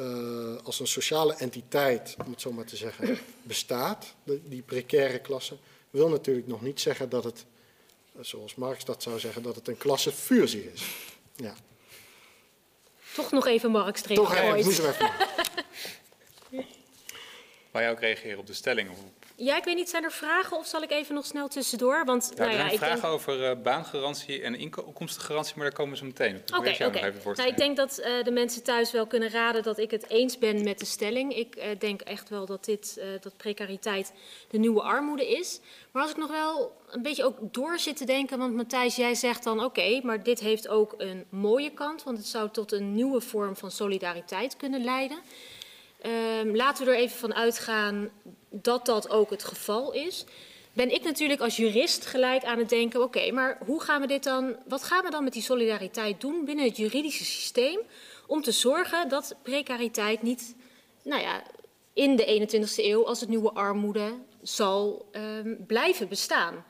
[0.00, 5.18] uh, als een sociale entiteit, om het zo maar te zeggen, bestaat, de, die precaire
[5.18, 5.56] klasse,
[5.90, 7.44] wil natuurlijk nog niet zeggen dat het,
[8.20, 10.12] zoals Marx dat zou zeggen, dat het een klasse
[10.72, 10.82] is.
[11.36, 11.54] Ja.
[13.14, 15.10] Toch nog even Marx erin Toch even, moeten we even.
[17.70, 18.90] Wou jij ook reageren op de stelling?
[18.90, 18.98] Of
[19.42, 22.04] ja, ik weet niet, zijn er vragen of zal ik even nog snel tussendoor?
[22.04, 23.12] Want, ja, nou ja, er zijn vragen denk...
[23.12, 26.58] over uh, baangarantie en inkomstengarantie, maar daar komen ze meteen op.
[26.58, 27.12] Oké, okay, okay.
[27.34, 30.38] nou, ik denk dat uh, de mensen thuis wel kunnen raden dat ik het eens
[30.38, 31.36] ben met de stelling.
[31.36, 34.12] Ik uh, denk echt wel dat, dit, dat precariteit
[34.48, 35.60] de nieuwe armoede is.
[35.92, 39.14] Maar als ik nog wel een beetje ook door zit te denken, want Matthijs, jij
[39.14, 42.72] zegt dan oké, okay, maar dit heeft ook een mooie kant, want het zou tot
[42.72, 45.18] een nieuwe vorm van solidariteit kunnen leiden.
[46.42, 48.10] Um, laten we er even van uitgaan
[48.50, 50.24] dat dat ook het geval is.
[50.72, 54.24] Ben ik natuurlijk als jurist gelijk aan het denken: oké, maar hoe gaan we dit
[54.24, 57.78] dan, wat gaan we dan met die solidariteit doen binnen het juridische systeem
[58.26, 60.54] om te zorgen dat precariteit niet,
[61.02, 61.42] nou ja,
[61.92, 66.64] in de 21ste eeuw als het nieuwe armoede zal um, blijven bestaan?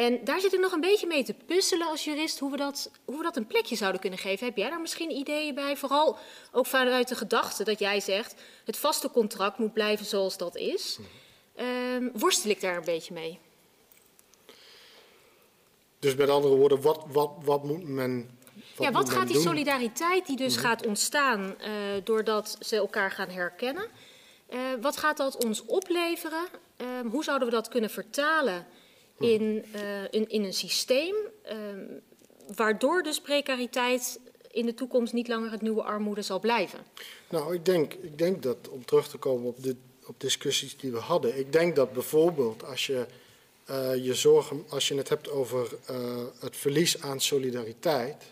[0.00, 2.90] En daar zit ik nog een beetje mee te puzzelen als jurist hoe we, dat,
[3.04, 4.46] hoe we dat een plekje zouden kunnen geven.
[4.46, 5.76] Heb jij daar misschien ideeën bij?
[5.76, 6.18] Vooral
[6.52, 8.34] ook vanuit de gedachte dat jij zegt:
[8.64, 10.98] het vaste contract moet blijven zoals dat is.
[11.60, 13.38] Um, worstel ik daar een beetje mee?
[15.98, 18.38] Dus met andere woorden, wat, wat, wat moet men.
[18.76, 20.64] Wat ja, wat gaat die solidariteit die dus mhm.
[20.64, 21.66] gaat ontstaan uh,
[22.04, 23.86] doordat ze elkaar gaan herkennen?
[24.50, 26.46] Uh, wat gaat dat ons opleveren?
[26.76, 28.66] Uh, hoe zouden we dat kunnen vertalen?
[29.20, 31.14] In, uh, in, in, een systeem
[31.52, 32.00] um,
[32.54, 36.78] waardoor dus precariteit in de toekomst niet langer het nieuwe armoede zal blijven?
[37.30, 40.92] Nou, ik denk, ik denk dat, om terug te komen op, de, op discussies die
[40.92, 43.06] we hadden, ik denk dat bijvoorbeeld als je
[43.70, 45.96] uh, je zorgen, als je het hebt over uh,
[46.38, 48.24] het verlies aan solidariteit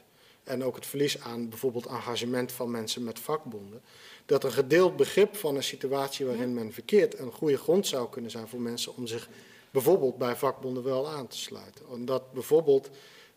[0.45, 3.83] en ook het verlies aan bijvoorbeeld engagement van mensen met vakbonden,
[4.27, 8.31] dat een gedeeld begrip van een situatie waarin men verkeert een goede grond zou kunnen
[8.31, 9.29] zijn voor mensen om zich
[9.71, 11.89] bijvoorbeeld bij vakbonden wel aan te sluiten.
[11.89, 12.91] Omdat bijvoorbeeld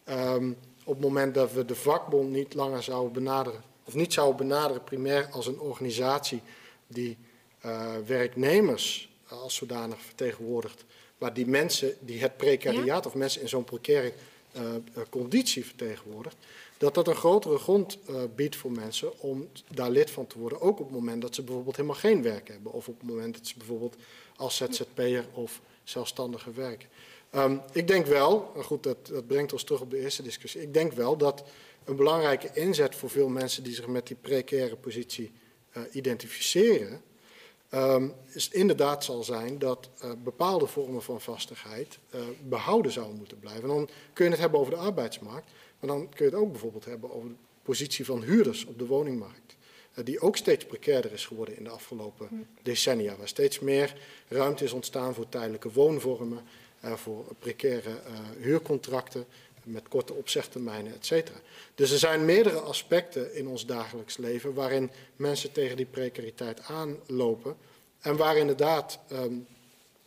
[0.09, 4.47] um, op het moment dat we de vakbond niet langer zouden benaderen, of niet zouden
[4.47, 6.41] benaderen primair als een organisatie
[6.87, 7.17] die
[7.65, 10.85] uh, werknemers als zodanig vertegenwoordigt,
[11.17, 13.09] maar die mensen die het precariaat ja?
[13.09, 14.13] of mensen in zo'n precaire
[14.55, 14.61] uh,
[15.09, 16.35] conditie vertegenwoordigt,
[16.77, 20.61] dat dat een grotere grond uh, biedt voor mensen om daar lid van te worden.
[20.61, 22.71] Ook op het moment dat ze bijvoorbeeld helemaal geen werk hebben.
[22.71, 23.95] Of op het moment dat ze bijvoorbeeld
[24.35, 26.89] als ZZP'er of zelfstandige werken.
[27.35, 30.61] Um, ik denk wel, goed, dat, dat brengt ons terug op de eerste discussie.
[30.61, 31.43] Ik denk wel dat
[31.83, 35.31] een belangrijke inzet voor veel mensen die zich met die precaire positie
[35.77, 37.01] uh, identificeren,
[37.73, 43.39] um, is inderdaad zal zijn dat uh, bepaalde vormen van vastigheid uh, behouden zouden moeten
[43.39, 43.61] blijven.
[43.61, 46.51] En dan kun je het hebben over de arbeidsmarkt, maar dan kun je het ook
[46.51, 49.55] bijvoorbeeld hebben over de positie van huurders op de woningmarkt.
[49.93, 53.15] Eh, die ook steeds precairder is geworden in de afgelopen decennia.
[53.15, 53.95] Waar steeds meer
[54.27, 56.41] ruimte is ontstaan voor tijdelijke woonvormen,
[56.85, 59.25] uh, voor precaire uh, huurcontracten
[59.63, 61.37] met korte opzegtermijnen, et cetera.
[61.75, 67.55] Dus er zijn meerdere aspecten in ons dagelijks leven waarin mensen tegen die precariteit aanlopen.
[67.99, 69.47] En waar inderdaad, um,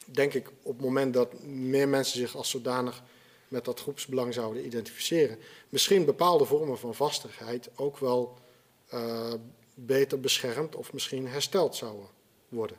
[0.05, 3.03] denk ik, op het moment dat meer mensen zich als zodanig
[3.49, 5.39] met dat groepsbelang zouden identificeren,
[5.69, 8.39] misschien bepaalde vormen van vastigheid ook wel
[8.95, 9.33] uh,
[9.75, 12.07] beter beschermd of misschien hersteld zouden
[12.49, 12.77] worden.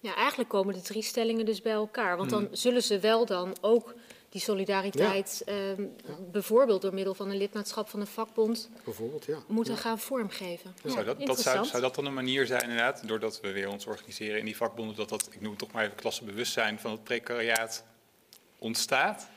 [0.00, 2.16] Ja, eigenlijk komen de drie stellingen dus bij elkaar.
[2.16, 2.54] Want dan hmm.
[2.54, 3.94] zullen ze wel dan ook
[4.28, 5.70] die solidariteit, ja.
[5.70, 6.14] um, ja.
[6.30, 9.38] bijvoorbeeld door middel van een lidmaatschap van een vakbond, bijvoorbeeld, ja.
[9.46, 10.74] moeten gaan vormgeven.
[10.84, 13.86] zou, dat, dat zou, zou, dat dan een manier zijn, inderdaad, doordat we weer ons
[13.86, 17.04] organiseren in die vakbonden, dat dat, ik noem het toch maar even klassebewustzijn van het
[17.04, 17.84] precariaat
[18.58, 19.28] ontstaat?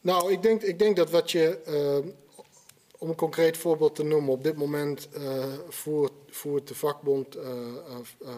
[0.00, 1.60] Nou, ik denk, ik denk dat wat je,
[2.04, 2.12] uh,
[3.04, 5.44] om een concreet voorbeeld te noemen, op dit moment uh,
[6.28, 7.42] voert, de vakbond uh,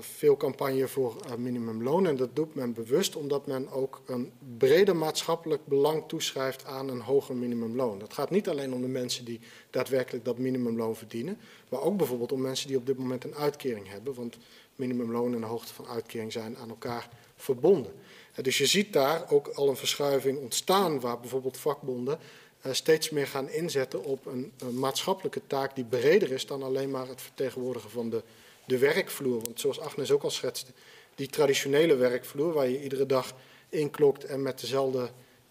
[0.01, 2.07] veel campagne voor minimumloon.
[2.07, 7.01] En dat doet men bewust omdat men ook een breder maatschappelijk belang toeschrijft aan een
[7.01, 7.99] hoger minimumloon.
[7.99, 9.41] Dat gaat niet alleen om de mensen die
[9.71, 11.39] daadwerkelijk dat minimumloon verdienen,
[11.69, 14.15] maar ook bijvoorbeeld om mensen die op dit moment een uitkering hebben.
[14.15, 14.39] Want
[14.77, 17.93] minimumloon en de hoogte van uitkering zijn aan elkaar verbonden.
[18.43, 22.19] Dus je ziet daar ook al een verschuiving ontstaan waar bijvoorbeeld vakbonden
[22.75, 27.09] steeds meer gaan inzetten op een, een, maatschappelijke taak die breder is dan alleen maar
[27.09, 28.23] het vertegenwoordigen van de,
[28.65, 29.43] de werkvloer.
[29.43, 30.71] Want zoals Agnes ook al schetste,
[31.15, 33.35] die traditionele werkvloer waar je iedere dag
[33.69, 35.11] inklokt en met dezelfde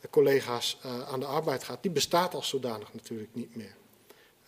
[0.09, 3.75] collega's uh, aan de arbeid gaat, die bestaat als zodanig natuurlijk niet meer.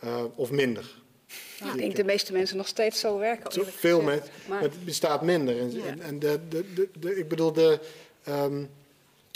[0.03, 1.01] Uh, of minder.
[1.73, 3.51] Ik denk de meeste mensen nog steeds zo werken.
[3.51, 5.59] Zo, veel met, maar het bestaat minder.
[5.59, 5.95] En, ja.
[5.99, 7.79] en de, de, de, de, ik bedoel, de,
[8.27, 8.69] um,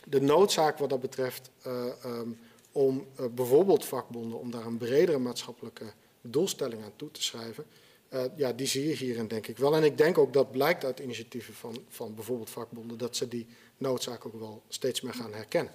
[0.05, 2.39] de noodzaak wat dat betreft uh, um,
[2.71, 7.65] om uh, bijvoorbeeld vakbonden, om daar een bredere maatschappelijke doelstelling aan toe te schrijven,
[8.13, 9.75] uh, ja, die zie je hierin denk ik wel.
[9.75, 13.47] En ik denk ook dat blijkt uit initiatieven van, van bijvoorbeeld vakbonden, dat ze die
[13.77, 15.73] noodzaak ook wel steeds meer gaan herkennen.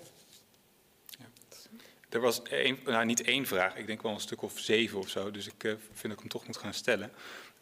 [2.09, 5.09] Er was een, nou, niet één vraag, ik denk wel een stuk of zeven of
[5.09, 7.13] zo, dus ik uh, vind ik hem toch moet gaan stellen.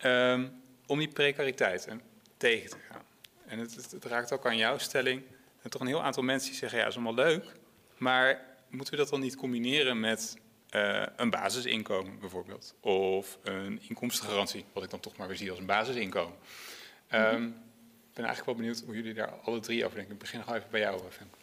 [0.05, 1.89] Um, om die precariteit
[2.37, 3.03] tegen te gaan.
[3.47, 5.23] En het, het, raakt ook aan jouw stelling
[5.63, 7.45] en toch een heel aantal mensen die zeggen, ja, is allemaal leuk,
[7.97, 10.37] maar moeten we dat dan niet combineren met
[10.71, 12.75] uh, een basisinkomen bijvoorbeeld?
[12.81, 16.37] Of een inkomstengarantie, wat ik dan toch maar weer zie als een basisinkomen.
[17.09, 17.55] Ik um, mm-hmm.
[18.15, 20.15] ben eigenlijk wel benieuwd hoe jullie daar alle drie over denken.
[20.15, 21.37] Ik begin nog even bij jou, Femke.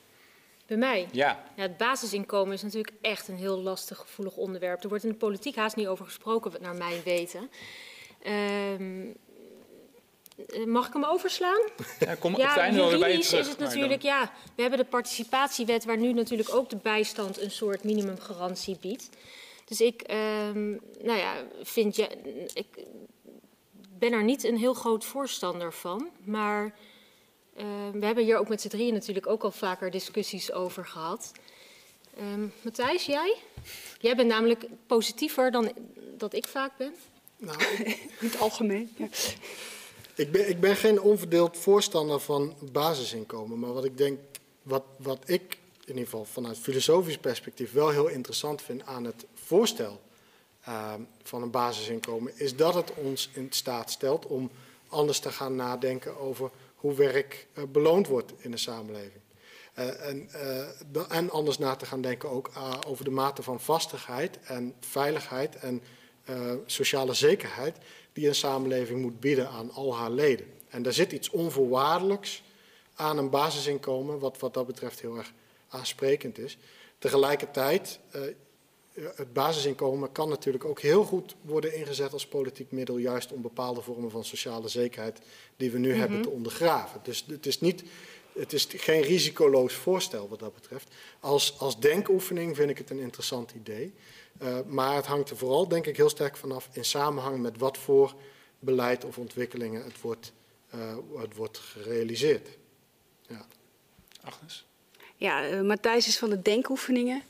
[0.65, 1.07] Bij mij?
[1.11, 1.43] Ja.
[1.55, 1.61] ja.
[1.61, 4.83] Het basisinkomen is natuurlijk echt een heel lastig, gevoelig onderwerp.
[4.83, 7.49] Er wordt in de politiek haast niet over gesproken, naar mijn weten.
[8.27, 9.15] Um, eh,
[10.65, 11.61] mag ik hem overslaan?
[11.99, 16.13] Ja, kom ja, het juridisch is het natuurlijk, ja, we hebben de participatiewet waar nu
[16.13, 19.09] natuurlijk ook de bijstand een soort minimumgarantie biedt.
[19.65, 22.07] Dus ik, um, nou ja, vind je,
[22.53, 22.67] ik
[23.97, 26.65] ben er niet een heel groot voorstander van, maar
[27.57, 31.31] uh, we hebben hier ook met z'n drieën natuurlijk ook al vaker discussies over gehad.
[32.19, 33.35] Um, Matthijs, jij?
[33.99, 35.71] Jij bent namelijk positiever dan
[36.17, 36.93] dat ik vaak ben.
[37.37, 37.57] Nou,
[38.19, 38.93] in het algemeen.
[38.97, 39.07] Ja.
[40.15, 43.59] Ik ben, ik ben geen onverdeeld voorstander van basisinkomen.
[43.59, 44.19] Maar wat ik denk,
[44.63, 49.25] wat, wat ik in ieder geval vanuit filosofisch perspectief wel heel interessant vind aan het
[49.33, 50.01] voorstel
[50.67, 50.93] uh,
[51.23, 54.51] van een basisinkomen, is dat het ons in staat stelt om
[54.87, 59.21] anders te gaan nadenken over hoe werk uh, beloond wordt in de samenleving.
[59.79, 60.29] Uh, en,
[60.93, 64.73] uh, en, anders na te gaan denken ook uh, over de mate van vastigheid en
[64.79, 65.81] veiligheid en
[66.65, 67.77] sociale zekerheid
[68.13, 70.45] die een samenleving moet bieden aan al haar leden.
[70.69, 72.43] En daar zit iets onvoorwaardelijks
[72.95, 75.33] aan een basisinkomen, wat wat dat betreft heel erg
[75.69, 76.57] aansprekend is.
[76.97, 78.21] Tegelijkertijd, uh,
[79.15, 83.81] het basisinkomen kan natuurlijk ook heel goed worden ingezet als politiek middel, juist om bepaalde
[83.81, 85.19] vormen van sociale zekerheid
[85.57, 86.01] die we nu mm -hmm.
[86.01, 86.99] hebben te ondergraven.
[87.03, 87.83] Dus het is, niet,
[88.33, 90.87] het is geen risicoloos voorstel wat dat betreft.
[91.19, 93.93] Als, als denkoefening vind ik het een interessant idee.
[94.41, 97.77] Uh, maar het hangt er vooral, denk ik, heel sterk vanaf in samenhang met wat
[97.77, 98.13] voor
[98.59, 100.33] beleid of ontwikkelingen het wordt,
[100.75, 102.47] uh, het wordt gerealiseerd.
[103.27, 103.45] Ja.
[104.23, 104.65] Agnes?
[105.15, 107.21] Ja, uh, Matthijs is van de denkoefeningen.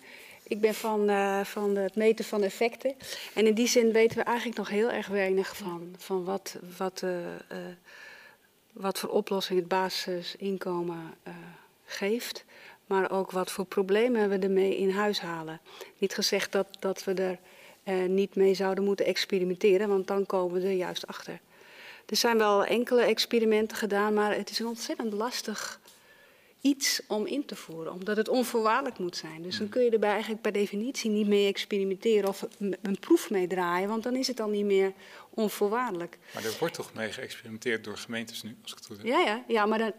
[0.43, 1.09] Ik ben van,
[1.45, 2.93] van het meten van effecten.
[3.33, 7.03] En in die zin weten we eigenlijk nog heel erg weinig van, van wat, wat,
[8.71, 11.13] wat voor oplossing het basisinkomen
[11.85, 12.43] geeft
[12.91, 15.61] maar ook wat voor problemen we ermee in huis halen.
[15.97, 17.39] Niet gezegd dat, dat we er
[17.83, 21.39] eh, niet mee zouden moeten experimenteren, want dan komen we er juist achter.
[22.05, 25.79] Er zijn wel enkele experimenten gedaan, maar het is een ontzettend lastig
[26.61, 29.41] iets om in te voeren, omdat het onvoorwaardelijk moet zijn.
[29.41, 32.47] Dus dan kun je er bij eigenlijk per definitie niet mee experimenteren of
[32.81, 34.93] een proef mee draaien, want dan is het dan niet meer
[35.29, 36.17] onvoorwaardelijk.
[36.33, 39.05] Maar er wordt toch mee geëxperimenteerd door gemeentes nu, als ik het goed heb?
[39.05, 39.93] Ja, ja, ja maar dat,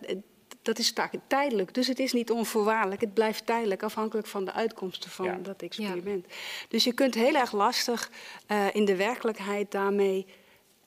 [0.63, 0.93] dat is
[1.27, 1.75] tijdelijk.
[1.75, 3.01] Dus het is niet onvoorwaardelijk.
[3.01, 6.27] Het blijft tijdelijk, afhankelijk van de uitkomsten van dat experiment.
[6.69, 8.11] Dus je kunt heel erg lastig
[8.49, 10.27] uh, in de werkelijkheid daarmee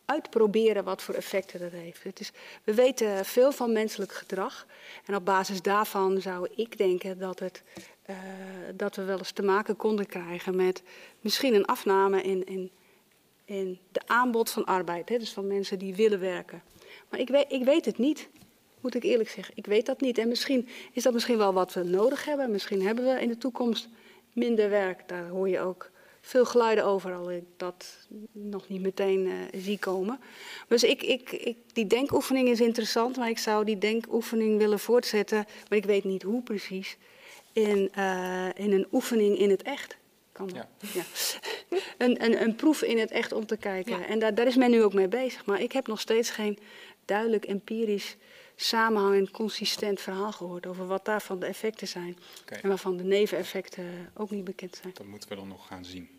[0.06, 2.04] uitproberen wat voor effecten dat heeft.
[2.04, 2.32] Het is,
[2.64, 4.66] we weten veel van menselijk gedrag.
[5.06, 7.64] En op basis daarvan zou ik denken dat, het,
[8.10, 8.16] uh,
[8.74, 10.84] dat we wel eens te maken konden krijgen met
[11.22, 12.72] misschien een afname in, in,
[13.46, 15.10] in de aanbod van arbeid.
[15.10, 16.64] Hè, dus van mensen die willen werken.
[17.10, 18.30] Maar ik weet, ik weet het niet
[18.86, 19.54] moet ik eerlijk zeggen.
[19.58, 20.18] Ik weet dat niet.
[20.18, 22.52] En misschien is dat misschien wel wat we nodig hebben.
[22.52, 23.90] Misschien hebben we in de toekomst
[24.34, 25.08] minder werk.
[25.08, 25.92] Daar hoor je ook
[26.22, 30.20] veel geluiden over, al ik dat nog niet meteen uh, zie komen.
[30.68, 35.46] Dus ik, ik, ik, die denkoefening is interessant, maar ik zou die denkoefening willen voortzetten,
[35.70, 36.98] maar ik weet niet hoe precies,
[37.54, 39.98] in, uh, in een oefening in het echt.
[40.32, 40.70] Kan ja.
[40.94, 41.04] ja.
[42.06, 44.00] een, een, een proef in het echt om te kijken.
[44.00, 44.06] Ja.
[44.06, 45.46] En daar, daar is men nu ook mee bezig.
[45.46, 46.60] Maar ik heb nog steeds geen
[47.06, 48.16] duidelijk empirisch
[48.56, 52.18] samenhangend, consistent verhaal gehoord over wat daarvan de effecten zijn.
[52.62, 54.94] En waarvan de neveneffecten ook niet bekend zijn.
[54.94, 56.10] Dat moeten we dan nog gaan zien.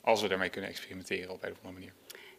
[0.00, 1.92] Als we daarmee kunnen experimenteren op een of andere manier.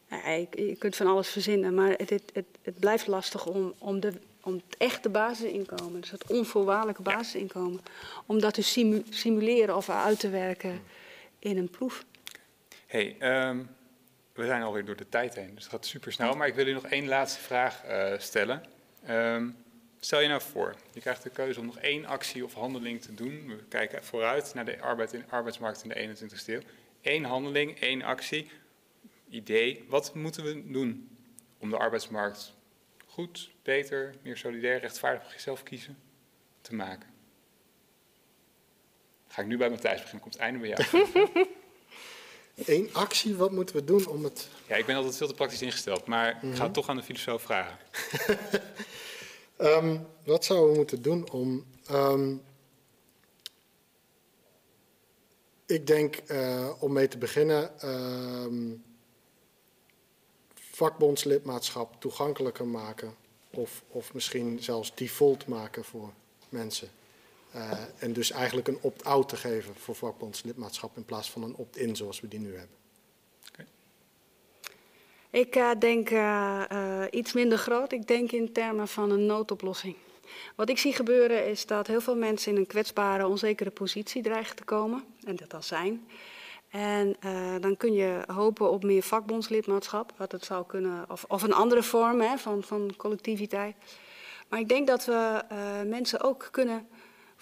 [0.10, 4.00] Ja, je, kunt van alles verzinnen, maar het, het, het, het blijft lastig om, om,
[4.00, 7.82] de, om het echte basisinkomen, dus het onvoorwaardelijke basisinkomen,
[8.26, 8.62] om dat te
[9.10, 10.82] simuleren of uit te werken
[11.40, 12.06] in een proef.
[12.86, 13.16] hey,
[13.50, 13.70] um,
[14.34, 16.36] we zijn alweer door de tijd heen, dus het gaat super snel.
[16.36, 18.64] Maar ik wil u nog één laatste vraag uh, stellen.
[19.10, 19.56] Um,
[20.00, 23.14] stel je nou voor, je krijgt de keuze om nog één actie of handeling te
[23.14, 23.48] doen.
[23.48, 26.62] We kijken vooruit naar de arbeid arbeidsmarkt in de 21ste eeuw.
[27.02, 28.52] Eén handeling, één actie,
[29.30, 29.86] idee.
[29.88, 31.18] Wat moeten we doen
[31.58, 32.54] om de arbeidsmarkt
[33.06, 35.98] goed, beter, meer solidair, rechtvaardig voor jezelf kiezen
[36.62, 37.10] te maken?
[39.28, 41.48] Ga ik nu bij Matthijs beginnen, komt het einde bij jou.
[42.66, 44.48] Eén actie, wat moeten we doen om het...
[44.68, 46.72] Ja, ik ben altijd veel te praktisch ingesteld, maar ik ga het mhm.
[46.72, 47.78] toch aan de filosoof vragen.
[49.58, 51.66] um, wat zouden we moeten doen om...
[51.92, 52.42] Um,
[55.66, 58.84] ik denk, uh, om mee te beginnen, um,
[60.54, 63.16] vakbondslidmaatschap toegankelijker maken.
[63.50, 66.14] Of, of misschien zelfs default maken voor
[66.50, 66.90] mensen.
[67.56, 71.96] Uh, en dus eigenlijk een opt-out te geven voor vakbondslidmaatschap in plaats van een opt-in
[71.96, 72.76] zoals we die nu hebben.
[73.52, 73.66] Okay.
[75.30, 76.64] Ik uh, denk uh,
[77.10, 77.92] iets minder groot.
[77.92, 79.96] Ik denk in termen van een noodoplossing.
[80.56, 84.56] Wat ik zie gebeuren is dat heel veel mensen in een kwetsbare, onzekere positie dreigen
[84.56, 85.04] te komen.
[85.24, 86.08] En dat al zijn.
[86.70, 87.16] En
[87.62, 91.84] dan kun je hopen op meer vakbondslidmaatschap, wat het zou kunnen, of, of een andere
[91.84, 93.76] vorm hè, van, van collectiviteit.
[94.50, 95.44] Maar ik denk dat we
[95.88, 96.88] mensen ook kunnen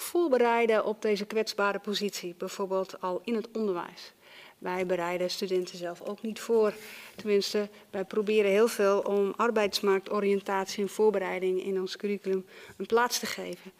[0.02, 4.14] voorbereiden op deze kwetsbare positie, bijvoorbeeld al in het onderwijs.
[4.58, 6.74] Wij bereiden studenten zelf ook niet voor.
[7.16, 12.46] Tenminste, wij proberen heel veel om arbeidsmarktoriëntatie en voorbereiding in ons curriculum
[12.78, 13.72] een plaats te geven.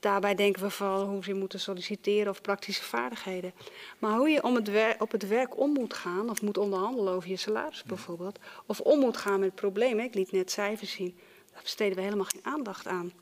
[0.00, 3.52] Daarbij denken we vooral hoe ze moeten solliciteren of praktische vaardigheden.
[3.98, 7.28] Maar hoe je om het op het werk om moet gaan, of moet onderhandelen over
[7.28, 11.18] je salaris bijvoorbeeld, of om moet gaan met problemen, ik liet net cijfers zien,
[11.52, 13.12] daar besteden we helemaal geen aandacht aan.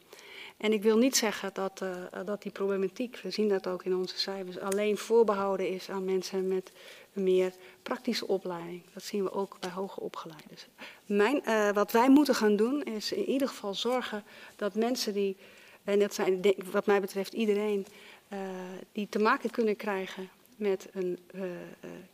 [0.56, 3.96] En ik wil niet zeggen dat, uh, dat die problematiek, we zien dat ook in
[3.96, 6.72] onze cijfers, alleen voorbehouden is aan mensen met
[7.14, 7.52] een meer
[7.82, 8.82] praktische opleiding.
[8.92, 10.56] Dat zien we ook bij hoger opgeleiden.
[11.06, 14.24] Mijn, uh, wat wij moeten gaan doen is in ieder geval zorgen
[14.56, 15.36] dat mensen die,
[15.84, 17.86] en dat zijn wat mij betreft iedereen,
[18.32, 18.38] uh,
[18.92, 21.18] die te maken kunnen krijgen met een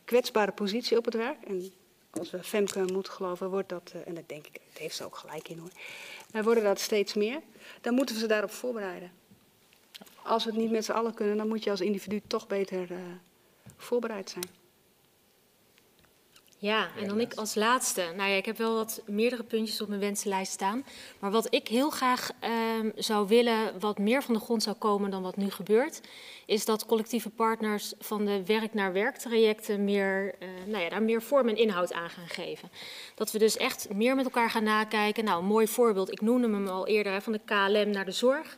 [0.05, 1.43] kwetsbare positie op het werk.
[1.43, 1.71] En
[2.11, 5.15] als we Femke moeten geloven, wordt dat, en dat denk ik, dat heeft ze ook
[5.15, 5.71] gelijk in hoor
[6.33, 7.41] en worden dat steeds meer,
[7.81, 9.11] dan moeten we ze daarop voorbereiden.
[10.23, 12.91] Als we het niet met z'n allen kunnen, dan moet je als individu toch beter
[12.91, 12.97] uh,
[13.77, 14.62] voorbereid zijn.
[16.63, 18.01] Ja, en dan ik als laatste.
[18.15, 20.85] Nou ja, ik heb wel wat meerdere puntjes op mijn wensenlijst staan.
[21.19, 22.31] Maar wat ik heel graag
[22.79, 26.01] um, zou willen, wat meer van de grond zou komen dan wat nu gebeurt,
[26.45, 31.47] is dat collectieve partners van de werk-naar-werk trajecten meer, uh, nou ja, daar meer vorm
[31.47, 32.69] en inhoud aan gaan geven.
[33.15, 35.23] Dat we dus echt meer met elkaar gaan nakijken.
[35.23, 38.57] Nou, een mooi voorbeeld, ik noemde hem al eerder, van de KLM naar de zorg.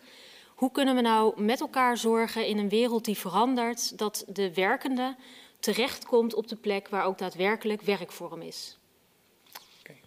[0.55, 5.15] Hoe kunnen we nou met elkaar zorgen in een wereld die verandert, dat de werkende
[5.65, 8.77] terechtkomt op de plek waar ook daadwerkelijk werk voor hem is.
[9.47, 10.01] Oké, okay.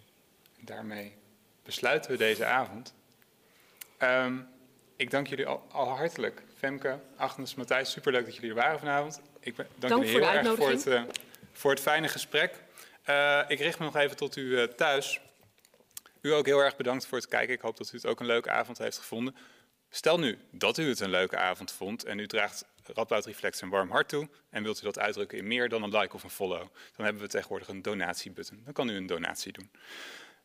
[0.61, 1.17] daarmee
[1.63, 2.95] besluiten we deze avond.
[3.99, 4.49] Um,
[4.97, 6.43] ik dank jullie al, al, hartelijk.
[6.57, 9.21] Femke, Agnes, Matthijs, superleuk dat jullie er waren vanavond.
[9.41, 11.03] Ik ben, dank, dank jullie heel erg voor het, uh,
[11.53, 12.63] voor het fijne gesprek.
[13.07, 15.21] Uh, ik richt me nog even tot u uh, thuis.
[16.21, 17.55] U ook heel erg bedankt voor het kijken.
[17.55, 19.37] Ik hoop dat u het ook een leuke avond heeft gevonden.
[19.91, 22.65] Stel nu dat u het een leuke avond vond en u draagt
[22.95, 25.97] Radboud Reflex een warm hart toe en wilt u dat uitdrukken in meer dan een
[25.97, 26.67] like of een follow,
[26.97, 28.61] dan hebben we tegenwoordig een donatiebutton.
[28.65, 29.71] Dan kan u een donatie doen.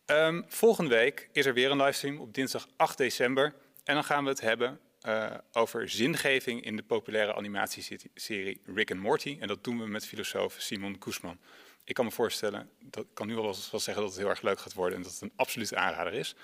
[0.06, 4.24] Um, volgende week is er weer een livestream op dinsdag 8 december en dan gaan
[4.24, 9.38] we het hebben uh, over zingeving in de populaire animatieserie Rick and Morty.
[9.40, 11.40] En dat doen we met filosoof Simon Koesman.
[11.86, 14.60] Ik kan me voorstellen, dat kan nu al wel zeggen dat het heel erg leuk
[14.60, 16.36] gaat worden en dat het een absolute aanrader is.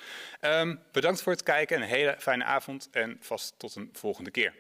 [0.42, 4.32] Um, bedankt voor het kijken en een hele fijne avond en vast tot een volgende
[4.32, 4.54] keer.